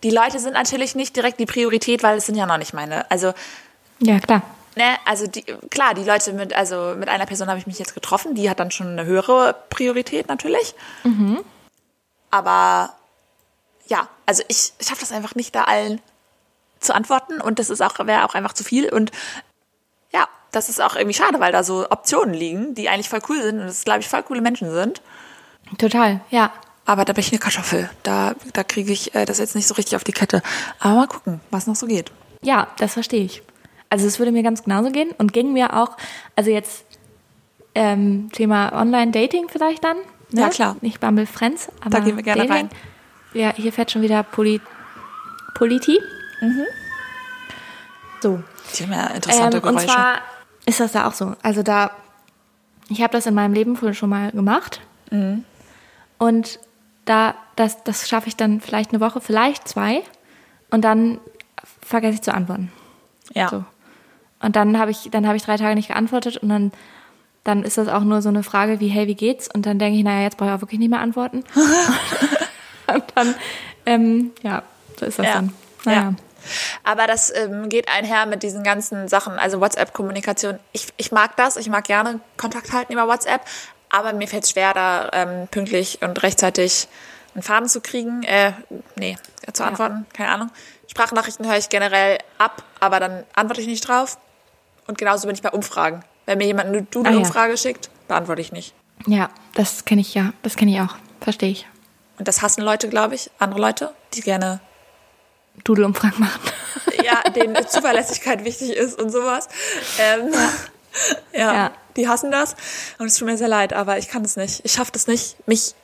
die 0.02 0.10
Leute 0.10 0.38
sind 0.38 0.52
natürlich 0.52 0.94
nicht 0.94 1.16
direkt 1.16 1.40
die 1.40 1.46
Priorität, 1.46 2.02
weil 2.02 2.18
es 2.18 2.26
sind 2.26 2.34
ja 2.34 2.44
noch 2.44 2.58
nicht 2.58 2.74
meine. 2.74 3.10
Also, 3.10 3.32
ja, 4.00 4.18
klar. 4.20 4.42
ne, 4.76 4.98
also 5.06 5.26
die, 5.26 5.44
klar, 5.70 5.94
die 5.94 6.04
Leute 6.04 6.34
mit, 6.34 6.52
also 6.52 6.94
mit 6.98 7.08
einer 7.08 7.24
Person 7.24 7.48
habe 7.48 7.58
ich 7.58 7.66
mich 7.66 7.78
jetzt 7.78 7.94
getroffen, 7.94 8.34
die 8.34 8.50
hat 8.50 8.60
dann 8.60 8.70
schon 8.70 8.88
eine 8.88 9.06
höhere 9.06 9.56
Priorität 9.70 10.28
natürlich. 10.28 10.74
Aber 12.30 12.92
ja, 13.86 14.08
also 14.26 14.42
ich 14.48 14.72
schaffe 14.80 15.00
das 15.00 15.12
einfach 15.12 15.34
nicht, 15.34 15.54
da 15.54 15.64
allen 15.64 16.00
zu 16.80 16.94
antworten 16.94 17.40
und 17.40 17.58
das 17.58 17.70
ist 17.70 17.82
auch, 17.82 17.98
wäre 18.06 18.24
auch 18.24 18.34
einfach 18.34 18.52
zu 18.52 18.64
viel 18.64 18.92
und 18.92 19.10
ja, 20.12 20.28
das 20.52 20.68
ist 20.68 20.80
auch 20.80 20.94
irgendwie 20.96 21.14
schade, 21.14 21.40
weil 21.40 21.52
da 21.52 21.64
so 21.64 21.86
Optionen 21.90 22.34
liegen, 22.34 22.74
die 22.74 22.88
eigentlich 22.88 23.08
voll 23.08 23.22
cool 23.28 23.42
sind 23.42 23.60
und 23.60 23.66
das, 23.66 23.84
glaube 23.84 24.00
ich, 24.00 24.08
voll 24.08 24.22
coole 24.22 24.40
Menschen 24.40 24.70
sind. 24.70 25.02
Total, 25.78 26.20
ja. 26.30 26.52
Aber 26.86 27.06
da 27.06 27.14
bin 27.14 27.20
ich 27.20 27.32
eine 27.32 27.38
Kartoffel. 27.38 27.88
Da, 28.02 28.34
da 28.52 28.62
kriege 28.62 28.92
ich 28.92 29.14
äh, 29.14 29.24
das 29.24 29.38
jetzt 29.38 29.54
nicht 29.54 29.66
so 29.66 29.74
richtig 29.74 29.96
auf 29.96 30.04
die 30.04 30.12
Kette. 30.12 30.42
Aber 30.80 30.94
mal 30.96 31.06
gucken, 31.06 31.40
was 31.50 31.66
noch 31.66 31.76
so 31.76 31.86
geht. 31.86 32.12
Ja, 32.42 32.68
das 32.76 32.92
verstehe 32.92 33.24
ich. 33.24 33.42
Also 33.88 34.06
es 34.06 34.18
würde 34.18 34.32
mir 34.32 34.42
ganz 34.42 34.64
genauso 34.64 34.90
gehen 34.90 35.10
und 35.16 35.32
ging 35.32 35.54
mir 35.54 35.74
auch, 35.74 35.96
also 36.36 36.50
jetzt 36.50 36.84
ähm, 37.74 38.28
Thema 38.32 38.72
Online-Dating 38.72 39.48
vielleicht 39.48 39.82
dann. 39.82 39.96
Ne? 40.30 40.42
Ja, 40.42 40.48
klar. 40.48 40.76
Nicht 40.82 41.00
Bumble 41.00 41.26
Friends, 41.26 41.68
aber 41.80 41.90
Da 41.90 42.00
gehen 42.00 42.16
wir 42.16 42.22
gerne 42.22 42.48
rein. 42.48 42.70
Ja, 43.34 43.52
hier 43.54 43.72
fährt 43.72 43.90
schon 43.90 44.02
wieder 44.02 44.22
Poli 44.22 44.60
Politi. 45.54 46.00
Mhm. 46.40 46.62
So. 48.22 48.42
Die 48.78 48.82
haben 48.84 48.92
ja 48.92 49.06
interessante 49.08 49.58
Ähm, 49.58 49.62
und 49.64 49.70
Geräusche. 49.76 49.86
zwar 49.86 50.18
ist 50.66 50.80
das 50.80 50.92
da 50.92 51.06
auch 51.06 51.12
so. 51.12 51.34
Also 51.42 51.62
da, 51.62 51.90
ich 52.88 53.02
habe 53.02 53.12
das 53.12 53.26
in 53.26 53.34
meinem 53.34 53.52
Leben 53.54 53.76
früher 53.76 53.94
schon 53.94 54.08
mal 54.10 54.30
gemacht. 54.32 54.80
Mhm. 55.10 55.44
Und 56.18 56.58
da, 57.04 57.34
das, 57.56 57.84
das 57.84 58.08
schaffe 58.08 58.28
ich 58.28 58.36
dann 58.36 58.60
vielleicht 58.60 58.90
eine 58.90 59.00
Woche, 59.00 59.20
vielleicht 59.20 59.68
zwei. 59.68 60.02
Und 60.70 60.82
dann 60.82 61.20
vergesse 61.82 62.14
ich 62.14 62.22
zu 62.22 62.32
antworten. 62.34 62.72
ja. 63.34 63.48
So. 63.48 63.64
Und 64.40 64.56
dann 64.56 64.78
habe 64.78 64.90
ich, 64.90 65.08
dann 65.10 65.26
habe 65.26 65.36
ich 65.38 65.44
drei 65.44 65.56
Tage 65.56 65.74
nicht 65.74 65.88
geantwortet 65.88 66.36
und 66.36 66.50
dann, 66.50 66.70
dann 67.44 67.62
ist 67.62 67.78
das 67.78 67.88
auch 67.88 68.02
nur 68.02 68.20
so 68.20 68.28
eine 68.28 68.42
Frage 68.42 68.78
wie, 68.78 68.88
hey, 68.88 69.06
wie 69.06 69.14
geht's? 69.14 69.48
Und 69.54 69.64
dann 69.64 69.78
denke 69.78 69.96
ich, 69.96 70.04
naja, 70.04 70.22
jetzt 70.22 70.36
brauche 70.36 70.50
ich 70.50 70.54
auch 70.56 70.60
wirklich 70.60 70.80
nicht 70.80 70.90
mehr 70.90 71.00
antworten. 71.00 71.44
und 72.86 73.04
dann, 73.14 73.34
ähm, 73.86 74.32
ja, 74.42 74.62
so 74.98 75.06
ist 75.06 75.18
das 75.18 75.26
Ja. 75.26 75.32
dann. 75.34 75.52
Naja. 75.84 76.00
Ja. 76.00 76.14
Aber 76.82 77.06
das 77.06 77.32
ähm, 77.34 77.68
geht 77.70 77.88
einher 77.88 78.26
mit 78.26 78.42
diesen 78.42 78.62
ganzen 78.64 79.08
Sachen, 79.08 79.38
also 79.38 79.60
WhatsApp-Kommunikation. 79.60 80.58
Ich, 80.72 80.88
ich 80.98 81.10
mag 81.10 81.36
das, 81.36 81.56
ich 81.56 81.68
mag 81.70 81.84
gerne 81.84 82.20
Kontakt 82.36 82.72
halten 82.72 82.92
über 82.92 83.08
WhatsApp, 83.08 83.40
aber 83.88 84.12
mir 84.12 84.28
fällt 84.28 84.44
es 84.44 84.50
schwer, 84.50 84.74
da 84.74 85.08
ähm, 85.12 85.48
pünktlich 85.50 86.02
und 86.02 86.22
rechtzeitig 86.22 86.88
einen 87.34 87.42
Faden 87.42 87.68
zu 87.68 87.80
kriegen. 87.80 88.22
Äh, 88.24 88.52
nee, 88.96 89.16
zu 89.52 89.64
antworten. 89.64 90.06
Keine 90.12 90.30
Ahnung. 90.30 90.50
Sprachnachrichten 90.88 91.46
höre 91.46 91.56
ich 91.56 91.70
generell 91.70 92.18
ab, 92.38 92.62
aber 92.78 93.00
dann 93.00 93.24
antworte 93.34 93.62
ich 93.62 93.66
nicht 93.66 93.88
drauf. 93.88 94.18
Und 94.86 94.98
genauso 94.98 95.26
bin 95.26 95.34
ich 95.34 95.42
bei 95.42 95.50
Umfragen. 95.50 96.04
Wenn 96.26 96.38
mir 96.38 96.46
jemand 96.46 96.68
eine 96.68 96.82
Doodle-Umfrage 96.82 97.56
schickt, 97.56 97.88
beantworte 98.06 98.42
ich 98.42 98.52
nicht. 98.52 98.74
Ja, 99.06 99.30
das 99.54 99.84
kenne 99.86 100.02
ich 100.02 100.14
ja. 100.14 100.32
Das 100.42 100.56
kenne 100.56 100.72
ich 100.72 100.80
auch. 100.80 100.94
Verstehe 101.20 101.50
ich. 101.50 101.66
Und 102.18 102.28
das 102.28 102.42
hassen 102.42 102.62
Leute, 102.62 102.88
glaube 102.88 103.14
ich, 103.14 103.30
andere 103.38 103.60
Leute, 103.60 103.92
die 104.14 104.20
gerne, 104.20 104.60
Doodle-Umfragen 105.62 106.20
machen. 106.20 106.40
ja, 107.04 107.22
denen 107.30 107.56
Zuverlässigkeit 107.68 108.44
wichtig 108.44 108.70
ist 108.70 109.00
und 109.00 109.10
sowas. 109.10 109.48
Ähm, 109.98 110.32
ja. 111.32 111.54
Ja. 111.54 111.70
die 111.96 112.08
hassen 112.08 112.30
das. 112.30 112.56
Und 112.98 113.06
es 113.06 113.16
tut 113.16 113.26
mir 113.26 113.36
sehr 113.36 113.48
leid, 113.48 113.72
aber 113.72 113.98
ich 113.98 114.08
kann 114.08 114.24
es 114.24 114.36
nicht. 114.36 114.64
Ich 114.64 114.72
schaffe 114.72 114.92
das 114.92 115.06
nicht. 115.06 115.36
Mich, 115.46 115.74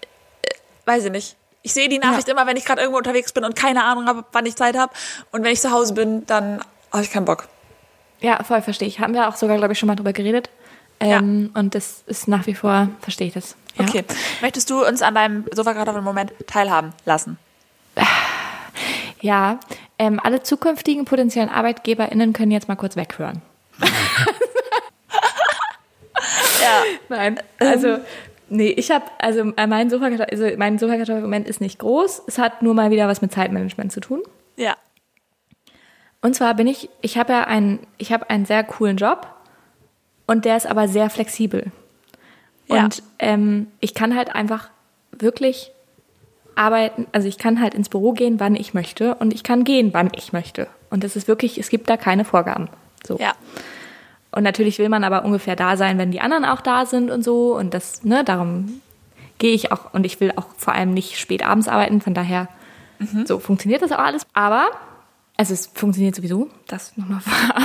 äh, 0.43 0.55
weiß 0.87 1.05
ich 1.05 1.13
nicht. 1.13 1.37
Ich 1.63 1.75
sehe 1.75 1.89
die 1.89 1.99
Nachricht 1.99 2.29
immer, 2.29 2.47
wenn 2.47 2.57
ich 2.57 2.65
gerade 2.65 2.81
irgendwo 2.81 2.99
unterwegs 2.99 3.33
bin 3.33 3.45
und 3.45 3.55
keine 3.55 3.85
Ahnung 3.85 4.07
habe, 4.07 4.25
wann 4.33 4.47
ich 4.47 4.57
Zeit 4.57 4.77
habe. 4.77 4.93
Und 5.31 5.45
wenn 5.45 5.53
ich 5.53 5.61
zu 5.61 5.71
Hause 5.71 5.93
bin, 5.93 6.25
dann 6.27 6.65
habe 6.91 7.03
ich 7.03 7.11
keinen 7.11 7.27
Bock. 7.27 7.49
Ja, 8.21 8.43
voll 8.45 8.63
verstehe 8.63 8.89
ich. 8.89 8.99
Haben 8.99 9.15
wir 9.15 9.29
auch 9.29 9.37
sogar, 9.37 9.57
glaube 9.59 9.75
ich, 9.75 9.79
schon 9.79 9.87
mal 9.87 9.97
drüber 9.97 10.13
geredet. 10.13 10.49
Ähm, 11.01 11.51
Und 11.55 11.75
das 11.75 12.03
ist 12.07 12.29
nach 12.29 12.47
wie 12.47 12.55
vor, 12.55 12.89
verstehe 13.01 13.29
ich 13.29 13.35
das. 13.35 13.57
Ja. 13.77 13.85
Okay. 13.85 14.05
Möchtest 14.43 14.69
du 14.71 14.87
uns 14.87 15.03
an 15.03 15.15
deinem 15.15 15.45
Sofakartoffelmoment 15.53 16.33
teilhaben 16.47 16.93
lassen? 17.05 17.39
Ja, 19.23 19.61
ähm, 19.99 20.19
alle 20.23 20.43
zukünftigen 20.43 21.05
potenziellen 21.05 21.51
ArbeitgeberInnen 21.51 22.33
können 22.33 22.53
jetzt 22.53 22.69
mal 22.69 22.77
kurz 22.77 22.97
weghören. 22.97 23.43
Ja. 26.61 26.83
Nein, 27.09 27.41
also 27.59 27.99
nee, 28.49 28.69
ich 28.69 28.91
habe 28.91 29.07
also 29.19 29.41
äh, 29.57 29.67
mein 29.67 29.91
Sofakartoffel, 29.91 30.31
also 30.31 30.59
mein 30.59 30.79
Sofakartoffelmoment 30.79 31.49
ist 31.49 31.61
nicht 31.61 31.79
groß. 31.79 32.23
Es 32.27 32.39
hat 32.39 32.63
nur 32.63 32.75
mal 32.75 32.91
wieder 32.91 33.09
was 33.09 33.23
mit 33.23 33.33
Zeitmanagement 33.33 33.93
zu 33.93 34.01
tun. 34.01 34.23
Ja. 34.57 34.77
Und 36.23 36.35
zwar 36.35 36.55
bin 36.55 36.67
ich, 36.67 36.91
ich 37.01 37.17
habe 37.17 37.33
ja 37.33 37.45
einen, 37.45 37.87
ich 37.99 38.13
habe 38.13 38.29
einen 38.29 38.45
sehr 38.45 38.63
coolen 38.65 38.97
Job 38.97 39.27
und 40.31 40.45
der 40.45 40.57
ist 40.57 40.69
aber 40.69 40.87
sehr 40.87 41.11
flexibel. 41.11 41.73
Ja. 42.69 42.85
Und 42.85 43.03
ähm, 43.19 43.67
ich 43.81 43.95
kann 43.95 44.15
halt 44.15 44.33
einfach 44.33 44.71
wirklich 45.11 45.73
arbeiten, 46.55 47.09
also 47.11 47.27
ich 47.27 47.37
kann 47.37 47.61
halt 47.61 47.75
ins 47.75 47.89
Büro 47.89 48.13
gehen, 48.13 48.39
wann 48.39 48.55
ich 48.55 48.73
möchte 48.73 49.17
und 49.17 49.35
ich 49.35 49.43
kann 49.43 49.65
gehen, 49.65 49.93
wann 49.93 50.13
ich 50.15 50.33
möchte. 50.33 50.69
Und 50.89 51.03
es 51.03 51.17
ist 51.17 51.27
wirklich, 51.27 51.59
es 51.59 51.69
gibt 51.69 51.91
da 51.91 51.97
keine 51.97 52.25
Vorgaben. 52.25 52.69
So. 53.05 53.19
Ja. 53.19 53.33
Und 54.31 54.45
natürlich 54.45 54.79
will 54.79 54.89
man 54.89 55.03
aber 55.03 55.25
ungefähr 55.25 55.57
da 55.57 55.77
sein, 55.77 55.99
wenn 55.99 56.13
die 56.13 56.21
anderen 56.21 56.45
auch 56.45 56.61
da 56.61 56.87
sind 56.87 57.11
und 57.11 57.25
so. 57.25 57.57
Und 57.57 57.75
das, 57.75 58.05
ne, 58.05 58.23
darum 58.23 58.81
gehe 59.39 59.53
ich 59.53 59.73
auch 59.73 59.93
und 59.95 60.07
ich 60.07 60.21
will 60.21 60.33
auch 60.37 60.47
vor 60.57 60.75
allem 60.77 60.95
nicht 60.95 61.19
spät 61.19 61.45
abends 61.45 61.67
arbeiten. 61.67 62.01
Von 62.01 62.15
daher, 62.15 62.47
so 63.25 63.41
funktioniert 63.41 63.83
das 63.83 63.91
auch 63.91 63.99
alles. 63.99 64.25
Aber, 64.33 64.69
also 65.41 65.55
es 65.55 65.71
funktioniert 65.73 66.15
sowieso, 66.15 66.51
das 66.67 66.95
nochmal 66.99 67.21
vorab. 67.23 67.57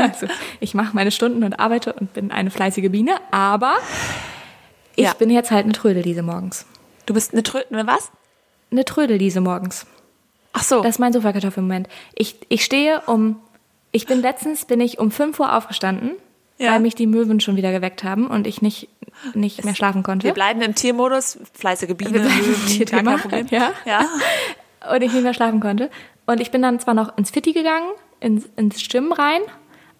also 0.00 0.26
ich 0.58 0.74
mache 0.74 0.90
meine 0.92 1.12
Stunden 1.12 1.44
und 1.44 1.60
arbeite 1.60 1.92
und 1.92 2.12
bin 2.14 2.32
eine 2.32 2.50
fleißige 2.50 2.90
Biene. 2.90 3.12
Aber 3.30 3.74
ich 4.96 5.04
Ja. 5.04 5.12
bin 5.14 5.30
jetzt 5.30 5.52
halt 5.52 5.62
eine 5.64 5.72
Trödeldiese 5.72 6.22
morgens. 6.22 6.66
Du 7.06 7.14
bist 7.14 7.32
eine 7.32 7.44
Trö 7.44 7.60
eine 7.70 7.86
was? 7.86 8.10
Eine 8.72 8.84
Trödeldiese 8.84 9.40
morgens. 9.40 9.86
Ach 10.52 10.64
so. 10.64 10.82
Das 10.82 10.96
ist 10.96 10.98
mein 10.98 11.12
Sofakartoffelmoment. 11.12 11.86
Ich, 12.16 12.34
ich 12.48 12.64
stehe 12.64 13.00
um, 13.06 13.36
ich 13.92 14.06
bin 14.06 14.20
letztens, 14.20 14.64
bin 14.64 14.80
ich 14.80 14.98
um 14.98 15.12
5 15.12 15.38
Uhr 15.38 15.56
aufgestanden, 15.56 16.12
Ja. 16.58 16.72
weil 16.72 16.80
mich 16.80 16.96
die 16.96 17.06
Möwen 17.06 17.38
schon 17.38 17.54
wieder 17.54 17.70
geweckt 17.70 18.02
haben 18.02 18.26
und 18.26 18.48
ich 18.48 18.62
nicht, 18.62 18.88
nicht 19.34 19.64
mehr 19.64 19.76
schlafen 19.76 20.02
konnte. 20.02 20.26
wir 20.26 20.34
bleiben 20.34 20.60
im 20.60 20.74
Tiermodus. 20.74 21.38
Fleißige 21.54 21.94
Biene, 21.94 22.18
Löwen, 22.18 22.84
gar 22.86 23.02
kein 23.04 23.20
Problem. 23.20 23.46
ja. 23.50 23.70
Ja. 23.86 24.06
und 24.92 25.02
ich 25.02 25.12
nicht 25.12 25.22
mehr 25.22 25.34
schlafen 25.34 25.60
konnte. 25.60 25.88
Und 26.26 26.40
ich 26.40 26.50
bin 26.50 26.62
dann 26.62 26.78
zwar 26.80 26.94
noch 26.94 27.16
ins 27.18 27.30
Fitti 27.30 27.52
gegangen, 27.52 27.88
ins, 28.20 28.46
ins 28.56 28.80
Stimmen 28.80 29.12
rein, 29.12 29.42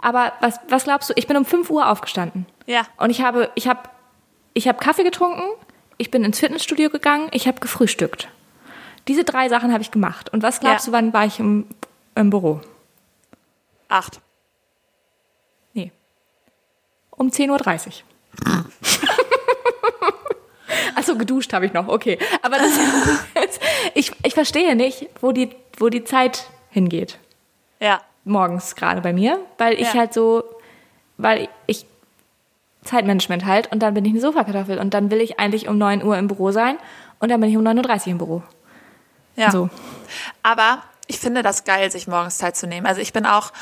aber 0.01 0.33
was, 0.41 0.59
was 0.69 0.85
glaubst 0.85 1.11
du, 1.11 1.15
ich 1.17 1.27
bin 1.27 1.37
um 1.37 1.45
5 1.45 1.69
Uhr 1.71 1.89
aufgestanden. 1.89 2.47
Ja. 2.67 2.83
Und 2.97 3.11
ich 3.11 3.23
habe, 3.23 3.51
ich 3.55 3.69
habe, 3.69 3.81
ich 4.55 4.69
habe 4.69 4.79
Kaffee 4.79 5.05
getrunken, 5.05 5.43
ich 5.99 6.11
bin 6.11 6.25
ins 6.25 6.39
Fitnessstudio 6.41 6.91
gegangen, 6.91 7.29
ich 7.33 7.47
habe 7.47 7.61
gefrühstückt. 7.61 8.29
Diese 9.09 9.25
drei 9.25 9.49
Sachen 9.49 9.73
habe 9.73 9.83
ich 9.83 9.91
gemacht. 9.91 10.33
Und 10.33 10.43
was 10.43 10.61
glaubst 10.61 10.87
Ja. 10.87 10.91
du, 10.93 10.97
wann 10.97 11.13
war 11.13 11.25
ich 11.27 11.39
im, 11.41 11.67
im 12.15 12.31
Büro? 12.31 12.61
Acht. 13.89 14.21
Nee. 15.73 15.91
Um 17.11 17.29
10.30 17.29 17.87
Uhr. 17.89 17.93
Achso, 20.95 21.17
geduscht 21.17 21.53
habe 21.53 21.67
ich 21.67 21.73
noch, 21.73 21.89
okay. 21.89 22.19
Aber 22.43 22.59
das, 22.59 22.71
ich, 23.95 24.13
ich 24.25 24.35
verstehe 24.35 24.75
nicht, 24.77 25.09
wo 25.21 25.33
die, 25.33 25.51
wo 25.79 25.89
die 25.89 26.05
Zeit 26.05 26.45
hingeht. 26.71 27.19
Ja. 27.81 28.01
Morgens 28.25 28.75
gerade 28.77 29.01
bei 29.01 29.13
mir, 29.13 29.39
weil 29.59 29.75
ich 29.75 29.93
Ja. 29.93 30.01
halt 30.01 30.15
so, 30.15 30.45
weil 31.17 31.49
ich 31.67 31.87
Zeitmanagement 32.85 33.45
halt 33.45 33.71
und 33.71 33.81
dann 33.81 33.95
bin 33.95 34.05
ich 34.05 34.13
eine 34.13 34.21
Sofakartoffel 34.21 34.79
und 34.79 34.93
dann 34.95 35.11
will 35.11 35.21
ich 35.21 35.39
eigentlich 35.39 35.69
um 35.69 35.79
9 35.79 36.03
Uhr 36.03 36.17
im 36.17 36.29
Büro 36.29 36.51
sein 36.51 36.79
und 37.21 37.29
dann 37.31 37.41
bin 37.41 37.51
ich 37.51 37.57
um 37.57 37.63
9.30 37.65 38.01
Uhr 38.01 38.07
im 38.13 38.19
Büro. 38.19 38.43
Ja. 39.37 39.51
So. 39.51 39.71
Aber 40.43 40.83
ich 41.07 41.19
finde 41.19 41.43
das 41.43 41.65
geil, 41.65 41.91
sich 41.91 42.07
morgens 42.09 42.39
Zeit 42.39 42.57
zu 42.57 42.67
nehmen. 42.67 42.87
Also 42.87 43.01
ich 43.01 43.13
bin 43.13 43.25
auch, 43.27 43.53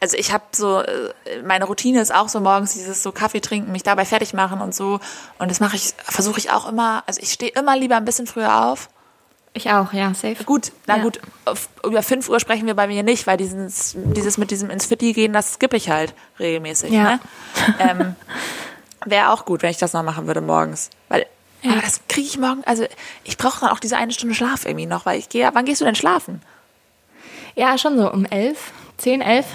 also 0.00 0.16
ich 0.16 0.32
habe 0.32 0.44
so, 0.52 0.80
äh, 0.82 1.12
meine 1.44 1.64
Routine 1.64 2.00
ist 2.00 2.14
auch 2.14 2.28
so 2.28 2.40
morgens 2.40 2.74
dieses 2.74 3.02
so 3.02 3.10
Kaffee 3.12 3.40
trinken, 3.40 3.72
mich 3.72 3.82
dabei 3.82 4.04
fertig 4.04 4.32
machen 4.34 4.60
und 4.60 4.74
so. 4.74 5.00
Und 5.38 5.50
das 5.50 5.60
mache 5.60 5.76
ich, 5.76 5.94
versuche 6.04 6.38
ich 6.38 6.50
auch 6.50 6.68
immer. 6.68 7.02
Also 7.06 7.20
ich 7.22 7.32
stehe 7.32 7.52
immer 7.52 7.76
lieber 7.76 7.96
ein 7.96 8.04
bisschen 8.04 8.26
früher 8.26 8.64
auf. 8.66 8.88
Ich 9.56 9.70
auch, 9.70 9.92
ja, 9.92 10.12
safe. 10.14 10.42
Gut, 10.44 10.72
na 10.86 10.96
Ja. 10.96 11.02
gut, 11.04 11.20
auf, 11.44 11.68
über 11.84 12.02
5 12.02 12.28
Uhr 12.28 12.40
sprechen 12.40 12.66
wir 12.66 12.74
bei 12.74 12.88
mir 12.88 13.04
nicht, 13.04 13.26
weil 13.28 13.36
dieses, 13.36 13.94
dieses 13.96 14.36
mit 14.36 14.50
diesem 14.50 14.68
ins 14.68 14.86
Fitti 14.86 15.12
gehen, 15.12 15.32
das 15.32 15.54
skippe 15.54 15.76
ich 15.76 15.88
halt 15.90 16.12
regelmäßig. 16.40 16.90
Ja. 16.90 17.04
Ne? 17.04 17.20
Ähm, 17.78 18.16
Wäre 19.06 19.30
auch 19.30 19.44
gut, 19.44 19.62
wenn 19.62 19.70
ich 19.70 19.76
das 19.78 19.92
noch 19.92 20.02
machen 20.02 20.26
würde 20.26 20.40
morgens. 20.40 20.90
Weil, 21.08 21.26
aber 21.64 21.80
das 21.82 22.00
kriege 22.08 22.26
ich 22.26 22.36
morgen, 22.38 22.64
also 22.64 22.84
ich 23.22 23.36
brauche 23.36 23.60
dann 23.60 23.68
auch 23.70 23.78
diese 23.78 23.96
eine 23.96 24.12
Stunde 24.12 24.34
Schlaf 24.34 24.64
irgendwie 24.66 24.86
noch, 24.86 25.06
weil 25.06 25.18
ich 25.20 25.28
gehe, 25.28 25.48
wann 25.52 25.66
gehst 25.66 25.80
du 25.80 25.84
denn 25.84 25.94
schlafen? 25.94 26.42
Ja, 27.54 27.78
schon 27.78 27.96
so 27.96 28.10
um 28.10 28.24
11, 28.24 28.72
10, 28.98 29.20
11. 29.20 29.46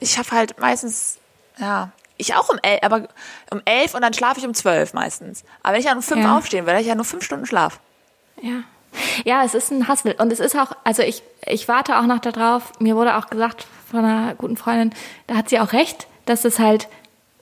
Ich 0.00 0.12
schaffe 0.12 0.32
halt 0.36 0.58
meistens, 0.58 1.18
ja, 1.58 1.90
ich 2.16 2.34
auch 2.34 2.48
um 2.48 2.58
elf, 2.62 2.80
aber 2.82 3.08
um 3.50 3.60
elf 3.64 3.94
und 3.94 4.02
dann 4.02 4.14
schlafe 4.14 4.40
ich 4.40 4.46
um 4.46 4.54
zwölf 4.54 4.94
meistens. 4.94 5.44
Aber 5.62 5.72
wenn 5.74 5.80
ich 5.80 5.86
dann 5.86 5.96
um 5.96 6.02
fünf 6.02 6.22
Ja. 6.24 6.36
aufstehen 6.36 6.66
hätte 6.66 6.80
ich 6.80 6.86
ja 6.86 6.94
nur 6.94 7.04
fünf 7.04 7.24
Stunden 7.24 7.46
Schlaf. 7.46 7.80
Ja. 8.42 8.62
Ja, 9.24 9.42
es 9.44 9.54
ist 9.54 9.72
ein 9.72 9.88
Hassel. 9.88 10.14
Und 10.18 10.32
es 10.32 10.38
ist 10.38 10.56
auch, 10.56 10.70
also 10.84 11.02
ich, 11.02 11.22
ich 11.46 11.66
warte 11.66 11.98
auch 11.98 12.06
noch 12.06 12.20
darauf, 12.20 12.78
mir 12.78 12.94
wurde 12.94 13.16
auch 13.16 13.26
gesagt 13.28 13.66
von 13.90 14.04
einer 14.04 14.34
guten 14.36 14.56
Freundin, 14.56 14.92
da 15.26 15.34
hat 15.34 15.48
sie 15.48 15.58
auch 15.58 15.72
recht, 15.72 16.06
dass 16.26 16.44
es 16.44 16.58
halt, 16.60 16.88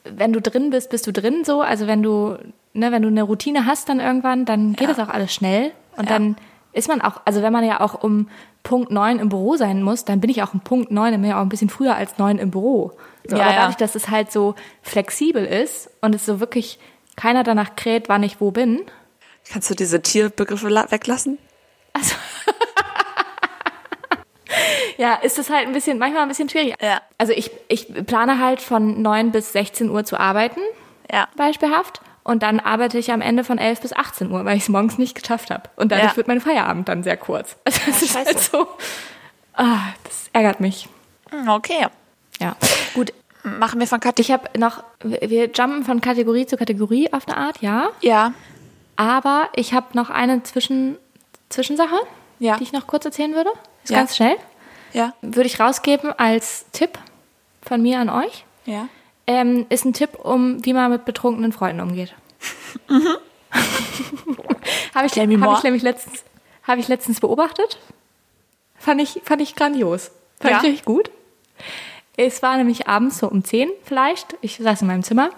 wenn 0.04 0.32
du 0.32 0.40
drin 0.40 0.70
bist, 0.70 0.88
bist 0.90 1.06
du 1.06 1.12
drin 1.12 1.44
so. 1.44 1.60
Also 1.60 1.86
wenn 1.86 2.02
du, 2.02 2.38
ne, 2.72 2.90
wenn 2.90 3.02
du 3.02 3.08
eine 3.08 3.22
Routine 3.22 3.66
hast 3.66 3.88
dann 3.90 4.00
irgendwann, 4.00 4.46
dann 4.46 4.72
geht 4.72 4.88
Ja. 4.88 4.94
das 4.94 5.06
auch 5.06 5.12
alles 5.12 5.34
schnell. 5.34 5.72
Und 5.96 6.08
Ja. 6.08 6.14
dann 6.18 6.36
ist 6.72 6.88
man 6.88 7.00
auch, 7.00 7.20
also 7.24 7.42
wenn 7.42 7.52
man 7.52 7.64
ja 7.64 7.80
auch 7.80 8.02
um 8.02 8.28
Punkt 8.62 8.90
neun 8.90 9.18
im 9.18 9.28
Büro 9.28 9.56
sein 9.56 9.82
muss, 9.82 10.04
dann 10.04 10.20
bin 10.20 10.30
ich 10.30 10.42
auch 10.42 10.54
um 10.54 10.60
Punkt 10.60 10.90
neun, 10.90 11.12
dann 11.12 11.20
bin 11.20 11.30
ich 11.30 11.36
auch 11.36 11.40
ein 11.42 11.48
bisschen 11.48 11.70
früher 11.70 11.94
als 11.96 12.18
neun 12.18 12.38
im 12.38 12.50
Büro. 12.50 12.92
So, 13.28 13.36
Ja, 13.36 13.44
aber 13.44 13.52
ja. 13.52 13.58
dadurch, 13.60 13.76
dass 13.76 13.94
es 13.94 14.08
halt 14.08 14.32
so 14.32 14.54
flexibel 14.82 15.44
ist 15.44 15.90
und 16.00 16.14
es 16.14 16.26
so 16.26 16.40
wirklich 16.40 16.78
keiner 17.16 17.42
danach 17.44 17.76
kräht, 17.76 18.08
wann 18.08 18.22
ich 18.22 18.40
wo 18.40 18.50
bin, 18.50 18.82
Kannst 19.50 19.68
du 19.68 19.74
diese 19.74 20.00
Tierbegriffe 20.00 20.68
la- 20.68 20.88
weglassen? 20.92 21.36
Also. 21.94 22.14
ja, 24.96 25.14
ist 25.14 25.38
es 25.38 25.50
halt 25.50 25.66
ein 25.66 25.72
bisschen, 25.72 25.98
manchmal 25.98 26.22
ein 26.22 26.28
bisschen 26.28 26.48
schwierig. 26.48 26.74
Ja. 26.80 27.00
Also 27.18 27.32
ich, 27.32 27.50
ich 27.68 27.92
plane 28.06 28.38
halt 28.38 28.60
von 28.60 29.02
9 29.02 29.32
bis 29.32 29.52
16 29.52 29.90
Uhr 29.90 30.04
zu 30.04 30.18
arbeiten, 30.18 30.60
Ja. 31.10 31.28
beispielhaft. 31.36 32.00
Und 32.24 32.42
dann 32.42 32.60
arbeite 32.60 32.98
ich 32.98 33.10
am 33.12 33.20
Ende 33.20 33.42
von 33.44 33.58
11 33.58 33.80
bis 33.80 33.92
18 33.92 34.30
Uhr, 34.30 34.44
weil 34.44 34.56
ich 34.56 34.62
es 34.64 34.68
morgens 34.68 34.96
nicht 34.98 35.20
geschafft 35.20 35.50
habe. 35.50 35.64
Und 35.76 35.90
dadurch 35.90 36.10
Ja. 36.12 36.16
wird 36.16 36.28
mein 36.28 36.40
Feierabend 36.40 36.88
dann 36.88 37.02
sehr 37.02 37.16
kurz. 37.16 37.56
Also 37.64 37.80
das 37.86 38.02
ist 38.02 38.12
scheiße. 38.12 38.26
halt 38.26 38.40
so. 38.40 38.66
Ah, 39.54 39.78
das 40.04 40.30
ärgert 40.32 40.60
mich. 40.60 40.88
Hm, 41.30 41.48
Okay. 41.48 41.86
Ja. 42.40 42.56
Gut, 42.94 43.12
Machen 43.44 43.80
wir 43.80 43.88
von 43.88 43.98
Kathi. 43.98 44.22
ich 44.22 44.30
habe 44.30 44.56
noch, 44.58 44.84
wir 45.02 45.20
wir 45.28 45.46
jumpen 45.50 45.82
von 45.84 46.00
Kategorie 46.00 46.46
zu 46.46 46.56
Kategorie 46.56 47.12
auf 47.12 47.26
eine 47.26 47.36
Art, 47.36 47.60
ja. 47.60 47.88
Ja. 48.00 48.32
Aber 48.94 49.48
ich 49.56 49.74
habe 49.74 49.86
noch 49.94 50.10
eine 50.10 50.44
Zwischen, 50.44 50.96
Zwischensache, 51.48 51.96
Ja. 52.38 52.56
die 52.56 52.62
ich 52.62 52.72
noch 52.72 52.86
kurz 52.86 53.04
erzählen 53.04 53.34
würde. 53.34 53.50
Ist 53.82 53.90
Ja. 53.90 53.98
ganz 53.98 54.14
schnell. 54.16 54.36
Ja. 54.92 55.12
würde 55.22 55.46
ich 55.48 55.58
rausgeben 55.58 56.12
als 56.18 56.66
Tipp 56.72 56.98
von 57.62 57.80
mir 57.82 57.98
an 57.98 58.10
euch. 58.10 58.44
Ja. 58.66 58.88
Ähm, 59.32 59.66
ist 59.70 59.84
ein 59.84 59.92
Tipp, 59.94 60.14
um 60.18 60.64
wie 60.64 60.72
man 60.74 60.90
mit 60.90 61.04
betrunkenen 61.04 61.52
Freunden 61.52 61.80
umgeht. 61.80 62.14
habe 64.94 65.06
ich, 65.06 65.12
hab 65.18 65.58
ich 65.58 65.62
nämlich 65.62 65.82
letztens, 65.82 66.24
habe 66.64 66.80
ich 66.80 66.88
letztens 66.88 67.20
beobachtet. 67.20 67.78
Fand 68.76 69.00
ich, 69.00 69.20
fand 69.24 69.40
ich 69.40 69.54
grandios. 69.54 70.10
Fand 70.40 70.50
Ja? 70.52 70.58
ich 70.58 70.64
richtig 70.64 70.84
gut. 70.84 71.10
Es 72.16 72.42
war 72.42 72.58
nämlich 72.58 72.88
abends 72.88 73.18
so 73.18 73.28
um 73.28 73.42
10 73.42 73.70
vielleicht. 73.84 74.36
Ich 74.42 74.58
saß 74.58 74.82
in 74.82 74.88
meinem 74.88 75.02
Zimmer 75.02 75.30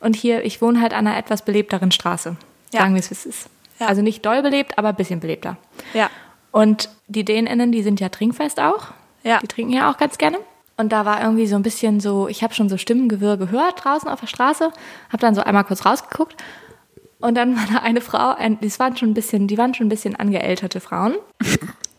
und 0.00 0.16
hier, 0.16 0.44
ich 0.44 0.62
wohne 0.62 0.80
halt 0.80 0.94
an 0.94 1.06
einer 1.06 1.18
etwas 1.18 1.44
belebteren 1.44 1.92
Straße. 1.92 2.36
Ja. 2.72 2.80
Sagen 2.80 2.94
wir 2.94 3.00
es, 3.00 3.10
wie 3.10 3.14
es 3.14 3.26
ist. 3.26 3.50
Ja. 3.78 3.88
Also 3.88 4.00
nicht 4.00 4.24
doll 4.24 4.40
belebt, 4.42 4.78
aber 4.78 4.88
ein 4.90 4.96
bisschen 4.96 5.20
belebter. 5.20 5.58
Ja. 5.92 6.08
Und 6.52 6.88
die 7.06 7.24
DänInnen, 7.24 7.70
die 7.70 7.82
sind 7.82 8.00
ja 8.00 8.08
trinkfest 8.08 8.60
auch. 8.60 8.88
Ja. 9.24 9.40
Die 9.40 9.46
trinken 9.48 9.72
ja 9.74 9.90
auch 9.90 9.98
ganz 9.98 10.16
gerne. 10.16 10.38
Und 10.82 10.88
da 10.88 11.04
war 11.04 11.22
irgendwie 11.22 11.46
so 11.46 11.54
ein 11.54 11.62
bisschen 11.62 12.00
so, 12.00 12.26
ich 12.26 12.42
habe 12.42 12.54
schon 12.54 12.68
so 12.68 12.76
Stimmengewirr 12.76 13.36
gehört 13.36 13.84
draußen 13.84 14.08
auf 14.08 14.18
der 14.18 14.26
Straße, 14.26 14.72
habe 15.10 15.18
dann 15.18 15.36
so 15.36 15.40
einmal 15.40 15.62
kurz 15.62 15.86
rausgeguckt 15.86 16.34
und 17.20 17.36
dann 17.36 17.56
war 17.56 17.62
da 17.72 17.78
eine 17.84 18.00
Frau, 18.00 18.34
ein, 18.34 18.58
das 18.60 18.80
waren 18.80 18.96
schon 18.96 19.10
ein 19.10 19.14
bisschen, 19.14 19.46
die 19.46 19.56
waren 19.58 19.74
schon 19.74 19.86
ein 19.86 19.90
bisschen 19.90 20.16
angeälterte 20.16 20.80
Frauen. 20.80 21.14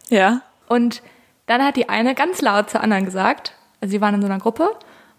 Ja. 0.10 0.42
Und 0.68 1.02
dann 1.46 1.64
hat 1.64 1.78
die 1.78 1.88
eine 1.88 2.14
ganz 2.14 2.42
laut 2.42 2.70
zur 2.70 2.82
anderen 2.82 3.06
gesagt, 3.06 3.54
also 3.80 3.90
sie 3.90 4.02
waren 4.02 4.16
in 4.16 4.22
so 4.22 4.28
einer 4.28 4.38
Gruppe, 4.38 4.70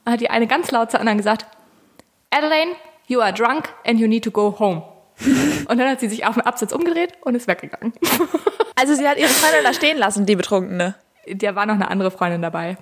und 0.04 0.12
hat 0.12 0.20
die 0.20 0.28
eine 0.28 0.46
ganz 0.46 0.70
laut 0.70 0.90
zur 0.90 1.00
anderen 1.00 1.16
gesagt, 1.16 1.46
Adeline, 2.30 2.72
you 3.08 3.20
are 3.20 3.32
drunk 3.32 3.70
and 3.86 3.98
you 3.98 4.06
need 4.06 4.22
to 4.22 4.30
go 4.30 4.54
home. 4.58 4.82
Und 5.68 5.78
dann 5.78 5.88
hat 5.88 6.00
sie 6.00 6.08
sich 6.08 6.26
auf 6.26 6.34
den 6.34 6.42
Absatz 6.42 6.72
umgedreht 6.72 7.14
und 7.22 7.34
ist 7.34 7.48
weggegangen. 7.48 7.94
Also 8.76 8.94
sie 8.94 9.08
hat 9.08 9.16
ihre 9.16 9.28
Freundin 9.28 9.64
da 9.64 9.72
stehen 9.72 9.96
lassen, 9.96 10.26
die 10.26 10.36
Betrunkene. 10.36 10.96
Da 11.32 11.54
war 11.54 11.64
noch 11.66 11.74
eine 11.74 11.88
andere 11.88 12.10
Freundin 12.10 12.42
dabei. 12.42 12.76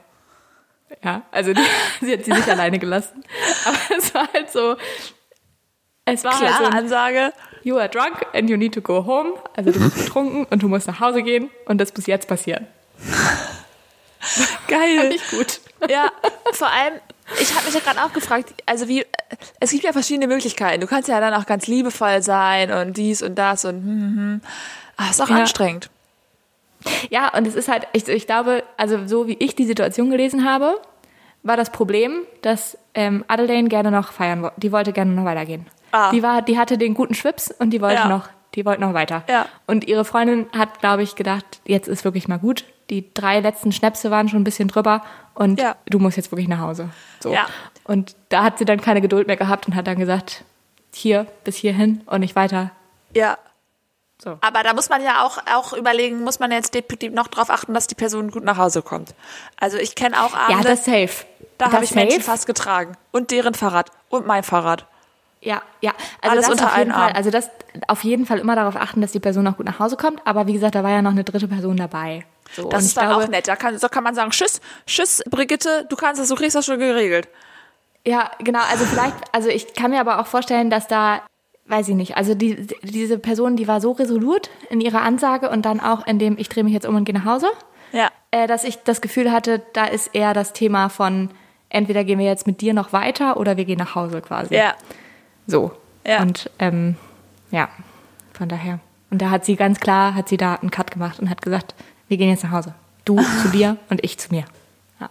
Ja, 1.03 1.23
also 1.31 1.53
die, 1.53 1.63
sie 2.01 2.13
hat 2.13 2.25
sie 2.25 2.33
nicht 2.33 2.49
alleine 2.49 2.79
gelassen. 2.79 3.23
Aber 3.65 3.79
es 3.99 4.15
war 4.15 4.29
halt 4.33 4.51
so, 4.51 4.77
es 6.05 6.25
war 6.25 6.33
halt 6.33 6.41
so, 6.41 6.47
Klare 6.57 6.67
ein, 6.67 6.75
Ansage. 6.79 7.33
you 7.63 7.79
are 7.79 7.89
drunk 7.89 8.25
and 8.35 8.51
you 8.51 8.57
need 8.57 8.75
to 8.75 8.81
go 8.81 9.05
home. 9.07 9.35
Also 9.57 9.71
du 9.73 9.81
bist 9.81 9.97
betrunken 10.07 10.45
und 10.51 10.63
du 10.63 10.69
musst 10.69 10.87
nach 10.87 11.01
Hause 11.01 11.23
gehen 11.23 11.51
und 11.67 11.79
das 11.79 11.95
muss 11.97 12.07
jetzt 12.07 12.29
passieren. 12.29 12.67
Geil. 14.69 15.09
Nicht 15.09 15.31
gut. 15.31 15.61
Ja, 15.89 16.11
vor 16.53 16.69
allem, 16.71 16.95
ich 17.41 17.55
habe 17.55 17.65
mich 17.67 17.75
ja 17.75 17.81
gerade 17.81 18.03
auch 18.05 18.13
gefragt, 18.13 18.55
also 18.67 18.87
wie, 18.89 19.05
es 19.59 19.71
gibt 19.71 19.83
ja 19.85 19.93
verschiedene 19.93 20.29
Möglichkeiten. 20.29 20.81
Du 20.81 20.87
kannst 20.87 21.09
ja 21.09 21.21
dann 21.21 21.35
auch 21.35 21.47
ganz 21.47 21.67
liebevoll 21.67 22.23
sein 22.23 22.71
und 22.71 22.97
dies 22.97 23.23
und 23.23 23.35
das 23.35 23.65
und 23.65 23.77
hm, 23.77 23.85
hm, 23.85 24.17
hm. 24.17 24.41
Aber 24.97 25.07
es 25.09 25.17
ist 25.17 25.21
auch 25.23 25.29
Ja. 25.29 25.37
anstrengend. 25.37 25.91
Ja, 27.11 27.33
und 27.37 27.47
es 27.47 27.55
ist 27.55 27.69
halt, 27.69 27.87
ich, 27.93 28.09
ich 28.09 28.27
glaube, 28.27 28.63
also 28.77 29.07
so 29.07 29.27
wie 29.27 29.37
ich 29.39 29.55
die 29.55 29.65
Situation 29.67 30.11
gelesen 30.11 30.45
habe, 30.45 30.81
war 31.43 31.57
das 31.57 31.71
Problem, 31.71 32.21
dass 32.43 32.79
ähm, 32.95 33.25
Adelaine 33.29 33.69
gerne 33.69 33.91
noch 33.91 34.13
feiern 34.13 34.43
wollte. 34.43 34.61
Die 34.61 34.73
wollte 34.73 34.93
gerne 34.93 35.13
noch 35.13 35.25
weitergehen. 35.25 35.67
Ah. 35.91 36.11
Die, 36.11 36.23
war, 36.23 36.43
die 36.43 36.59
hatte 36.59 36.79
den 36.79 36.95
guten 36.95 37.15
Schwips 37.15 37.51
und 37.51 37.71
die 37.71 37.81
wollte 37.81 37.97
Ja. 38.03 38.09
noch, 38.09 38.29
die 38.55 38.65
wollte 38.65 38.81
noch 38.81 38.95
weiter. 38.95 39.25
Ja. 39.29 39.47
Und 39.67 39.87
ihre 39.87 40.05
Freundin 40.05 40.47
hat, 40.57 40.81
glaube 40.81 41.03
ich, 41.03 41.17
gedacht, 41.17 41.45
jetzt 41.67 41.89
ist 41.89 42.05
wirklich 42.05 42.29
mal 42.29 42.39
gut. 42.39 42.65
Die 42.91 43.13
drei 43.15 43.41
letzten 43.41 43.73
Schnäpse 43.73 44.11
waren 44.11 44.29
schon 44.29 44.41
ein 44.41 44.45
bisschen 44.45 44.69
drüber 44.69 45.03
und 45.35 45.61
Ja. 45.61 45.77
du 45.87 45.99
musst 45.99 46.17
jetzt 46.17 46.31
wirklich 46.31 46.49
nach 46.49 46.59
Hause. 46.61 46.91
So. 47.21 47.33
Ja. 47.33 47.47
Und 47.85 48.15
da 48.29 48.45
hat 48.45 48.59
sie 48.59 48.65
dann 48.65 48.81
keine 48.81 49.01
Geduld 49.01 49.27
mehr 49.27 49.37
gehabt 49.37 49.67
und 49.67 49.75
hat 49.75 49.87
dann 49.87 49.99
gesagt, 49.99 50.45
hier 50.95 51.27
bis 51.45 51.57
hierhin 51.57 52.03
und 52.07 52.21
nicht 52.21 52.37
weiter. 52.37 52.71
Ja. 53.15 53.39
So. 54.23 54.39
Aber 54.41 54.63
da 54.63 54.73
muss 54.73 54.89
man 54.89 55.03
ja 55.03 55.25
auch, 55.25 55.39
auch 55.53 55.73
überlegen, 55.73 56.23
muss 56.23 56.39
man 56.39 56.53
jetzt 56.53 56.73
noch 57.11 57.27
darauf 57.27 57.51
achten, 57.51 57.75
dass 57.75 57.89
die 57.89 57.97
Person 57.97 58.31
gut 58.31 58.45
nach 58.45 58.57
Hause 58.57 58.81
kommt. 58.83 59.15
Also 59.59 59.79
ich 59.79 59.97
kenne 59.97 60.23
auch 60.23 60.33
Ja, 60.33 60.47
Abende, 60.47 60.69
das 60.69 60.85
safe. 60.85 61.25
da 61.59 61.73
habe 61.73 61.85
ich 61.85 61.93
Menschen 61.95 62.21
safe. 62.21 62.31
fast 62.31 62.47
getragen. 62.47 62.97
Und 63.11 63.33
deren 63.33 63.55
Fahrrad. 63.55 63.91
Und 64.11 64.25
mein 64.27 64.45
Fahrrad. 64.45 64.87
Ja, 65.41 65.61
ja. 65.81 65.91
Also 66.21 66.33
Alles 66.37 66.47
das 66.47 66.53
unter 66.53 66.67
auf 66.67 66.79
jeden 66.79 66.93
einen 66.93 67.01
Fall. 67.01 67.09
Arm. 67.09 67.17
Also 67.17 67.31
das 67.31 67.51
auf 67.89 68.05
jeden 68.05 68.27
Fall 68.27 68.39
immer 68.39 68.55
darauf 68.55 68.77
achten, 68.77 69.01
dass 69.01 69.11
die 69.11 69.19
Person 69.19 69.45
auch 69.49 69.57
gut 69.57 69.67
nach 69.67 69.81
Hause 69.81 69.97
kommt. 69.97 70.25
Aber 70.25 70.47
wie 70.47 70.53
gesagt, 70.53 70.77
da 70.77 70.85
war 70.85 70.91
ja 70.91 71.03
noch 71.03 71.11
eine 71.11 71.25
dritte 71.25 71.49
Person 71.49 71.77
dabei. 71.77 72.25
So, 72.53 72.69
Das 72.69 72.85
ist 72.85 72.97
dann 72.97 73.09
glaube, 73.09 73.25
auch 73.25 73.29
nett. 73.29 73.49
Da 73.49 73.57
kann, 73.57 73.77
so 73.77 73.89
kann 73.89 74.05
man 74.05 74.15
sagen, 74.15 74.31
tschüss, 74.31 74.61
tschüss, 74.87 75.21
Brigitte, 75.29 75.85
du 75.89 75.97
kannst 75.97 76.21
das, 76.21 76.29
du 76.29 76.37
kriegst 76.37 76.55
das 76.55 76.65
schon 76.65 76.79
geregelt. 76.79 77.29
Ja, 78.07 78.31
genau. 78.39 78.61
Also 78.71 78.85
vielleicht, 78.85 79.17
also 79.33 79.49
ich 79.49 79.75
kann 79.75 79.91
mir 79.91 79.99
aber 80.01 80.21
auch 80.21 80.27
vorstellen, 80.27 80.71
dass 80.71 80.87
da, 80.87 81.23
weiß 81.73 81.89
ich 81.89 81.95
nicht, 81.97 82.17
also 82.17 82.35
die, 82.35 82.67
diese 82.83 83.19
Person, 83.19 83.57
die 83.57 83.67
war 83.67 83.81
so 83.81 83.93
resolut 83.93 84.51
in 84.71 84.81
ihrer 84.81 85.01
Ansage 85.03 85.49
und 85.51 85.63
dann 85.65 85.81
auch 85.81 86.07
in 86.07 86.19
dem, 86.19 86.37
ich 86.39 86.49
drehe 86.49 86.63
mich 86.63 86.75
jetzt 86.75 86.87
um 86.87 86.95
und 86.95 87.05
gehe 87.05 87.15
nach 87.15 87.25
Hause, 87.25 87.47
Ja. 87.93 88.11
äh, 88.31 88.47
dass 88.47 88.63
ich 88.63 88.77
das 88.85 89.01
Gefühl 89.01 89.33
hatte, 89.33 89.63
da 89.73 89.87
ist 89.87 90.15
eher 90.15 90.35
das 90.35 90.53
Thema 90.53 90.91
von, 90.91 91.31
entweder 91.71 92.05
gehen 92.05 92.19
wir 92.19 92.27
jetzt 92.27 92.47
mit 92.47 92.61
dir 92.61 92.75
noch 92.75 92.93
weiter 92.93 93.39
oder 93.39 93.57
wir 93.57 93.65
gehen 93.65 93.79
nach 93.79 93.95
Hause 93.95 94.21
quasi. 94.21 94.55
Ja. 94.55 94.75
So. 95.47 95.73
Ja. 96.07 96.21
Und 96.21 96.51
ähm, 96.59 96.97
ja, 97.51 97.69
von 98.35 98.49
daher. 98.49 98.79
Und 99.11 99.23
da 99.23 99.31
hat 99.31 99.45
sie 99.47 99.57
ganz 99.57 99.81
klar, 99.81 100.15
hat 100.15 100.29
sie 100.29 100.37
da 100.37 100.57
einen 100.57 100.71
Cut 100.71 100.91
gemacht 100.91 101.21
und 101.21 101.31
hat 101.31 101.41
gesagt, 101.43 101.75
wir 102.09 102.17
gehen 102.19 102.29
jetzt 102.29 102.45
nach 102.45 102.51
Hause. 102.51 102.75
Du 103.07 103.17
zu 103.43 103.49
dir 103.49 103.79
und 103.89 104.05
ich 104.05 104.19
zu 104.19 104.29
mir. 104.31 104.45
Ja, 105.01 105.09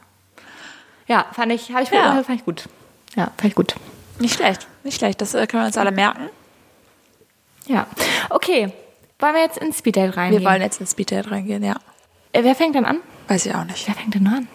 ja 1.08 1.26
fand 1.32 1.52
ich, 1.54 1.72
habe 1.72 1.84
ich 1.84 1.90
Ja. 1.90 2.22
fand 2.24 2.40
ich 2.40 2.46
gut. 2.46 2.70
Ja, 3.16 3.26
fand 3.38 3.46
ich 3.46 3.56
gut. 3.56 3.76
Nicht 4.20 4.36
schlecht, 4.36 4.68
nicht 4.84 4.98
schlecht. 5.00 5.22
Das 5.22 5.34
äh, 5.34 5.48
können 5.48 5.64
wir 5.64 5.68
uns 5.68 5.78
alle 5.78 5.92
merken. 5.92 6.30
Ja. 7.68 7.88
Okay. 8.30 8.72
Wollen 9.20 9.36
wir 9.36 9.42
jetzt 9.42 9.60
ins 9.60 9.80
Speeddate 9.80 10.18
reingehen? 10.18 10.42
Wir 10.42 10.50
wollen 10.50 10.62
jetzt 10.62 10.80
ins 10.82 10.92
Speeddate 10.92 11.30
reingehen, 11.30 11.64
ja. 11.64 11.76
Äh, 12.34 12.44
wer 12.44 12.56
fängt 12.56 12.76
denn 12.76 12.86
an? 12.86 13.00
Weiß 13.28 13.46
ich 13.46 13.54
auch 13.54 13.64
nicht. 13.64 13.88
Wer 13.88 13.96
fängt 13.96 14.16
denn 14.16 14.24
nur 14.24 14.34
an? 14.34 14.48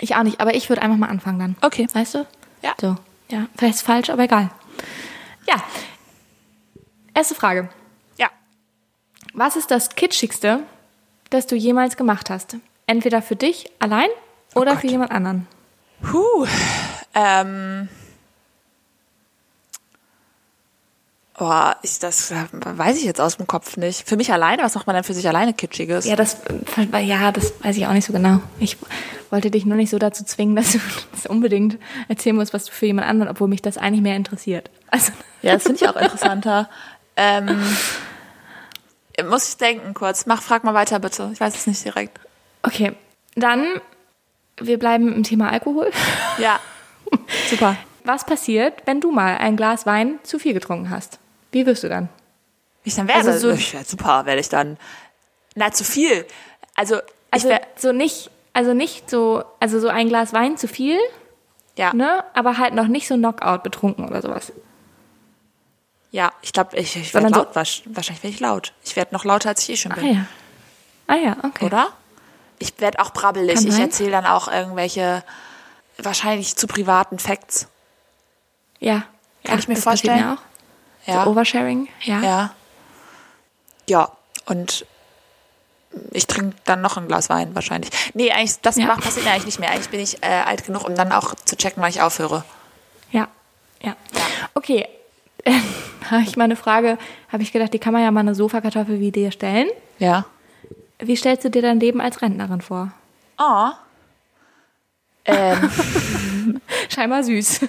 Ich 0.00 0.14
auch 0.14 0.22
nicht, 0.22 0.40
aber 0.40 0.54
ich 0.54 0.68
würde 0.68 0.82
einfach 0.82 0.96
mal 0.96 1.08
anfangen 1.08 1.38
dann. 1.38 1.56
Okay. 1.62 1.88
Weißt 1.92 2.14
du? 2.14 2.26
Ja. 2.62 2.74
So. 2.80 2.96
Ja, 3.30 3.46
vielleicht 3.56 3.76
ist 3.76 3.82
falsch, 3.82 4.10
aber 4.10 4.22
egal. 4.22 4.50
Ja. 5.46 5.56
Erste 7.14 7.34
Frage. 7.34 7.68
Ja. 8.16 8.28
Was 9.34 9.56
ist 9.56 9.70
das 9.70 9.90
Kitschigste, 9.90 10.60
das 11.30 11.46
du 11.46 11.56
jemals 11.56 11.96
gemacht 11.96 12.30
hast? 12.30 12.56
Entweder 12.86 13.20
für 13.20 13.36
dich 13.36 13.70
allein 13.80 14.08
oder 14.54 14.76
für 14.78 14.86
jemand 14.86 15.10
anderen. 15.10 15.46
Puh. 16.00 16.46
Ähm. 17.14 17.88
Boah, 21.38 21.76
ich, 21.82 22.00
das 22.00 22.32
äh, 22.32 22.44
weiß 22.52 22.96
ich 22.96 23.04
jetzt 23.04 23.20
aus 23.20 23.36
dem 23.36 23.46
Kopf 23.46 23.76
nicht. 23.76 24.08
Für 24.08 24.16
mich 24.16 24.32
alleine, 24.32 24.62
was 24.64 24.74
macht 24.74 24.88
man 24.88 24.94
denn 24.94 25.04
für 25.04 25.14
sich 25.14 25.28
alleine 25.28 25.54
Kitschiges? 25.54 26.04
Ja, 26.04 26.16
das, 26.16 26.38
ja, 27.00 27.30
das 27.30 27.52
weiß 27.62 27.76
ich 27.76 27.86
auch 27.86 27.92
nicht 27.92 28.06
so 28.06 28.12
genau. 28.12 28.40
Ich 28.58 28.76
wollte 29.30 29.50
dich 29.50 29.64
nur 29.64 29.76
nicht 29.76 29.90
so 29.90 29.98
dazu 29.98 30.24
zwingen, 30.24 30.56
dass 30.56 30.72
du 30.72 30.78
das 31.12 31.26
unbedingt 31.26 31.78
erzählen 32.08 32.34
musst, 32.34 32.52
was 32.52 32.64
du 32.64 32.72
für 32.72 32.86
jemand 32.86 33.06
anderen, 33.06 33.30
obwohl 33.30 33.46
mich 33.48 33.62
das 33.62 33.78
eigentlich 33.78 34.02
mehr 34.02 34.16
interessiert. 34.16 34.70
Also, 34.90 35.12
Ja, 35.42 35.52
das 35.54 35.62
finde 35.62 35.76
ich 35.82 35.88
auch 35.88 35.94
interessanter. 35.94 36.68
ähm, 37.16 37.62
muss 39.28 39.48
ich 39.50 39.56
denken 39.56 39.94
kurz. 39.94 40.26
Mach, 40.26 40.42
frag 40.42 40.64
mal 40.64 40.74
weiter 40.74 40.98
bitte. 40.98 41.30
Ich 41.32 41.40
weiß 41.40 41.54
es 41.54 41.66
nicht 41.66 41.84
direkt. 41.84 42.18
okay. 42.62 42.92
Dann, 43.36 43.64
wir 44.60 44.80
bleiben 44.80 45.12
im 45.14 45.22
Thema 45.22 45.50
Alkohol. 45.52 45.92
Ja. 46.38 46.58
Super. 47.48 47.76
Was 48.02 48.26
passiert, 48.26 48.74
wenn 48.86 49.00
du 49.00 49.12
mal 49.12 49.36
ein 49.36 49.56
Glas 49.56 49.86
Wein 49.86 50.18
zu 50.24 50.40
viel 50.40 50.54
getrunken 50.54 50.90
hast? 50.90 51.20
Wie 51.50 51.64
wirst 51.66 51.82
du 51.82 51.88
dann? 51.88 52.08
Wie 52.82 52.88
ich 52.90 52.94
dann 52.96 53.08
werde. 53.08 53.28
Also 53.30 53.48
so- 53.50 53.54
ich 53.54 53.74
werd 53.74 53.88
super, 53.88 54.26
werde 54.26 54.40
ich 54.40 54.48
dann. 54.48 54.76
Na, 55.54 55.72
zu 55.72 55.84
viel. 55.84 56.26
Also, 56.74 56.96
ich 56.98 57.02
Also 57.30 57.50
so 57.76 57.92
nicht, 57.92 58.30
also 58.52 58.74
nicht 58.74 59.10
so, 59.10 59.44
also 59.60 59.80
so 59.80 59.88
ein 59.88 60.08
Glas 60.08 60.32
Wein 60.32 60.56
zu 60.56 60.68
viel, 60.68 60.98
ja. 61.76 61.92
ne? 61.92 62.24
Aber 62.34 62.58
halt 62.58 62.74
noch 62.74 62.86
nicht 62.86 63.08
so 63.08 63.16
Knockout 63.16 63.62
betrunken 63.62 64.06
oder 64.06 64.22
sowas. 64.22 64.52
Ja, 66.10 66.32
ich 66.42 66.52
glaube, 66.52 66.76
ich, 66.76 66.96
ich 66.96 67.12
werde 67.12 67.28
so- 67.28 67.34
laut. 67.34 67.54
wasch- 67.56 67.82
Wahrscheinlich 67.86 68.22
werde 68.22 68.34
ich 68.34 68.40
laut. 68.40 68.72
Ich 68.84 68.96
werde 68.96 69.12
noch 69.14 69.24
lauter, 69.24 69.50
als 69.50 69.62
ich 69.62 69.70
eh 69.70 69.76
schon 69.76 69.92
Ah 69.92 69.96
bin. 69.96 70.14
ja. 70.14 70.24
Ah 71.06 71.16
ja, 71.16 71.36
okay. 71.42 71.64
Oder? 71.66 71.88
Ich 72.58 72.78
werde 72.80 72.98
auch 73.00 73.10
brabbelig. 73.10 73.54
Kann 73.56 73.66
ich 73.66 73.78
erzähle 73.78 74.10
dann 74.10 74.26
auch 74.26 74.48
irgendwelche, 74.48 75.22
wahrscheinlich 75.98 76.56
zu 76.56 76.66
privaten 76.66 77.18
Facts. 77.18 77.68
Ja. 78.80 79.04
Kann 79.44 79.54
ja, 79.54 79.58
ich 79.58 79.68
mir 79.68 79.76
vorstellen. 79.76 80.20
Mir 80.20 80.32
auch. 80.34 80.42
Ja. 81.08 81.24
So 81.24 81.30
Oversharing, 81.30 81.88
ja. 82.02 82.20
Ja. 82.22 82.54
Ja, 83.88 84.12
und 84.46 84.84
ich 86.12 86.26
trinke 86.26 86.54
dann 86.66 86.82
noch 86.82 86.96
ein 86.98 87.08
Glas 87.08 87.30
Wein 87.30 87.54
wahrscheinlich. 87.54 87.90
Nee, 88.14 88.30
eigentlich, 88.30 88.60
das 88.60 88.76
Ja. 88.76 88.94
passiert 88.94 89.24
mir 89.24 89.32
eigentlich 89.32 89.46
nicht 89.46 89.58
mehr. 89.58 89.70
Eigentlich 89.70 89.88
bin 89.88 90.00
ich 90.00 90.22
äh, 90.22 90.26
alt 90.26 90.66
genug, 90.66 90.86
um 90.86 90.94
dann 90.94 91.10
auch 91.12 91.34
zu 91.34 91.56
checken, 91.56 91.82
wann 91.82 91.88
ich 91.90 92.02
aufhöre. 92.02 92.44
Ja, 93.10 93.28
ja. 93.82 93.96
Okay, 94.54 94.86
habe 96.10 96.22
ich 96.26 96.36
mal 96.36 96.44
eine 96.44 96.56
Frage, 96.56 96.98
habe 97.32 97.42
ich 97.42 97.52
gedacht, 97.52 97.72
die 97.72 97.78
kann 97.78 97.94
man 97.94 98.02
ja 98.02 98.10
mal 98.10 98.20
eine 98.20 98.34
Sofakartoffel 98.34 99.00
wie 99.00 99.10
dir 99.10 99.30
stellen. 99.32 99.68
Ja. 99.98 100.26
Wie 100.98 101.16
stellst 101.16 101.44
du 101.44 101.50
dir 101.50 101.62
dein 101.62 101.80
Leben 101.80 102.00
als 102.02 102.20
Rentnerin 102.20 102.60
vor? 102.60 102.92
Oh. 103.38 103.70
Ähm, 105.24 105.70
Scheinbar 106.88 107.22
süß. 107.24 107.60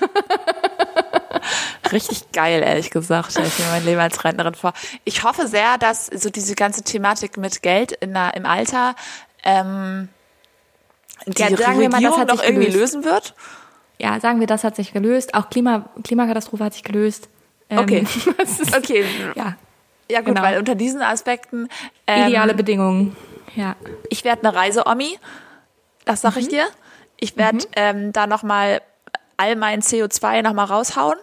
richtig 1.94 2.32
geil, 2.32 2.62
ehrlich 2.64 2.90
gesagt, 2.92 3.32
stelle 3.32 3.48
ich 3.48 3.60
mir 3.60 3.66
mein 3.72 3.86
Leben 3.86 4.00
als 4.00 4.24
Rentnerin 4.24 4.56
vor. 4.56 4.74
Ich 5.06 5.24
hoffe 5.24 5.48
sehr, 5.48 5.78
dass 5.78 6.08
so 6.08 6.30
diese 6.30 6.56
ganze 6.56 6.84
Thematik 6.84 7.38
mit 7.38 7.62
Geld 7.62 7.92
in 7.94 8.14
der, 8.14 8.34
im 8.36 8.46
Alter 8.46 8.96
ähm, 9.44 10.10
die 11.26 11.42
Ja, 11.42 11.56
sagen 11.56 11.80
wir 11.80 11.90
mal, 11.90 12.02
das 12.02 12.18
hat 12.18 12.28
noch 12.30 12.38
sich 12.40 12.46
irgendwie 12.48 12.68
gelöst. 12.68 12.94
lösen 12.94 13.04
wird. 13.06 13.34
Ja, 13.98 14.20
sagen 14.20 14.40
wir, 14.40 14.48
das 14.48 14.64
hat 14.64 14.76
sich 14.78 14.94
gelöst. 14.94 15.34
Auch 15.34 15.50
Klima, 15.50 15.90
Klimakatastrophe 16.04 16.64
hat 16.64 16.74
sich 16.74 16.84
gelöst. 16.84 17.28
Ähm, 17.70 17.80
Okay. 17.80 18.06
ist, 18.38 18.76
Okay. 18.76 19.04
Ja, 19.36 19.56
Ja 20.10 20.20
gut, 20.20 20.28
Genau. 20.30 20.42
weil 20.42 20.58
unter 20.58 20.76
diesen 20.76 21.02
Aspekten 21.02 21.68
ähm, 22.08 22.28
ideale 22.30 22.54
Bedingungen. 22.54 23.16
Ja. 23.56 23.76
Ich 24.10 24.24
werde 24.24 24.48
eine 24.48 24.56
Reise-Omi, 24.58 25.20
das 26.06 26.22
sag 26.22 26.38
ich 26.38 26.48
dir. 26.48 26.66
Ich 27.20 27.36
werde 27.36 27.60
ähm, 27.76 28.14
da 28.14 28.26
nochmal 28.28 28.82
all 29.36 29.56
mein 29.58 29.82
CO2 29.82 30.42
nochmal 30.42 30.66
raushauen. 30.68 31.18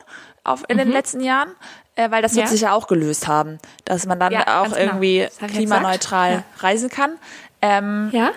Auf, 0.47 0.64
in 0.68 0.78
den 0.78 0.90
letzten 0.90 1.20
Jahren, 1.20 1.51
äh, 1.94 2.11
weil 2.11 2.22
das 2.22 2.34
wird 2.34 2.47
Ja. 2.47 2.51
sich 2.51 2.61
ja 2.62 2.72
auch 2.72 2.86
gelöst 2.86 3.26
haben, 3.28 3.59
dass 3.84 4.07
man 4.07 4.18
dann 4.20 4.32
Ja, 4.32 4.61
auch 4.62 4.64
genau. 4.64 4.76
irgendwie 4.76 5.18
ja 5.18 5.47
klimaneutral 5.49 6.30
gesagt. 6.30 6.62
reisen 6.62 6.88
kann. 6.90 7.12
Ähm, 7.62 8.11
Ja? 8.12 8.30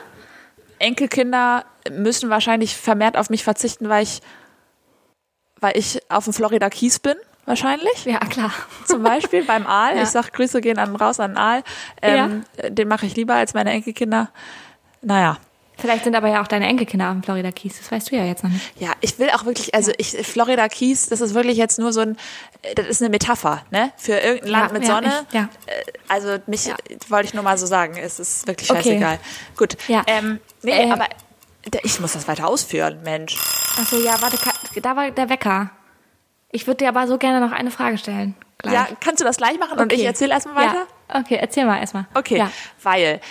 Enkelkinder 0.80 1.66
müssen 1.91 2.30
wahrscheinlich 2.30 2.76
vermehrt 2.76 3.18
auf 3.18 3.30
mich 3.30 3.43
verzichten, 3.43 3.89
weil 3.89 4.03
ich, 4.03 4.22
weil 5.60 5.78
ich 5.78 5.99
auf 6.10 6.24
dem 6.24 6.34
Florida 6.34 6.70
Keys 6.70 6.99
bin, 6.99 7.16
wahrscheinlich. 7.45 8.05
Ja, 8.05 8.20
klar. 8.20 8.51
Zum 8.86 9.03
Beispiel 9.03 9.43
beim 9.43 9.68
Aal. 9.68 9.97
Ja. 9.97 10.03
Ich 10.03 10.10
sag, 10.10 10.32
Grüße 10.32 10.62
gehen 10.62 10.78
an, 10.80 10.95
raus 10.95 11.20
an 11.20 11.32
den 11.32 11.38
Aal. 11.38 11.64
Ähm, 12.01 12.43
Den 12.70 12.88
mache 12.88 13.05
ich 13.05 13.16
lieber 13.16 13.34
als 13.36 13.53
meine 13.53 13.72
Enkelkinder. 13.72 14.30
Naja. 15.01 15.38
Vielleicht 15.80 16.03
sind 16.03 16.15
aber 16.15 16.27
ja 16.30 16.41
auch 16.41 16.47
deine 16.47 16.67
Enkelkinder 16.67 17.07
auf 17.07 17.13
dem 17.13 17.23
Florida 17.23 17.51
Keys. 17.51 17.77
Das 17.80 17.91
weißt 17.91 18.11
du 18.11 18.15
ja 18.15 18.25
jetzt 18.25 18.43
noch 18.43 18.51
nicht. 18.51 18.71
Ja, 18.80 18.91
ich 19.01 19.17
will 19.19 19.30
auch 19.32 19.45
wirklich, 19.45 19.73
also 19.73 19.91
ich, 19.97 20.11
Florida 20.27 20.67
Keys, 20.67 21.07
das 21.07 21.21
ist 21.21 21.34
wirklich 21.34 21.57
jetzt 21.57 21.80
nur 21.80 21.93
so 21.93 22.01
ein, 22.01 22.17
äh, 22.63 22.75
das 22.75 22.88
ist 22.88 23.01
eine 23.01 23.09
Metapher, 23.09 23.63
ne? 23.71 23.91
Für 23.97 24.13
irgendein 24.19 24.49
Land 24.51 24.67
Ja, 24.71 24.73
mit 24.80 24.88
ja, 24.88 24.93
Sonne. 24.95 25.25
ich- 25.30 25.34
ja. 25.36 25.49
Äh, 25.65 25.84
Also 26.09 26.38
mich 26.47 26.65
Ja. 26.65 26.75
wollte 27.07 27.27
ich 27.27 27.34
nur 27.34 27.43
mal 27.43 27.57
so 27.57 27.65
sagen, 27.65 27.95
es 27.97 28.19
ist 28.19 28.47
wirklich 28.47 28.69
Okay. 28.69 28.82
scheißegal. 28.84 29.19
Gut. 29.57 29.77
Ja. 29.88 30.03
Ähm, 30.07 30.39
nee, 30.63 30.71
Ähm. 30.71 30.91
aber 30.91 31.05
ich 31.84 31.99
muss 31.99 32.13
das 32.13 32.27
weiter 32.27 32.47
ausführen, 32.47 32.99
Mensch. 33.03 33.38
Achso, 33.80 33.97
ja, 33.97 34.15
warte, 34.21 34.38
da 34.82 34.95
war 34.95 35.11
der 35.11 35.30
Wecker. 35.30 35.69
Ich 36.51 36.65
würde 36.67 36.77
dir 36.77 36.89
aber 36.89 37.07
so 37.07 37.17
gerne 37.17 37.39
noch 37.45 37.51
eine 37.51 37.69
Frage 37.69 37.97
stellen. 37.99 38.36
Gleich. 38.57 38.73
Ja, 38.73 38.88
kannst 38.99 39.21
du 39.21 39.25
das 39.25 39.38
gleich 39.38 39.57
machen 39.59 39.77
und 39.80 39.93
ich 39.93 40.03
erzähle 40.03 40.34
erstmal 40.34 40.55
weiter? 40.55 40.88
Ja. 41.13 41.19
Okay, 41.19 41.38
erzähl 41.39 41.65
mal 41.65 41.80
erstmal. 41.80 42.07
Okay, 42.15 42.38
Ja. 42.38 42.51
weil 42.84 43.21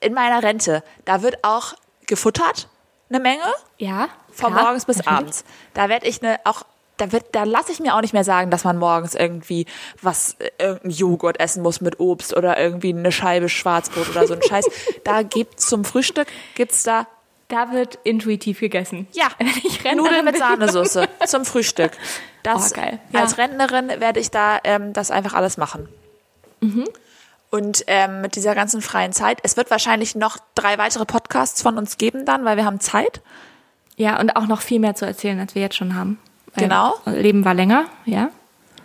in 0.00 0.12
meiner 0.12 0.42
Rente, 0.42 0.82
da 1.06 1.22
wird 1.22 1.42
auch 1.42 1.74
gefuttert, 2.06 2.68
eine 3.10 3.20
Menge, 3.20 3.42
Ja. 3.78 4.08
von 4.32 4.52
klar, 4.52 4.64
morgens 4.64 4.84
bis 4.84 4.96
natürlich. 4.98 5.18
abends. 5.18 5.44
Da 5.74 5.88
werde 5.88 6.06
ich 6.06 6.22
eine 6.22 6.38
auch 6.44 6.62
da 6.98 7.12
wird 7.12 7.34
da 7.34 7.44
lasse 7.44 7.70
ich 7.72 7.78
mir 7.80 7.94
auch 7.94 8.00
nicht 8.00 8.14
mehr 8.14 8.24
sagen, 8.24 8.50
dass 8.50 8.64
man 8.64 8.78
morgens 8.78 9.14
irgendwie 9.14 9.66
was 10.00 10.34
äh, 10.38 10.50
irgendein 10.58 10.90
Joghurt 10.92 11.38
essen 11.40 11.62
muss 11.62 11.82
mit 11.82 12.00
Obst 12.00 12.34
oder 12.34 12.58
irgendwie 12.58 12.88
eine 12.94 13.12
Scheibe 13.12 13.48
Schwarzbrot 13.50 14.08
oder 14.08 14.26
so 14.26 14.32
ein 14.34 14.42
Scheiß. 14.42 14.64
Da 15.04 15.22
gibt's 15.22 15.66
zum 15.66 15.84
Frühstück 15.84 16.26
gibt's 16.54 16.82
da 16.84 17.06
Da 17.48 17.70
wird 17.72 17.98
intuitiv 18.04 18.60
gegessen. 18.60 19.06
ja, 19.12 19.28
ich 19.62 19.84
Nudeln 19.94 20.24
mit. 20.24 20.38
Sahnesoße 20.38 21.06
zum 21.26 21.44
Frühstück. 21.44 21.92
Das, 22.42 22.72
Oh, 22.72 22.76
geil. 22.76 22.98
Ja. 23.12 23.20
Als 23.20 23.36
Rentnerin 23.36 23.88
werde 24.00 24.18
ich 24.18 24.30
da 24.30 24.58
ähm, 24.64 24.92
das 24.94 25.10
einfach 25.10 25.34
alles 25.34 25.58
machen. 25.58 25.88
Mhm. 26.60 26.86
Und 27.50 27.84
ähm, 27.86 28.20
mit 28.22 28.34
dieser 28.36 28.54
ganzen 28.54 28.82
freien 28.82 29.12
Zeit, 29.12 29.38
es 29.42 29.56
wird 29.56 29.70
wahrscheinlich 29.70 30.14
noch 30.14 30.38
drei 30.54 30.78
weitere 30.78 31.04
Podcasts 31.04 31.62
von 31.62 31.78
uns 31.78 31.96
geben 31.96 32.24
dann, 32.24 32.44
weil 32.44 32.56
wir 32.56 32.64
haben 32.64 32.80
Zeit. 32.80 33.20
Ja, 33.96 34.18
und 34.20 34.36
auch 34.36 34.46
noch 34.46 34.60
viel 34.60 34.78
mehr 34.80 34.94
zu 34.94 35.06
erzählen, 35.06 35.38
als 35.40 35.54
wir 35.54 35.62
jetzt 35.62 35.76
schon 35.76 35.94
haben. 35.94 36.18
Genau. 36.56 36.94
Leben 37.06 37.44
war 37.44 37.54
länger, 37.54 37.84
ja. 38.04 38.30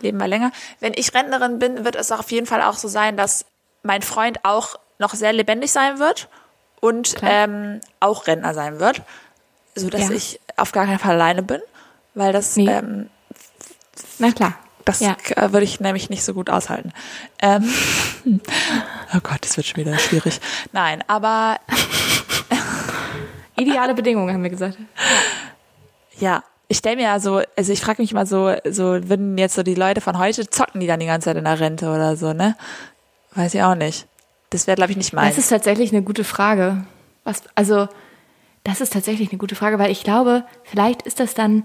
Leben 0.00 0.18
wir 0.18 0.28
länger. 0.28 0.52
Wenn 0.80 0.92
ich 0.94 1.12
Rentnerin 1.14 1.58
bin, 1.58 1.84
wird 1.84 1.96
es 1.96 2.12
auf 2.12 2.30
jeden 2.30 2.46
Fall 2.46 2.62
auch 2.62 2.74
so 2.76 2.88
sein, 2.88 3.16
dass 3.16 3.44
mein 3.82 4.02
Freund 4.02 4.44
auch 4.44 4.76
noch 4.98 5.14
sehr 5.14 5.32
lebendig 5.32 5.72
sein 5.72 5.98
wird 5.98 6.28
und 6.80 7.16
ähm, 7.22 7.80
auch 8.00 8.26
Rentner 8.26 8.54
sein 8.54 8.78
wird, 8.80 9.02
so 9.74 9.90
dass 9.90 10.08
Ja. 10.08 10.10
ich 10.10 10.40
auf 10.56 10.72
gar 10.72 10.86
keinen 10.86 10.98
Fall 10.98 11.12
alleine 11.12 11.42
bin, 11.42 11.60
weil 12.14 12.32
das 12.32 12.56
Nee. 12.56 12.68
ähm, 12.70 13.08
Na 14.18 14.30
klar. 14.32 14.54
Das 14.84 15.00
Ja. 15.00 15.14
k- 15.14 15.52
würde 15.52 15.64
ich 15.64 15.80
nämlich 15.80 16.10
nicht 16.10 16.24
so 16.24 16.34
gut 16.34 16.50
aushalten. 16.50 16.92
Ähm, 17.40 17.64
oh 19.14 19.20
Gott, 19.22 19.38
das 19.42 19.56
wird 19.56 19.66
schon 19.66 19.76
wieder 19.84 19.98
schwierig. 19.98 20.40
Nein, 20.72 21.02
aber 21.06 21.58
Ideale 23.56 23.94
Bedingungen, 23.94 24.32
haben 24.34 24.42
wir 24.42 24.50
gesagt. 24.50 24.78
ja, 26.18 26.42
ich 26.68 26.78
stelle 26.78 26.96
mir 26.96 27.02
ja 27.02 27.20
so, 27.20 27.42
also 27.56 27.72
ich 27.72 27.80
frage 27.80 28.00
mich 28.00 28.14
mal 28.14 28.26
so, 28.26 28.54
so 28.68 29.08
würden 29.08 29.36
jetzt 29.36 29.54
so 29.54 29.62
die 29.62 29.74
Leute 29.74 30.00
von 30.00 30.18
heute 30.18 30.48
zocken 30.48 30.80
die 30.80 30.86
dann 30.86 31.00
die 31.00 31.06
ganze 31.06 31.26
Zeit 31.26 31.36
in 31.36 31.44
der 31.44 31.60
Rente 31.60 31.88
oder 31.90 32.16
so, 32.16 32.32
ne? 32.32 32.56
Weiß 33.34 33.52
ich 33.54 33.62
auch 33.62 33.74
nicht. 33.74 34.06
Das 34.50 34.66
wäre, 34.66 34.76
glaube 34.76 34.90
ich, 34.92 34.96
nicht 34.96 35.12
Das 35.12 35.20
meins. 35.20 35.38
ist 35.38 35.48
tatsächlich 35.48 35.92
eine 35.92 36.02
gute 36.02 36.24
Frage. 36.24 36.84
Was, 37.24 37.42
also, 37.54 37.88
das 38.64 38.80
ist 38.80 38.92
tatsächlich 38.94 39.30
eine 39.30 39.38
gute 39.38 39.54
Frage, 39.54 39.78
weil 39.78 39.90
ich 39.90 40.02
glaube, 40.02 40.44
vielleicht 40.64 41.02
ist 41.02 41.20
das 41.20 41.34
dann, 41.34 41.64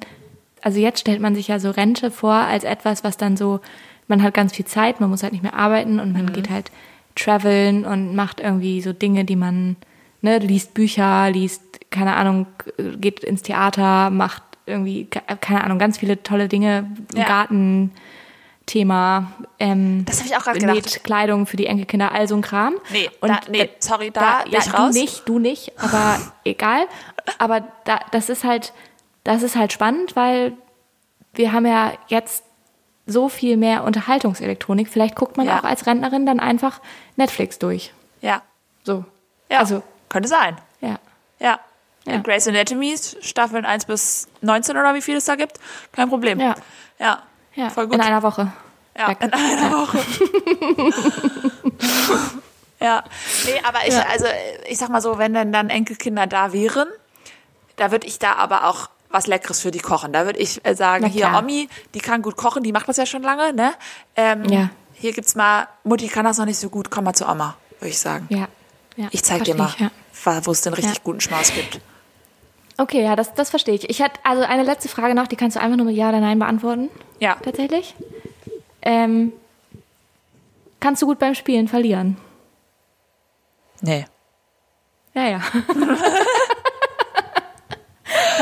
also 0.61 0.79
jetzt 0.79 0.99
stellt 1.01 1.21
man 1.21 1.35
sich 1.35 1.47
ja 1.47 1.59
so 1.59 1.69
Rente 1.71 2.11
vor 2.11 2.33
als 2.33 2.63
etwas, 2.63 3.03
was 3.03 3.17
dann 3.17 3.37
so, 3.37 3.59
man 4.07 4.23
hat 4.23 4.33
ganz 4.33 4.53
viel 4.53 4.65
Zeit, 4.65 4.99
man 4.99 5.09
muss 5.09 5.23
halt 5.23 5.33
nicht 5.33 5.43
mehr 5.43 5.53
arbeiten 5.55 5.99
und 5.99 6.13
man 6.13 6.31
geht 6.33 6.49
halt 6.49 6.71
traveln 7.15 7.85
und 7.85 8.15
macht 8.15 8.39
irgendwie 8.39 8.81
so 8.81 8.93
Dinge, 8.93 9.25
die 9.25 9.35
man, 9.35 9.75
ne, 10.21 10.37
liest 10.39 10.73
Bücher, 10.73 11.29
liest, 11.31 11.61
keine 11.89 12.15
Ahnung, 12.15 12.45
geht 12.99 13.23
ins 13.23 13.41
Theater, 13.41 14.09
macht 14.09 14.43
irgendwie, 14.65 15.05
ke- 15.05 15.21
keine 15.41 15.63
Ahnung, 15.63 15.79
ganz 15.79 15.97
viele 15.97 16.21
tolle 16.23 16.47
Dinge 16.47 16.89
Ja. 17.15 17.25
Garten. 17.25 17.91
Thema 18.65 19.31
ähm, 19.59 20.03
Das 20.05 20.19
hab 20.19 20.25
ich 20.25 20.35
auch 20.35 20.45
näht 20.53 20.59
gedacht. 20.59 21.03
Kleidung 21.05 21.45
für 21.45 21.55
die 21.55 21.67
Enkelkinder, 21.67 22.11
all 22.11 22.27
so 22.27 22.35
ein 22.35 22.41
Kram. 22.41 22.73
Nee, 22.91 23.09
und 23.21 23.29
da- 23.29 23.39
nee, 23.49 23.69
sorry, 23.79 24.11
da 24.11 24.43
bin 24.43 24.51
ja, 24.51 24.59
ich 24.59 24.73
raus. 24.73 24.93
Du 24.93 24.99
nicht, 24.99 25.29
du 25.29 25.39
nicht, 25.39 25.71
aber 25.81 26.19
egal. 26.43 26.81
Aber 27.37 27.61
da, 27.85 28.01
das 28.11 28.27
ist 28.27 28.43
halt, 28.43 28.73
das 29.27 29.43
ist 29.43 29.55
halt 29.55 29.73
spannend, 29.73 30.15
weil 30.15 30.53
wir 31.33 31.51
haben 31.53 31.65
ja 31.65 31.93
jetzt 32.07 32.43
so 33.05 33.29
viel 33.29 33.57
mehr 33.57 33.83
Unterhaltungselektronik. 33.83 34.87
Vielleicht 34.89 35.15
guckt 35.15 35.37
man 35.37 35.47
Ja. 35.47 35.59
auch 35.59 35.63
als 35.63 35.85
Rentnerin 35.85 36.25
dann 36.25 36.39
einfach 36.39 36.81
Netflix 37.15 37.59
durch. 37.59 37.93
ja, 38.21 38.41
So. 38.83 39.05
ja, 39.49 39.59
Also, 39.59 39.83
könnte 40.09 40.27
sein. 40.29 40.57
ja. 40.81 40.97
Ja. 41.39 41.59
Ja. 42.05 42.17
Grey's 42.21 42.47
Anatomy, 42.47 42.95
Staffeln 43.21 43.65
1 43.65 43.85
bis 43.85 44.27
19 44.41 44.77
oder 44.77 44.93
wie 44.95 45.01
viel 45.01 45.17
es 45.17 45.25
da 45.25 45.35
gibt, 45.35 45.59
kein 45.91 46.07
Problem. 46.09 46.39
Ja. 46.39 46.55
Ja, 46.99 47.21
Ja, 47.53 47.69
voll 47.69 47.85
gut. 47.87 47.95
in 47.95 48.01
einer 48.01 48.23
Woche. 48.23 48.51
Ja, 48.97 49.09
Weg. 49.09 49.17
in 49.21 49.33
einer 49.33 49.71
Woche. 49.73 49.99
ja, 52.79 53.03
nee, 53.45 53.61
aber 53.67 53.79
ich, 53.87 53.95
also 53.95 54.25
ich 54.69 54.77
sag 54.77 54.89
mal 54.89 55.01
so, 55.01 55.17
wenn 55.17 55.33
denn 55.33 55.51
dann 55.51 55.69
Enkelkinder 55.69 56.27
da 56.27 56.53
wären, 56.53 56.87
da 57.75 57.91
würde 57.91 58.07
ich 58.07 58.19
da 58.19 58.33
aber 58.35 58.67
auch 58.67 58.89
was 59.09 59.27
Leckeres 59.27 59.61
für 59.61 59.71
die 59.71 59.79
kochen. 59.79 60.13
Da 60.13 60.25
würde 60.25 60.39
ich 60.39 60.63
äh, 60.65 60.75
sagen, 60.75 61.05
hier. 61.05 61.33
Omi, 61.37 61.69
die 61.93 61.99
kann 61.99 62.21
gut 62.21 62.35
kochen, 62.35 62.63
die 62.63 62.71
macht 62.71 62.87
das 62.87 62.97
ja 62.97 63.05
schon 63.05 63.23
lange, 63.23 63.53
ne? 63.53 63.73
Ähm, 64.15 64.45
Ja. 64.45 64.69
Hier 64.99 65.13
gibt's 65.13 65.35
mal, 65.35 65.67
Mutti 65.83 66.07
kann 66.07 66.25
das 66.25 66.39
noch 66.39 66.45
nicht 66.45 66.57
so 66.57 66.69
gut, 66.69 66.89
komm 66.89 67.03
mal 67.03 67.13
zu 67.13 67.27
Oma, 67.29 67.55
würde 67.79 67.89
ich 67.89 67.99
sagen. 67.99 68.25
Ja. 68.29 68.47
ja. 68.95 69.07
Ich 69.11 69.23
zeig 69.23 69.43
dir 69.43 69.53
mal, 69.53 69.71
ja. 69.77 69.91
wo 70.43 70.51
es 70.51 70.61
den 70.61 70.73
richtig 70.73 70.95
Ja. 70.95 71.01
guten 71.03 71.21
Schmaus 71.21 71.53
gibt. 71.53 71.79
Okay, 72.79 73.03
ja, 73.03 73.15
das, 73.15 73.33
das 73.35 73.51
verstehe 73.51 73.75
ich. 73.75 73.89
Ich 73.89 74.01
hatte 74.01 74.19
also 74.23 74.43
eine 74.43 74.63
letzte 74.63 74.89
Frage 74.89 75.13
noch, 75.13 75.27
die 75.27 75.35
kannst 75.35 75.55
du 75.55 75.61
einfach 75.61 75.77
nur 75.77 75.85
mit 75.85 75.95
Ja 75.95 76.09
oder 76.09 76.19
Nein 76.19 76.39
beantworten. 76.39 76.89
Ja. 77.19 77.35
Tatsächlich. 77.35 77.93
Ähm, 78.81 79.33
kannst 80.79 81.01
du 81.03 81.05
gut 81.05 81.19
beim 81.19 81.35
Spielen 81.35 81.67
verlieren? 81.67 82.17
Nee. 83.81 84.05
Ja, 85.13 85.27
ja. 85.27 85.41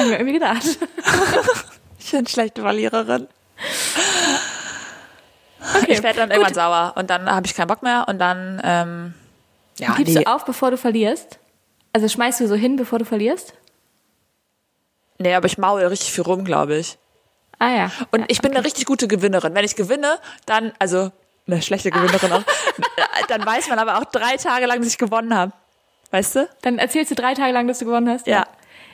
Haben 0.05 0.11
wir 0.11 0.19
irgendwie 0.19 0.33
gedacht. 0.39 0.63
Ich 1.97 2.11
bin 2.11 2.27
schlechte 2.27 2.61
Verliererin. 2.61 3.27
Okay, 5.75 5.93
Ich 5.93 6.03
werde 6.03 6.19
dann 6.19 6.29
irgendwann 6.29 6.53
sauer 6.53 6.93
und 6.97 7.09
dann 7.09 7.27
habe 7.27 7.47
ich 7.47 7.55
keinen 7.55 7.65
Bock 7.65 7.81
mehr 7.81 8.05
und 8.07 8.19
dann, 8.19 8.61
ähm, 8.63 9.13
ja, 9.79 9.95
Gibst 9.95 10.13
nee, 10.13 10.23
du 10.23 10.31
auf, 10.31 10.45
bevor 10.45 10.69
du 10.69 10.77
verlierst? 10.77 11.39
Also 11.93 12.07
schmeißt 12.07 12.41
du 12.41 12.47
so 12.47 12.53
hin, 12.53 12.75
bevor 12.75 12.99
du 12.99 13.05
verlierst? 13.05 13.55
nee, 15.17 15.33
aber 15.33 15.47
ich 15.47 15.57
maul 15.57 15.81
richtig 15.81 16.11
viel 16.11 16.23
rum, 16.25 16.45
glaube 16.45 16.75
ich. 16.75 16.99
Ah 17.57 17.69
ja. 17.69 17.91
Und 18.11 18.19
ja, 18.19 18.25
ich 18.29 18.39
bin 18.41 18.51
eine 18.51 18.63
richtig 18.63 18.85
gute 18.85 19.07
Gewinnerin. 19.07 19.55
Wenn 19.55 19.65
ich 19.65 19.75
gewinne, 19.75 20.19
dann, 20.45 20.73
also 20.77 21.11
eine 21.47 21.63
schlechte 21.63 21.89
Gewinnerin 21.89 22.33
auch, 22.33 22.43
dann 23.29 23.43
weiß 23.43 23.67
man 23.69 23.79
aber 23.79 23.97
auch 23.97 24.05
drei 24.05 24.37
Tage 24.37 24.67
lang, 24.67 24.77
dass 24.77 24.89
ich 24.89 24.99
gewonnen 24.99 25.33
habe. 25.33 25.53
Weißt 26.11 26.35
du? 26.35 26.49
Dann 26.61 26.77
erzählst 26.77 27.09
du 27.09 27.15
drei 27.15 27.33
Tage 27.33 27.51
lang, 27.51 27.67
dass 27.67 27.79
du 27.79 27.85
gewonnen 27.85 28.09
hast? 28.09 28.27
Ja. 28.27 28.45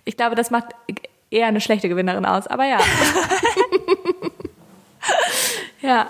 Ich 0.06 0.18
glaube, 0.18 0.36
das 0.36 0.52
macht 0.52 0.68
eher 1.30 1.48
eine 1.48 1.62
schlechte 1.62 1.90
Gewinnerin 1.90 2.26
aus, 2.26 2.48
aber 2.48 2.66
ja. 2.66 2.80
ja. 5.82 6.08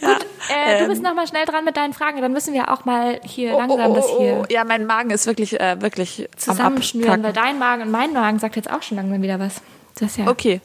Gut, 0.00 0.26
äh, 0.48 0.78
du 0.78 0.84
ähm, 0.84 0.90
bist 0.90 1.02
noch 1.02 1.14
mal 1.14 1.26
schnell 1.26 1.46
dran 1.46 1.64
mit 1.64 1.76
deinen 1.76 1.92
Fragen, 1.92 2.20
dann 2.20 2.32
müssen 2.32 2.54
wir 2.54 2.70
auch 2.70 2.84
mal 2.84 3.20
hier 3.24 3.54
Oh, 3.54 3.58
langsam 3.58 3.94
das 3.94 4.08
hier 4.18 4.44
Ja, 4.50 4.64
mein 4.64 4.86
Magen 4.86 5.10
ist 5.10 5.26
wirklich, 5.26 5.58
äh, 5.60 5.80
wirklich 5.80 6.28
zusammenschnüren, 6.36 7.14
am 7.14 7.22
weil 7.22 7.32
dein 7.32 7.58
Magen 7.58 7.82
und 7.82 7.90
mein 7.90 8.12
Magen 8.12 8.38
sagt 8.38 8.56
jetzt 8.56 8.70
auch 8.70 8.82
schon 8.82 8.96
langsam 8.96 9.22
wieder 9.22 9.38
was. 9.38 9.62
Das 9.94 10.10
ist 10.10 10.18
ja 10.18 10.28
Okay, 10.28 10.60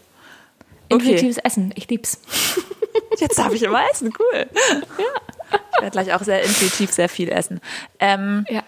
intuitives 0.89 1.37
Essen. 1.37 1.71
Ich 1.75 1.89
lieb's. 1.89 2.21
jetzt 3.17 3.37
darf 3.37 3.53
ich 3.53 3.63
immer 3.63 3.81
essen, 3.91 4.13
cool. 4.19 4.47
Ich 4.51 5.81
werde 5.81 5.91
gleich 5.91 6.13
auch 6.13 6.23
sehr 6.23 6.43
intuitiv 6.43 6.91
sehr 6.91 7.09
viel 7.09 7.29
essen. 7.29 7.61
Ähm, 7.99 8.45
Ja. 8.49 8.63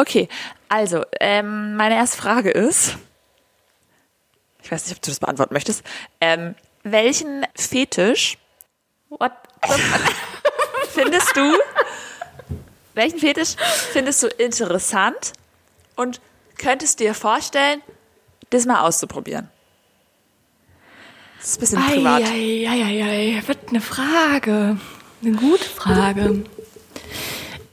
Okay, 0.00 0.30
also, 0.70 1.04
ähm, 1.20 1.76
meine 1.76 1.94
erste 1.94 2.16
Frage 2.16 2.50
ist, 2.50 2.96
ich 4.62 4.72
weiß 4.72 4.86
nicht, 4.86 4.96
ob 4.96 5.02
du 5.02 5.10
das 5.10 5.20
beantworten 5.20 5.52
möchtest, 5.52 5.84
ähm, 6.22 6.54
welchen 6.84 7.46
Fetisch 7.54 8.38
What? 9.10 9.32
findest 10.88 11.36
du, 11.36 11.52
welchen 12.94 13.18
Fetisch 13.18 13.56
findest 13.92 14.22
du 14.22 14.28
interessant 14.28 15.34
und 15.96 16.22
könntest 16.56 17.00
dir 17.00 17.12
vorstellen, 17.12 17.82
das 18.48 18.64
mal 18.64 18.80
auszuprobieren? 18.80 19.50
Das 21.40 21.50
ist 21.50 21.56
ein 21.56 21.60
bisschen 21.60 21.82
privat. 21.82 22.22
Eieieiei, 22.22 23.42
wird 23.46 23.68
eine 23.68 23.82
Frage. 23.82 24.78
Eine 25.22 25.32
gute 25.32 25.64
Frage. 25.64 26.44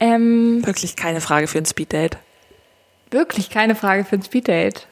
Ähm, 0.00 0.64
Wirklich 0.66 0.96
keine 0.96 1.20
Frage 1.20 1.46
für 1.48 1.58
ein 1.58 1.66
Speeddate. 1.66 2.18
wirklich 3.10 3.50
keine 3.50 3.74
Frage 3.74 4.04
für 4.04 4.16
ein 4.16 4.22
Speeddate. 4.22 4.82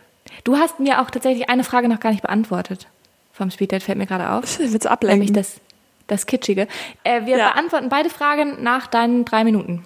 Du 0.44 0.56
hast 0.56 0.80
mir 0.80 1.00
auch 1.00 1.10
tatsächlich 1.10 1.48
eine 1.50 1.64
Frage 1.64 1.88
noch 1.88 2.00
gar 2.00 2.10
nicht 2.10 2.22
beantwortet. 2.22 2.86
Vom 3.32 3.50
Speeddate 3.50 3.84
fällt 3.84 3.98
mir 3.98 4.06
gerade 4.06 4.30
auf. 4.30 4.42
Willst 4.42 4.58
du 4.58 4.64
Nämlich 4.64 4.86
ablenken? 4.86 5.34
das, 5.34 5.60
das 6.06 6.26
Kitschige. 6.26 6.66
Äh, 7.04 7.26
wir 7.26 7.36
Ja. 7.36 7.50
beantworten 7.50 7.88
beide 7.88 8.10
Fragen 8.10 8.62
nach 8.62 8.86
deinen 8.86 9.24
drei 9.24 9.44
Minuten. 9.44 9.84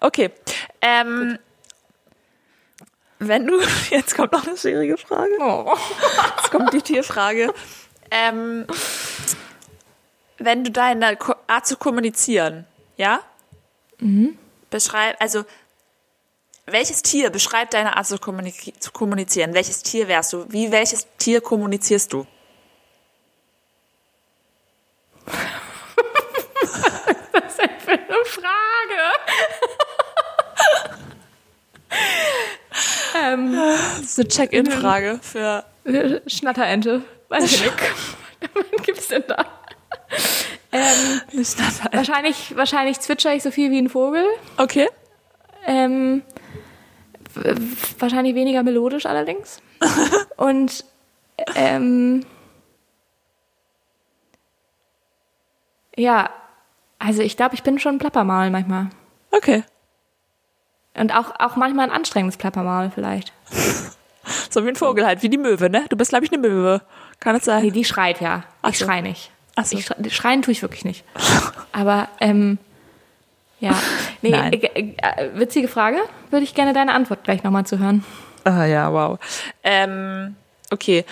Okay. 0.00 0.30
Ähm, 0.80 1.38
wenn 3.18 3.46
du, 3.46 3.60
jetzt 3.90 4.14
kommt 4.14 4.32
noch 4.32 4.46
eine 4.46 4.56
schwierige 4.56 4.96
Frage. 4.96 5.32
Oh. 5.40 5.74
Jetzt 6.36 6.50
kommt 6.50 6.72
die 6.72 6.82
Tierfrage. 6.82 7.52
Ähm, 8.10 8.66
wenn 10.38 10.64
du 10.64 10.70
deine 10.70 11.18
Art 11.48 11.66
zu 11.66 11.76
kommunizieren, 11.76 12.64
ja? 12.96 13.20
Beschreib, 14.70 15.16
also, 15.20 15.44
welches 16.66 17.02
Tier 17.02 17.30
beschreibt 17.30 17.74
deine 17.74 17.96
Art 17.96 18.06
zu, 18.06 18.18
kommunizieren? 18.18 19.54
Welches 19.54 19.82
Tier 19.82 20.08
wärst 20.08 20.32
du? 20.32 20.46
Wie 20.48 20.70
welches 20.70 21.06
Tier 21.18 21.40
kommunizierst 21.40 22.12
du? 22.12 22.26
Für 27.84 27.92
eine 27.92 28.24
Frage. 28.24 29.00
ähm, 33.24 33.52
Das 33.52 34.00
ist 34.02 34.18
eine 34.18 34.28
Check-in-Frage 34.28 35.18
für. 35.22 35.64
Schnatterente. 36.26 37.02
Weiß 37.28 37.44
ich 37.44 37.62
nicht. 37.62 37.74
Was 38.54 38.82
gibt's 38.84 39.08
denn 39.08 39.24
da? 39.26 39.44
Ähm, 40.72 41.20
wahrscheinlich, 41.92 42.56
wahrscheinlich 42.56 43.00
zwitscher 43.00 43.34
ich 43.34 43.42
so 43.42 43.50
viel 43.50 43.70
wie 43.70 43.78
ein 43.78 43.88
Vogel. 43.88 44.24
Okay. 44.56 44.88
Ähm, 45.66 46.22
wahrscheinlich 47.98 48.34
weniger 48.34 48.62
melodisch 48.62 49.06
allerdings. 49.06 49.60
Und 50.36 50.84
ähm, 51.54 52.24
ja, 55.96 56.30
also 56.98 57.22
ich 57.22 57.36
glaube, 57.36 57.54
ich 57.54 57.62
bin 57.62 57.78
schon 57.78 57.96
ein 57.96 57.98
Plappermaul 57.98 58.50
manchmal. 58.50 58.90
Okay. 59.32 59.64
Und 60.94 61.14
auch, 61.14 61.32
auch 61.38 61.56
manchmal 61.56 61.86
ein 61.86 61.94
anstrengendes 61.94 62.36
Plappermaul 62.36 62.90
vielleicht. 62.94 63.32
So 64.50 64.64
wie 64.64 64.68
ein 64.68 64.76
Vogel 64.76 65.06
halt, 65.06 65.22
wie 65.22 65.28
die 65.28 65.38
Möwe, 65.38 65.70
ne? 65.70 65.86
Du 65.88 65.96
bist, 65.96 66.10
glaube 66.10 66.24
ich, 66.24 66.32
eine 66.32 66.40
Möwe. 66.40 66.82
Kann 67.20 67.36
es 67.36 67.44
sein? 67.44 67.62
Nee, 67.62 67.70
die 67.70 67.84
schreit 67.84 68.20
ja. 68.20 68.44
Ach 68.62 68.70
Ich 68.70 68.78
so. 68.78 68.84
schrei 68.84 69.00
nicht. 69.00 69.30
Ach 69.60 69.66
so. 69.66 69.76
Ich 69.76 69.84
schrei, 69.84 70.10
schreien 70.10 70.42
tue 70.42 70.52
ich 70.52 70.62
wirklich 70.62 70.84
nicht. 70.84 71.04
Aber, 71.72 72.08
ähm, 72.20 72.58
ja. 73.58 73.74
Nee, 74.22 74.32
äh, 74.32 74.94
äh, 74.98 75.30
witzige 75.38 75.66
Frage. 75.66 75.96
Würde 76.30 76.44
ich 76.44 76.54
gerne 76.54 76.74
deine 76.74 76.92
Antwort 76.92 77.24
gleich 77.24 77.42
nochmal 77.42 77.64
zu 77.64 77.78
hören. 77.78 78.04
Ah 78.44 78.66
ja, 78.66 78.92
wow. 78.92 79.18
Ähm, 79.62 80.36
okay. 80.70 81.06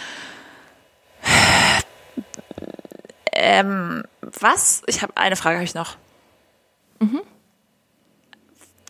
Ähm, 3.33 4.05
was? 4.21 4.83
Ich 4.87 5.01
habe 5.01 5.17
eine 5.17 5.37
Frage 5.37 5.57
habe 5.57 5.65
ich 5.65 5.75
noch. 5.75 5.97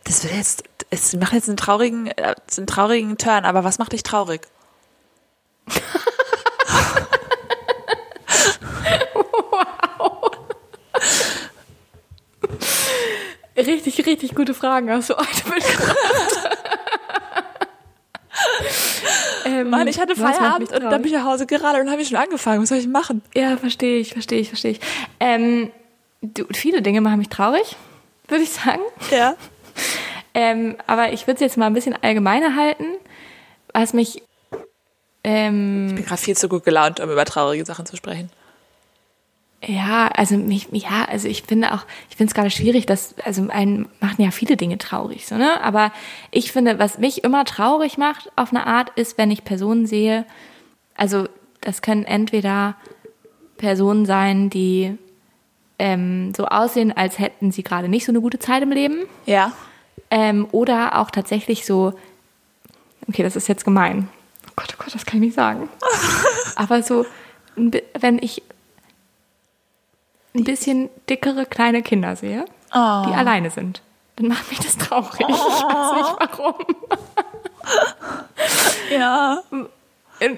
Das 0.03 0.25
wird 0.25 0.35
jetzt, 0.35 0.65
es 0.91 1.15
macht 1.15 1.35
jetzt 1.35 1.49
einen 1.49 1.57
traurigen, 1.57 2.09
äh, 2.09 2.35
einen 2.57 2.67
traurigen 2.67 3.19
Turn, 3.19 3.45
aber 3.45 3.63
was 3.63 3.79
macht 3.79 3.93
dich 3.93 4.03
traurig? 4.03 4.49
Richtig, 13.57 14.07
richtig 14.07 14.35
gute 14.35 14.55
Fragen 14.55 14.91
hast 14.91 15.11
du 15.11 15.17
heute 15.17 15.49
mitgebracht. 15.49 16.49
ähm, 19.47 19.71
Mann, 19.71 19.89
ich 19.89 19.99
hatte 19.99 20.15
macht 20.21 20.37
Feierabend 20.37 20.73
und 20.73 20.85
dann 20.85 21.03
bin 21.03 21.13
ich 21.13 21.19
nach 21.19 21.25
Hause 21.25 21.47
geradelt 21.47 21.85
und 21.85 21.91
habe 21.91 22.01
ich 22.03 22.09
schon 22.09 22.19
angefangen. 22.19 22.63
Was 22.63 22.69
soll 22.69 22.79
ich 22.79 22.87
machen? 22.87 23.23
Ja, 23.35 23.57
verstehe 23.57 23.99
ich, 23.99 24.13
verstehe 24.13 24.41
ich, 24.41 24.49
verstehe 24.49 24.73
ich. 24.73 24.81
Ähm, 25.19 25.73
du, 26.23 26.45
viele 26.53 26.83
Dinge 26.83 27.01
machen 27.01 27.19
mich 27.19 27.31
traurig, 27.31 27.77
würde 28.29 28.45
ich 28.45 28.51
sagen. 28.51 28.83
Ja. 29.11 29.35
Ähm, 30.35 30.77
aber 30.87 31.13
ich 31.13 31.27
würde 31.27 31.35
es 31.35 31.41
jetzt 31.41 31.57
mal 31.57 31.67
ein 31.67 31.75
bisschen 31.75 31.97
allgemeiner 32.01 32.55
halten, 32.55 32.85
was 33.73 33.93
mich 33.93 34.23
ähm, 35.25 35.89
Ich 35.89 35.95
bin 35.97 36.05
gerade 36.05 36.21
viel 36.21 36.37
zu 36.37 36.49
gut 36.49 36.65
gelaunt, 36.65 37.01
um 37.01 37.11
über 37.11 37.25
traurige 37.25 37.65
Sachen 37.65 37.87
zu 37.87 37.97
sprechen. 37.97 38.31
Ja, 39.65 40.07
also 40.15 40.37
mich, 40.37 40.69
ja, 40.71 41.05
also 41.09 41.27
ich 41.27 41.43
finde 41.43 41.73
auch, 41.75 41.85
ich 42.11 42.17
finde 42.17 42.31
es 42.31 42.35
gerade 42.35 42.51
schwierig, 42.51 42.87
dass, 42.87 43.17
also 43.25 43.49
einen 43.51 43.89
machen 44.01 44.23
ja 44.25 44.31
viele 44.31 44.57
Dinge 44.57 44.79
traurig, 44.79 45.27
so, 45.27 45.37
ne? 45.37 45.61
Aber 45.63 45.91
ich 46.31 46.53
finde, 46.53 46.79
was 46.79 46.99
mich 46.99 47.25
immer 47.25 47.45
traurig 47.45 47.99
macht 47.99 48.31
auf 48.37 48.51
eine 48.51 48.67
Art, 48.69 48.91
ist, 48.91 49.19
wenn 49.19 49.33
ich 49.33 49.45
Personen 49.45 49.87
sehe, 49.87 50.25
also 50.95 51.27
das 51.61 51.83
können 51.83 52.05
entweder 52.05 52.77
Personen 53.57 54.07
sein, 54.07 54.49
die 54.49 54.97
ähm, 55.81 56.33
so 56.37 56.47
aussehen, 56.47 56.97
als 56.97 57.19
hätten 57.19 57.51
sie 57.51 57.65
gerade 57.65 57.89
nicht 57.89 58.05
so 58.05 58.13
eine 58.13 58.21
gute 58.21 58.39
Zeit 58.39 58.63
im 58.63 58.71
Leben, 58.71 59.07
Ja. 59.27 59.51
ähm, 60.13 60.47
oder 60.53 61.01
auch 61.01 61.11
tatsächlich 61.11 61.67
so, 61.67 61.95
okay, 63.09 63.25
das 63.25 63.35
ist 63.35 63.49
jetzt 63.49 63.65
gemein. 63.65 64.09
Oh 64.47 64.53
Gott, 64.55 64.69
oh 64.79 64.83
Gott, 64.85 64.95
das 64.95 65.05
kann 65.05 65.17
ich 65.21 65.27
nicht 65.31 65.35
sagen. 65.35 65.69
Aber 66.55 66.83
so, 66.85 67.05
wenn 67.57 68.19
ich 68.21 68.43
ein 70.39 70.45
bisschen 70.45 70.89
dickere 71.11 71.45
kleine 71.47 71.83
Kinder 71.83 72.17
sehe, 72.17 72.45
die 72.73 73.13
alleine 73.15 73.51
sind, 73.51 73.83
dann 74.17 74.29
macht 74.29 74.49
mich 74.51 74.61
das 74.61 74.77
traurig. 74.79 75.21
Ich 75.29 75.29
weiß 75.29 75.97
nicht 75.97 76.17
warum. 76.19 76.55
Ja. 78.91 79.43
Und 79.51 79.69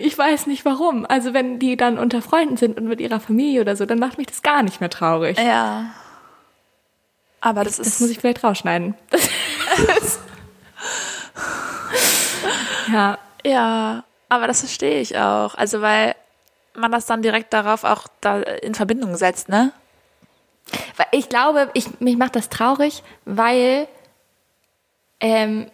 ich 0.01 0.19
weiß 0.19 0.47
nicht 0.47 0.65
warum. 0.65 1.07
Also 1.07 1.33
wenn 1.33 1.59
die 1.61 1.77
dann 1.77 1.99
unter 1.99 2.23
Freunden 2.23 2.57
sind 2.57 2.77
und 2.79 2.89
mit 2.89 3.01
ihrer 3.01 3.21
Familie 3.21 3.61
oder 3.61 3.77
so, 3.77 3.87
dann 3.87 3.99
macht 4.01 4.19
mich 4.19 4.27
das 4.27 4.43
gar 4.43 4.63
nicht 4.63 4.81
mehr 4.81 4.91
traurig. 4.91 5.39
Ja. 5.39 5.87
Aber 7.41 7.65
das 7.65 7.79
ist. 7.79 7.87
Das 7.87 8.01
muss 8.01 8.11
ich 8.11 8.19
vielleicht 8.19 8.45
rausschneiden. 8.45 8.95
ja, 12.93 13.19
Ja, 13.45 14.05
aber 14.29 14.47
das 14.47 14.61
verstehe 14.61 15.01
ich 15.01 15.17
auch. 15.17 15.55
Also, 15.55 15.81
weil 15.81 16.15
man 16.75 16.93
das 16.93 17.07
dann 17.07 17.23
direkt 17.23 17.53
darauf 17.53 17.85
auch 17.85 18.07
da 18.21 18.41
in 18.41 18.75
Verbindung 18.75 19.17
setzt, 19.17 19.49
ne? 19.49 19.73
Ich 21.13 21.29
glaube, 21.29 21.71
ich, 21.75 22.01
mich 22.01 22.17
macht 22.17 22.37
das 22.37 22.49
traurig, 22.49 23.03
weil 23.25 23.89
ähm, 25.21 25.67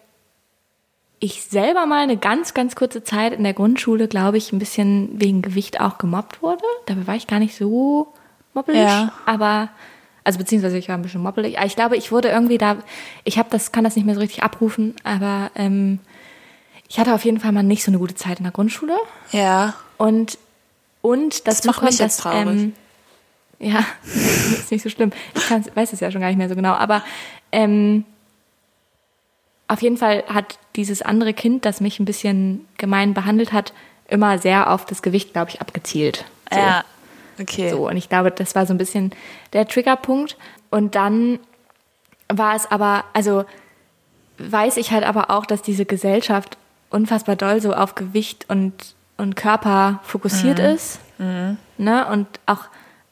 ich 1.19 1.43
selber 1.45 1.85
mal 1.85 2.03
eine 2.03 2.17
ganz, 2.17 2.53
ganz 2.53 2.75
kurze 2.75 3.03
Zeit 3.03 3.33
in 3.33 3.43
der 3.43 3.53
Grundschule, 3.53 4.07
glaube 4.07 4.37
ich, 4.37 4.51
ein 4.53 4.59
bisschen 4.59 5.09
wegen 5.19 5.41
Gewicht 5.41 5.81
auch 5.81 5.97
gemobbt 5.97 6.41
wurde. 6.41 6.63
Dabei 6.85 7.07
war 7.07 7.15
ich 7.15 7.27
gar 7.27 7.39
nicht 7.39 7.55
so 7.55 8.13
moppelig, 8.53 8.81
Ja. 8.81 9.11
aber 9.25 9.69
also 10.23 10.39
beziehungsweise 10.39 10.77
ich 10.77 10.89
war 10.89 10.95
ein 10.95 11.01
bisschen 11.01 11.21
moppelig. 11.23 11.57
Ich 11.65 11.75
glaube, 11.75 11.95
ich 11.97 12.11
wurde 12.11 12.29
irgendwie 12.29 12.57
da, 12.57 12.77
ich 13.23 13.37
habe 13.37 13.49
das, 13.49 13.71
kann 13.71 13.83
das 13.83 13.95
nicht 13.95 14.05
mehr 14.05 14.15
so 14.15 14.21
richtig 14.21 14.43
abrufen, 14.43 14.93
aber 15.03 15.51
ähm, 15.55 15.99
ich 16.89 16.99
hatte 16.99 17.13
auf 17.13 17.23
jeden 17.25 17.39
Fall 17.39 17.51
mal 17.51 17.63
nicht 17.63 17.83
so 17.83 17.91
eine 17.91 17.97
gute 17.99 18.15
Zeit 18.15 18.37
in 18.39 18.43
der 18.43 18.51
Grundschule. 18.51 18.97
Ja. 19.31 19.73
Und, 19.97 20.37
und 21.01 21.47
dazu 21.47 21.67
macht 21.67 21.81
mich 21.81 21.91
kommt, 21.91 21.99
jetzt 21.99 22.17
dass, 22.17 22.23
traurig. 22.23 22.47
Ähm, 22.47 22.73
ja, 23.59 23.85
ist 24.03 24.71
nicht 24.71 24.83
so 24.83 24.89
schlimm. 24.89 25.11
Ich 25.35 25.75
weiß 25.75 25.93
es 25.93 25.99
ja 25.99 26.11
schon 26.11 26.21
gar 26.21 26.27
nicht 26.27 26.37
mehr 26.37 26.49
so 26.49 26.55
genau. 26.55 26.73
Aber 26.73 27.03
ähm, 27.51 28.05
auf 29.67 29.81
jeden 29.81 29.97
Fall 29.97 30.23
hat 30.27 30.59
dieses 30.75 31.01
andere 31.01 31.33
Kind, 31.33 31.65
das 31.65 31.81
mich 31.81 31.99
ein 31.99 32.05
bisschen 32.05 32.65
gemein 32.77 33.13
behandelt 33.13 33.51
hat, 33.51 33.73
immer 34.07 34.37
sehr 34.37 34.71
auf 34.71 34.85
das 34.85 35.01
Gewicht, 35.01 35.33
glaube 35.33 35.51
ich, 35.51 35.61
abgezielt. 35.61 36.25
So. 36.51 36.59
Ja. 36.59 36.83
Okay. 37.39 37.69
So, 37.69 37.87
und 37.87 37.97
ich 37.97 38.09
glaube, 38.09 38.31
das 38.31 38.55
war 38.55 38.65
so 38.65 38.73
ein 38.73 38.77
bisschen 38.77 39.11
der 39.53 39.67
Triggerpunkt. 39.67 40.37
Und 40.69 40.95
dann 40.95 41.39
war 42.29 42.55
es 42.55 42.69
aber, 42.69 43.03
also 43.13 43.45
weiß 44.37 44.77
ich 44.77 44.91
halt 44.91 45.03
aber 45.03 45.29
auch, 45.29 45.45
dass 45.45 45.61
diese 45.61 45.85
Gesellschaft 45.85 46.57
unfassbar 46.89 47.35
doll 47.35 47.61
so 47.61 47.73
auf 47.73 47.95
Gewicht 47.95 48.45
und, 48.49 48.95
und 49.17 49.35
Körper 49.35 49.99
fokussiert 50.03 50.59
ist. 50.59 50.99
Ne? 51.77 52.07
Und 52.07 52.27
auch, 52.45 52.65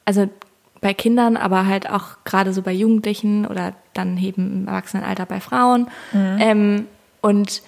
also 0.06 0.30
bei 0.82 0.93
Kindern, 0.93 1.36
aber 1.38 1.66
halt 1.66 1.89
auch 1.89 2.18
gerade 2.26 2.53
so 2.53 2.62
bei 2.62 2.72
Jugendlichen 2.72 3.45
oder 3.47 3.74
dann 3.93 4.18
eben 4.18 4.51
im 4.62 4.68
Erwachsenenalter 4.68 5.26
bei 5.26 5.39
Frauen. 5.39 5.89
Ähm, 6.14 6.86
und 7.22 7.62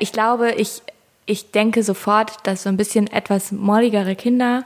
ich 0.00 0.12
glaube, 0.12 0.52
ich, 0.52 0.82
ich 1.24 1.50
denke 1.50 1.82
sofort, 1.82 2.46
dass 2.46 2.64
so 2.64 2.68
ein 2.68 2.76
bisschen 2.76 3.06
etwas 3.06 3.52
molligere 3.52 4.16
Kinder 4.16 4.64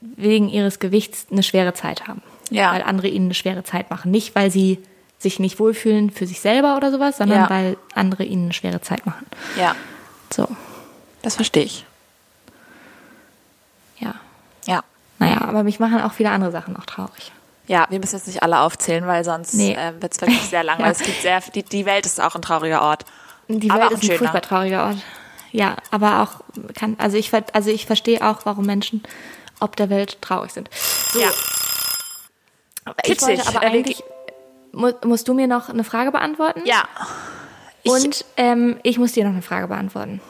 wegen 0.00 0.48
ihres 0.48 0.80
Gewichts 0.80 1.26
eine 1.30 1.42
schwere 1.42 1.74
Zeit 1.74 2.08
haben. 2.08 2.22
Ja. 2.50 2.72
Weil 2.72 2.82
andere 2.82 3.08
ihnen 3.08 3.26
eine 3.26 3.34
schwere 3.34 3.62
Zeit 3.62 3.90
machen. 3.90 4.10
Nicht, 4.10 4.34
weil 4.34 4.50
sie 4.50 4.78
sich 5.18 5.38
nicht 5.38 5.60
wohlfühlen 5.60 6.10
für 6.10 6.26
sich 6.26 6.40
selber 6.40 6.76
oder 6.76 6.90
sowas, 6.90 7.18
sondern 7.18 7.42
Ja. 7.42 7.50
weil 7.50 7.76
andere 7.94 8.24
ihnen 8.24 8.46
eine 8.46 8.52
schwere 8.52 8.80
Zeit 8.80 9.06
machen. 9.06 9.26
Ja. 9.56 9.76
So. 10.32 10.48
Das 11.22 11.36
verstehe 11.36 11.62
ich. 11.62 11.84
Ja. 14.66 14.82
Naja, 15.18 15.42
aber 15.42 15.62
mich 15.62 15.78
machen 15.80 16.00
auch 16.00 16.12
viele 16.12 16.30
andere 16.30 16.50
Sachen 16.50 16.76
auch 16.76 16.86
traurig. 16.86 17.32
Ja, 17.68 17.86
wir 17.90 18.00
müssen 18.00 18.16
jetzt 18.16 18.26
nicht 18.26 18.42
alle 18.42 18.58
aufzählen, 18.60 19.06
weil 19.06 19.24
sonst 19.24 19.54
Nee. 19.54 19.74
äh, 19.74 19.92
wird 20.00 20.12
es 20.14 20.20
wirklich 20.20 20.40
sehr 20.42 20.64
lang. 20.64 20.78
Ja. 20.80 20.86
weil 20.86 20.92
es 20.98 20.98
gibt 20.98 21.22
sehr, 21.22 21.40
die, 21.54 21.62
die 21.62 21.86
Welt 21.86 22.06
ist 22.06 22.20
auch 22.20 22.34
ein 22.34 22.42
trauriger 22.42 22.82
Ort. 22.82 23.04
Die 23.48 23.70
Aber 23.70 23.80
Welt 23.82 23.88
auch 23.88 23.92
ist 23.94 24.02
ein 24.02 24.06
schöner. 24.06 24.18
furchtbar 24.18 24.40
trauriger 24.42 24.84
Ort. 24.86 24.96
Ja, 25.52 25.76
aber 25.90 26.22
auch 26.22 26.40
kann, 26.74 26.96
also 26.98 27.16
ich, 27.16 27.30
ver- 27.30 27.44
also 27.52 27.70
ich 27.70 27.86
verstehe 27.86 28.26
auch, 28.26 28.40
warum 28.44 28.64
Menschen 28.66 29.02
ob 29.60 29.76
der 29.76 29.90
Welt 29.90 30.20
traurig 30.22 30.50
sind. 30.52 30.70
Ja. 31.14 31.28
Ich 33.04 33.04
Kitschig. 33.04 33.28
wollte 33.28 33.46
aber 33.48 33.60
eigentlich, 33.60 34.02
mu 34.72 34.90
musst 35.04 35.28
du 35.28 35.34
mir 35.34 35.46
noch 35.46 35.68
eine 35.68 35.84
Frage 35.84 36.10
beantworten? 36.10 36.62
Ja. 36.64 36.84
Ich- 37.84 37.92
Und 37.92 38.24
ähm, 38.36 38.78
ich 38.82 38.98
muss 38.98 39.12
dir 39.12 39.24
noch 39.24 39.32
eine 39.32 39.42
Frage 39.42 39.68
beantworten. 39.68 40.20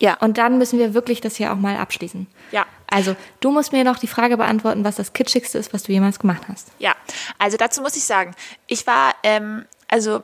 Ja. 0.00 0.14
Und 0.20 0.38
dann 0.38 0.58
müssen 0.58 0.78
wir 0.78 0.94
wirklich 0.94 1.20
das 1.20 1.36
hier 1.36 1.52
auch 1.52 1.56
mal 1.56 1.76
abschließen. 1.76 2.26
Ja. 2.52 2.66
Also, 2.90 3.14
du 3.40 3.50
musst 3.52 3.72
mir 3.72 3.84
noch 3.84 3.98
die 3.98 4.06
Frage 4.08 4.36
beantworten, 4.36 4.82
was 4.82 4.96
das 4.96 5.12
kitschigste 5.12 5.58
ist, 5.58 5.72
was 5.72 5.84
du 5.84 5.92
jemals 5.92 6.18
gemacht 6.18 6.42
hast. 6.48 6.68
Ja, 6.78 6.94
also 7.38 7.56
dazu 7.56 7.82
muss 7.82 7.94
ich 7.96 8.04
sagen, 8.04 8.34
ich 8.66 8.86
war, 8.86 9.14
ähm, 9.22 9.64
also 9.88 10.22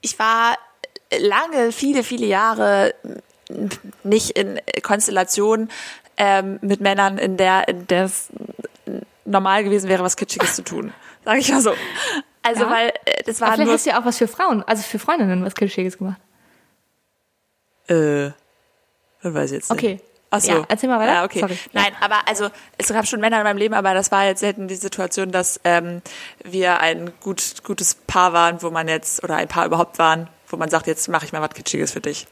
ich 0.00 0.18
war 0.18 0.56
lange, 1.20 1.72
viele, 1.72 2.02
viele 2.04 2.26
Jahre 2.26 2.94
nicht 4.04 4.30
in 4.30 4.60
Konstellation 4.82 5.68
ähm, 6.16 6.58
mit 6.62 6.80
Männern, 6.80 7.18
in 7.18 7.36
der, 7.36 7.68
in 7.68 7.86
der 7.86 8.04
es 8.04 8.28
normal 9.24 9.64
gewesen 9.64 9.88
wäre, 9.88 10.02
was 10.04 10.16
Kitschiges 10.16 10.54
zu 10.54 10.62
tun. 10.62 10.92
Sag 11.24 11.38
ich 11.38 11.50
mal 11.50 11.60
so. 11.60 11.74
Also, 12.42 12.64
Ja. 12.64 12.70
weil 12.70 12.88
äh, 13.04 13.22
das 13.26 13.40
war 13.40 13.48
Aber 13.48 13.56
vielleicht 13.56 13.66
nur. 13.66 13.74
hast 13.74 13.86
du 13.86 13.90
ja 13.90 14.00
auch 14.00 14.04
was 14.04 14.18
für 14.18 14.28
Frauen, 14.28 14.62
also 14.66 14.82
für 14.82 14.98
Freundinnen 14.98 15.44
was 15.44 15.54
Kitschiges 15.54 15.98
gemacht. 15.98 16.18
Äh, 17.88 18.30
das 19.22 19.34
weiß 19.34 19.50
ich 19.50 19.56
jetzt 19.56 19.70
nicht. 19.70 19.78
Okay. 19.82 20.00
Ach 20.30 20.40
so. 20.40 20.52
Ja, 20.52 20.64
erzähl 20.68 20.90
mal 20.90 21.00
weiter. 21.00 21.12
Ja, 21.14 21.24
okay. 21.24 21.40
Sorry. 21.40 21.58
Nein, 21.72 21.92
aber 22.00 22.28
also 22.28 22.50
es 22.76 22.88
gab 22.88 23.06
schon 23.06 23.20
Männer 23.20 23.38
in 23.38 23.44
meinem 23.44 23.56
Leben, 23.56 23.74
aber 23.74 23.94
das 23.94 24.12
war 24.12 24.26
jetzt 24.26 24.40
selten 24.40 24.68
die 24.68 24.76
Situation, 24.76 25.30
dass 25.32 25.58
ähm, 25.64 26.02
wir 26.44 26.80
ein 26.80 27.12
gut, 27.20 27.64
gutes 27.64 27.94
Paar 27.94 28.34
waren, 28.34 28.60
wo 28.62 28.70
man 28.70 28.88
jetzt, 28.88 29.24
oder 29.24 29.36
ein 29.36 29.48
Paar 29.48 29.64
überhaupt 29.64 29.98
waren, 29.98 30.28
wo 30.48 30.56
man 30.58 30.68
sagt, 30.68 30.86
jetzt 30.86 31.08
mache 31.08 31.24
ich 31.24 31.32
mal 31.32 31.40
was 31.40 31.50
Kitschiges 31.54 31.92
für 31.92 32.00
dich. 32.02 32.26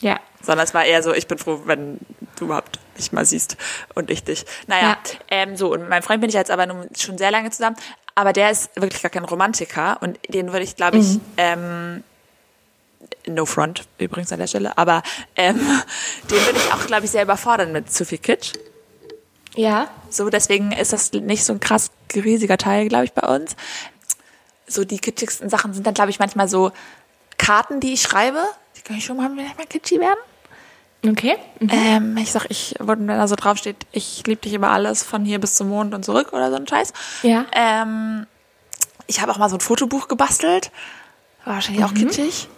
Ja. 0.00 0.18
Sondern 0.42 0.64
es 0.64 0.74
war 0.74 0.84
eher 0.84 1.02
so, 1.02 1.12
ich 1.14 1.28
bin 1.28 1.38
froh, 1.38 1.62
wenn 1.64 1.98
du 2.36 2.46
überhaupt 2.46 2.80
mich 2.96 3.12
mal 3.12 3.24
siehst 3.24 3.56
und 3.94 4.10
ich 4.10 4.24
dich. 4.24 4.44
Naja, 4.66 4.90
Ja. 4.90 4.96
ähm, 5.30 5.56
so, 5.56 5.72
und 5.72 5.80
mit 5.80 5.88
meinem 5.88 6.02
Freund 6.02 6.20
bin 6.20 6.28
ich 6.30 6.34
jetzt 6.34 6.50
aber 6.50 6.66
nun 6.66 6.88
schon 6.96 7.18
sehr 7.18 7.30
lange 7.30 7.50
zusammen, 7.50 7.76
aber 8.16 8.32
der 8.32 8.50
ist 8.50 8.70
wirklich 8.74 9.00
gar 9.02 9.10
kein 9.10 9.24
Romantiker 9.24 9.98
und 10.00 10.18
den 10.28 10.48
würde 10.52 10.64
ich, 10.64 10.74
glaube 10.74 10.98
ich, 10.98 11.20
ähm, 11.36 12.02
no 13.34 13.46
front 13.46 13.84
übrigens 13.98 14.32
an 14.32 14.38
der 14.38 14.46
Stelle, 14.46 14.76
aber 14.76 15.02
ähm, 15.36 15.56
den 16.30 16.46
würde 16.46 16.58
ich 16.58 16.72
auch, 16.72 16.86
glaube 16.86 17.04
ich, 17.04 17.10
sehr 17.10 17.22
überfordern 17.22 17.72
mit 17.72 17.92
zu 17.92 18.04
viel 18.04 18.18
Kitsch. 18.18 18.52
Ja. 19.54 19.88
So, 20.10 20.30
deswegen 20.30 20.72
ist 20.72 20.92
das 20.92 21.12
nicht 21.12 21.44
so 21.44 21.52
ein 21.52 21.60
krass 21.60 21.90
riesiger 22.14 22.58
Teil, 22.58 22.88
glaube 22.88 23.04
ich, 23.04 23.12
bei 23.12 23.26
uns. 23.26 23.56
So 24.66 24.84
die 24.84 24.98
kitschigsten 24.98 25.48
Sachen 25.48 25.72
sind 25.72 25.86
dann, 25.86 25.94
glaube 25.94 26.10
ich, 26.10 26.18
manchmal 26.18 26.48
so 26.48 26.72
Karten, 27.38 27.80
die 27.80 27.94
ich 27.94 28.02
schreibe. 28.02 28.42
Die 28.76 28.82
kann 28.82 28.96
ich 28.96 29.04
schon 29.04 29.16
mal 29.16 29.28
mal 29.28 29.46
kitschig 29.68 30.00
werden. 30.00 30.18
Okay. 31.06 31.36
Ähm, 31.60 32.16
ich 32.16 32.32
sag, 32.32 32.46
ich, 32.50 32.74
wenn 32.78 33.06
da 33.06 33.28
so 33.28 33.36
draufsteht, 33.36 33.76
ich 33.92 34.26
liebe 34.26 34.40
dich 34.40 34.54
über 34.54 34.70
alles, 34.70 35.02
von 35.02 35.24
hier 35.24 35.38
bis 35.38 35.54
zum 35.54 35.68
Mond 35.68 35.94
und 35.94 36.04
zurück 36.04 36.32
oder 36.32 36.50
so 36.50 36.56
ein 36.56 36.66
Scheiß. 36.66 36.92
Ja. 37.22 37.46
Ähm, 37.52 38.26
ich 39.06 39.20
habe 39.20 39.32
auch 39.32 39.38
mal 39.38 39.48
so 39.48 39.56
ein 39.56 39.60
Fotobuch 39.60 40.08
gebastelt. 40.08 40.70
War 41.44 41.54
wahrscheinlich 41.54 41.84
auch 41.84 41.94
kitschig. 41.94 42.48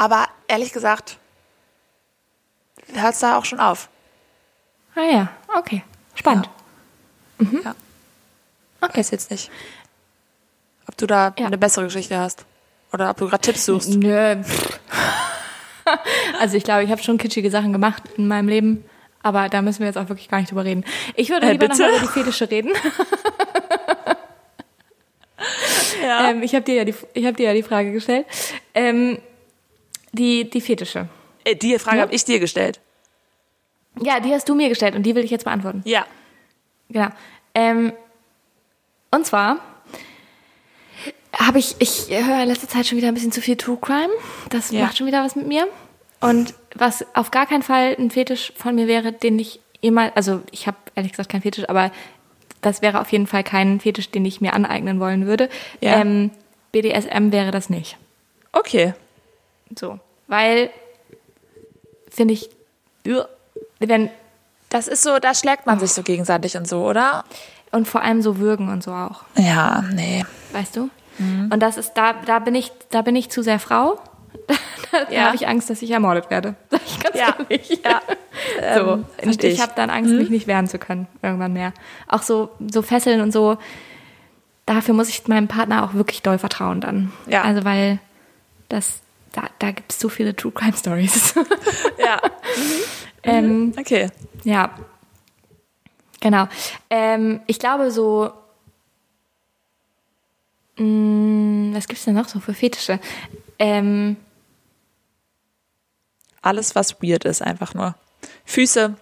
Aber 0.00 0.28
ehrlich 0.48 0.72
gesagt, 0.72 1.18
hört 2.94 3.12
es 3.12 3.20
da 3.20 3.36
auch 3.36 3.44
schon 3.44 3.60
auf. 3.60 3.90
Ah 4.94 5.02
ja, 5.02 5.28
okay. 5.58 5.82
Spannend. 6.14 6.48
Ja. 7.38 7.74
Weiß 8.80 9.10
jetzt 9.10 9.30
nicht. 9.30 9.50
Ob 10.88 10.96
du 10.96 11.06
da 11.06 11.34
Ja. 11.38 11.46
eine 11.48 11.58
bessere 11.58 11.84
Geschichte 11.84 12.18
hast. 12.18 12.46
Oder 12.94 13.10
ob 13.10 13.18
du 13.18 13.28
gerade 13.28 13.42
Tipps 13.42 13.66
suchst. 13.66 13.90
Nö. 13.90 14.36
also 16.40 16.56
ich 16.56 16.64
glaube, 16.64 16.82
ich 16.84 16.90
habe 16.90 17.02
schon 17.02 17.18
kitschige 17.18 17.50
Sachen 17.50 17.74
gemacht 17.74 18.02
in 18.16 18.26
meinem 18.26 18.48
Leben, 18.48 18.82
aber 19.22 19.50
da 19.50 19.60
müssen 19.60 19.80
wir 19.80 19.86
jetzt 19.86 19.98
auch 19.98 20.08
wirklich 20.08 20.28
gar 20.30 20.38
nicht 20.38 20.50
drüber 20.50 20.64
reden. 20.64 20.82
Ich 21.14 21.28
würde 21.28 21.46
Äh, 21.46 21.52
lieber 21.52 21.68
noch 21.68 21.76
bitte? 21.76 21.90
mal 21.90 21.96
über 21.98 22.06
die 22.06 22.12
Fetische 22.12 22.50
reden. 22.50 22.72
Ja. 26.02 26.30
Ähm, 26.30 26.42
ich 26.42 26.54
habe 26.54 26.64
dir, 26.64 26.74
ja 26.74 26.84
die- 26.84 26.94
ich 27.14 27.26
hab 27.26 27.36
dir 27.36 27.46
ja 27.48 27.54
die 27.54 27.62
Frage 27.62 27.92
gestellt. 27.92 28.26
Ähm, 28.74 29.18
die, 30.12 30.48
die 30.48 30.60
Fetische. 30.60 31.08
Äh, 31.44 31.56
die 31.56 31.78
Frage 31.78 31.98
Ja? 31.98 32.02
habe 32.02 32.14
ich 32.14 32.24
dir 32.24 32.38
gestellt. 32.40 32.80
Ja, 34.00 34.20
die 34.20 34.32
hast 34.32 34.48
du 34.48 34.54
mir 34.54 34.68
gestellt 34.68 34.94
und 34.94 35.02
die 35.04 35.14
will 35.14 35.24
ich 35.24 35.30
jetzt 35.30 35.44
beantworten. 35.44 35.82
Ja. 35.84 36.06
Genau. 36.88 37.08
Ähm, 37.54 37.92
und 39.10 39.26
zwar 39.26 39.56
habe 41.36 41.58
ich, 41.58 41.76
ich 41.78 42.08
höre 42.10 42.42
in 42.42 42.48
letzter 42.48 42.68
Zeit 42.68 42.86
schon 42.86 42.98
wieder 42.98 43.08
ein 43.08 43.14
bisschen 43.14 43.32
zu 43.32 43.40
viel 43.40 43.56
True 43.56 43.78
Crime. 43.80 44.10
Das 44.50 44.70
Ja. 44.70 44.82
macht 44.84 44.98
schon 44.98 45.06
wieder 45.06 45.24
was 45.24 45.36
mit 45.36 45.46
mir. 45.46 45.66
Und 46.20 46.54
was 46.74 47.04
auf 47.14 47.30
gar 47.30 47.46
keinen 47.46 47.62
Fall 47.62 47.96
ein 47.98 48.10
Fetisch 48.10 48.52
von 48.56 48.74
mir 48.74 48.86
wäre, 48.86 49.12
den 49.12 49.38
ich 49.38 49.60
immer, 49.80 50.12
also 50.16 50.42
ich 50.50 50.66
habe 50.66 50.76
ehrlich 50.94 51.12
gesagt 51.12 51.30
keinen 51.30 51.42
Fetisch, 51.42 51.68
aber 51.68 51.90
das 52.60 52.82
wäre 52.82 53.00
auf 53.00 53.10
jeden 53.10 53.26
Fall 53.26 53.42
kein 53.42 53.80
Fetisch, 53.80 54.10
den 54.10 54.24
ich 54.26 54.40
mir 54.40 54.52
aneignen 54.52 55.00
wollen 55.00 55.26
würde. 55.26 55.48
Ja. 55.80 56.00
Ähm, 56.00 56.30
BDSM 56.72 57.32
wäre 57.32 57.50
das 57.52 57.70
nicht. 57.70 57.96
Okay. 58.52 58.92
So. 59.78 59.98
Weil, 60.26 60.70
finde 62.10 62.34
ich, 62.34 62.50
wenn, 63.78 64.10
Das 64.68 64.86
ist 64.88 65.02
so, 65.02 65.18
da 65.18 65.34
schlägt 65.34 65.66
man 65.66 65.78
sich 65.80 65.92
so 65.92 66.02
gegenseitig 66.02 66.56
und 66.56 66.68
so, 66.68 66.84
oder? 66.86 67.24
und 67.72 67.86
vor 67.86 68.02
allem 68.02 68.20
so 68.20 68.38
würgen 68.38 68.68
und 68.68 68.82
so 68.82 68.90
auch. 68.90 69.22
Ja, 69.36 69.84
nee. 69.94 70.24
weißt 70.52 70.74
du? 70.76 70.90
Und 71.18 71.60
das 71.60 71.76
ist, 71.76 71.92
da, 71.94 72.14
da 72.14 72.40
bin 72.40 72.54
ich, 72.56 72.72
da 72.90 73.02
bin 73.02 73.14
ich 73.14 73.30
zu 73.30 73.42
sehr 73.42 73.60
Frau. 73.60 74.00
da 74.90 75.08
Ja. 75.12 75.26
habe 75.26 75.36
ich 75.36 75.46
Angst, 75.46 75.70
dass 75.70 75.80
ich 75.82 75.90
ermordet 75.92 76.30
werde. 76.30 76.56
Sag 76.70 76.80
ich 76.84 76.98
ganz 76.98 77.16
Ja. 77.16 77.36
ehrlich. 77.38 77.80
Ja. 77.84 78.00
So. 78.74 78.92
Ähm, 78.92 79.04
und 79.24 79.44
ich 79.44 79.60
habe 79.60 79.72
dann 79.76 79.88
Angst, 79.90 80.10
mich 80.12 80.30
nicht 80.30 80.46
wehren 80.48 80.66
zu 80.66 80.78
können, 80.80 81.06
irgendwann 81.22 81.52
mehr. 81.52 81.72
Auch 82.08 82.22
so, 82.22 82.50
so 82.72 82.82
Fesseln 82.82 83.20
und 83.20 83.30
so, 83.32 83.56
dafür 84.66 84.94
muss 84.94 85.08
ich 85.08 85.28
meinem 85.28 85.46
Partner 85.46 85.84
auch 85.84 85.94
wirklich 85.94 86.22
doll 86.22 86.38
vertrauen 86.38 86.80
dann. 86.80 87.12
Ja. 87.26 87.42
Also 87.42 87.64
weil 87.64 87.98
das, 88.68 89.00
da, 89.32 89.48
da 89.58 89.70
gibt 89.72 89.92
es 89.92 89.98
so 89.98 90.08
viele 90.08 90.34
True 90.34 90.52
Crime 90.52 90.76
Stories. 90.76 91.34
Ja. 91.98 92.20
ähm, 93.22 93.72
Okay. 93.78 94.08
ja. 94.44 94.74
Genau. 96.20 96.48
Ähm, 96.90 97.40
ich 97.46 97.58
glaube 97.58 97.90
so. 97.90 98.32
Mh, 100.76 101.74
was 101.76 101.86
gibt's 101.88 102.04
denn 102.04 102.14
noch 102.14 102.28
so 102.28 102.40
für 102.40 102.54
Fetische? 102.54 102.98
Ähm, 103.58 104.16
Alles, 106.42 106.74
was 106.74 107.02
weird 107.02 107.24
ist, 107.26 107.42
einfach 107.42 107.74
nur. 107.74 107.94
Füße. 108.46 108.94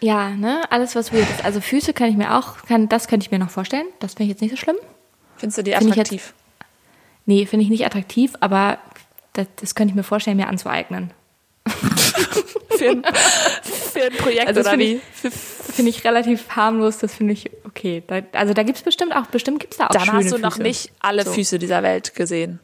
ja, 0.00 0.30
ne, 0.30 0.62
alles 0.70 0.94
was 0.94 1.12
weird 1.12 1.28
ist. 1.30 1.44
Also 1.44 1.60
Füße 1.60 1.92
kann 1.92 2.08
ich 2.08 2.16
mir 2.16 2.36
auch, 2.36 2.58
kann, 2.66 2.88
das 2.88 3.08
könnte 3.08 3.24
ich 3.26 3.30
mir 3.32 3.38
noch 3.38 3.50
vorstellen. 3.50 3.86
Das 4.00 4.12
finde 4.14 4.24
ich 4.24 4.28
jetzt 4.30 4.40
nicht 4.40 4.50
so 4.52 4.56
schlimm. 4.56 4.76
Findest 5.36 5.58
du 5.58 5.62
die 5.64 5.72
Find 5.72 5.82
ich 5.82 5.88
jetzt- 5.96 6.08
attraktiv? 6.12 6.34
Nee, 7.26 7.46
finde 7.46 7.64
ich 7.64 7.70
nicht 7.70 7.84
attraktiv, 7.86 8.34
aber 8.40 8.78
das, 9.34 9.46
das 9.56 9.74
könnte 9.74 9.92
ich 9.92 9.96
mir 9.96 10.02
vorstellen, 10.02 10.36
mir 10.36 10.48
anzueignen. 10.48 11.12
Für 12.76 12.90
ein, 12.90 13.04
für 13.62 14.02
ein 14.04 14.12
Projekt 14.18 14.48
Also 14.48 14.60
das 14.60 14.66
oder 14.66 14.70
finde 14.76 14.86
wie? 14.86 15.30
Finde 15.30 15.90
ich 15.90 16.04
relativ 16.04 16.48
harmlos, 16.50 16.98
das 16.98 17.14
finde 17.14 17.34
ich 17.34 17.50
okay. 17.64 18.02
Da, 18.06 18.20
also 18.32 18.52
da 18.52 18.64
gibt's 18.64 18.82
bestimmt 18.82 19.14
auch, 19.14 19.26
bestimmt 19.26 19.60
gibt's 19.60 19.76
da 19.76 19.86
auch 19.86 19.90
dann 19.90 20.04
schöne 20.06 20.16
hast 20.18 20.32
du 20.32 20.38
noch 20.38 20.54
Füße. 20.54 20.62
nicht 20.62 20.92
alle 20.98 21.22
So. 21.22 21.32
Füße 21.32 21.60
dieser 21.60 21.84
Welt 21.84 22.16
gesehen. 22.16 22.58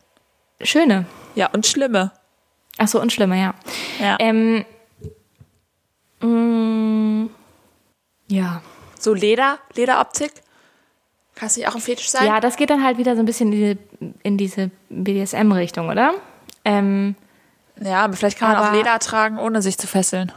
Schöne. 0.62 1.06
Ja, 1.36 1.48
und 1.50 1.66
schlimme. 1.66 2.10
Ach 2.78 2.88
so, 2.88 3.00
und 3.00 3.12
schlimmer, 3.12 3.36
ja. 3.36 3.54
Ja. 4.00 4.16
Ähm, 4.18 4.64
mh, 6.20 7.30
ja. 8.28 8.62
So 8.98 9.14
Leder, 9.14 9.60
Lederoptik. 9.76 10.32
Kann 11.36 11.46
es 11.46 11.56
nicht 11.56 11.68
auch 11.68 11.74
ein 11.74 11.80
Fetisch 11.80 12.10
sein? 12.10 12.26
Ja, 12.26 12.40
das 12.40 12.56
geht 12.56 12.70
dann 12.70 12.84
halt 12.84 12.98
wieder 12.98 13.14
so 13.14 13.22
ein 13.22 13.26
bisschen 13.26 13.52
in 13.52 13.58
diese, 13.58 14.12
in 14.24 14.36
diese 14.36 14.70
BDSM-Richtung, 14.88 15.88
oder? 15.88 16.14
Ähm, 16.64 17.14
Ja, 17.82 18.04
aber 18.04 18.14
vielleicht 18.14 18.38
kann 18.38 18.48
man 18.52 18.58
auch 18.58 18.66
Aber- 18.66 18.76
Leder 18.76 18.98
tragen, 18.98 19.38
ohne 19.38 19.62
sich 19.62 19.78
zu 19.78 19.86
fesseln. 19.86 20.32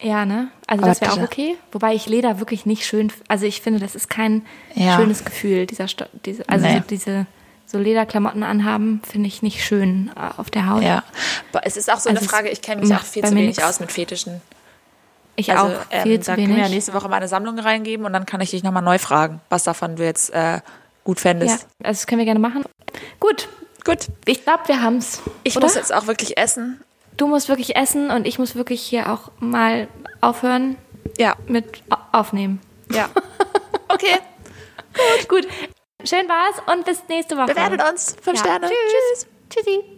ja, 0.00 0.26
ne? 0.26 0.48
Also 0.66 0.82
Aber 0.82 0.90
das 0.90 1.00
wäre 1.00 1.12
auch 1.12 1.18
okay. 1.22 1.56
Wobei 1.72 1.94
ich 1.94 2.06
Leder 2.06 2.38
wirklich 2.38 2.66
nicht 2.66 2.84
schön, 2.84 3.10
also 3.28 3.46
ich 3.46 3.60
finde, 3.62 3.80
das 3.80 3.94
ist 3.94 4.10
kein 4.10 4.44
Ja. 4.74 4.96
schönes 4.96 5.24
Gefühl, 5.24 5.66
dieser, 5.66 5.88
Sto- 5.88 6.06
diese, 6.26 6.46
also 6.48 6.66
Nee. 6.66 6.74
so 6.78 6.84
diese 6.90 7.26
so 7.66 7.78
Lederklamotten 7.78 8.42
anhaben, 8.42 9.00
finde 9.10 9.26
ich 9.28 9.42
nicht 9.42 9.64
schön 9.64 10.10
äh, 10.16 10.38
auf 10.38 10.50
der 10.50 10.68
Haut. 10.68 10.82
Ja. 10.82 11.02
Aber 11.52 11.66
es 11.66 11.76
ist 11.78 11.90
auch 11.90 11.98
so 11.98 12.10
eine 12.10 12.18
Also 12.18 12.26
es 12.26 12.30
Frage, 12.30 12.50
ich 12.50 12.60
kenne 12.60 12.82
mich 12.82 12.94
auch 12.94 13.00
viel 13.00 13.24
zu 13.24 13.30
wenig 13.30 13.56
nix. 13.56 13.62
aus 13.62 13.80
mit 13.80 13.90
Fetischen. 13.90 14.42
Ich 15.36 15.50
Also 15.50 15.74
auch 15.74 15.80
ähm, 15.90 16.02
viel 16.02 16.18
da 16.18 16.24
zu 16.24 16.34
können 16.34 16.48
wir 16.48 16.54
ja 16.56 16.60
wenig. 16.64 16.74
nächste 16.74 16.92
Woche 16.92 17.08
mal 17.08 17.16
eine 17.16 17.26
Sammlung 17.28 17.58
reingeben 17.58 18.04
und 18.04 18.12
dann 18.12 18.26
kann 18.26 18.40
ich 18.42 18.50
dich 18.50 18.62
nochmal 18.62 18.82
neu 18.82 18.98
fragen, 18.98 19.40
was 19.48 19.64
davon 19.64 19.96
du 19.96 20.04
jetzt 20.04 20.30
äh, 20.34 20.60
gut 21.04 21.16
Ja, 21.18 21.22
fändest. 21.22 21.66
also 21.82 21.98
das 22.00 22.06
können 22.06 22.18
wir 22.18 22.26
gerne 22.26 22.38
machen. 22.40 22.64
Gut, 23.18 23.48
Gut. 23.84 24.08
Ich 24.24 24.44
glaube, 24.44 24.66
wir 24.66 24.82
haben's. 24.82 25.22
Ich 25.42 25.56
oder? 25.56 25.66
muss 25.66 25.74
jetzt 25.74 25.92
auch 25.92 26.06
wirklich 26.06 26.36
essen. 26.36 26.82
Du 27.16 27.28
musst 27.28 27.48
wirklich 27.48 27.76
essen 27.76 28.10
und 28.10 28.26
ich 28.26 28.38
muss 28.38 28.56
wirklich 28.56 28.82
hier 28.82 29.12
auch 29.12 29.30
mal 29.38 29.88
aufhören. 30.20 30.76
Ja. 31.18 31.36
Mit 31.46 31.82
aufnehmen. 32.12 32.60
Ja. 32.90 33.08
Okay. 33.86 34.18
Gut. 35.28 35.28
Gut. 35.28 35.48
Schön 36.02 36.28
war's 36.28 36.56
und 36.66 36.84
bis 36.84 37.04
nächste 37.08 37.36
Woche. 37.36 37.46
Bewertet 37.46 37.80
uns. 37.88 38.16
Fünf 38.20 38.38
ja. 38.38 38.44
Sterne. 38.44 38.66
Tschüss. 38.66 39.26
Tschüss. 39.48 39.64
Tschüssi. 39.64 39.93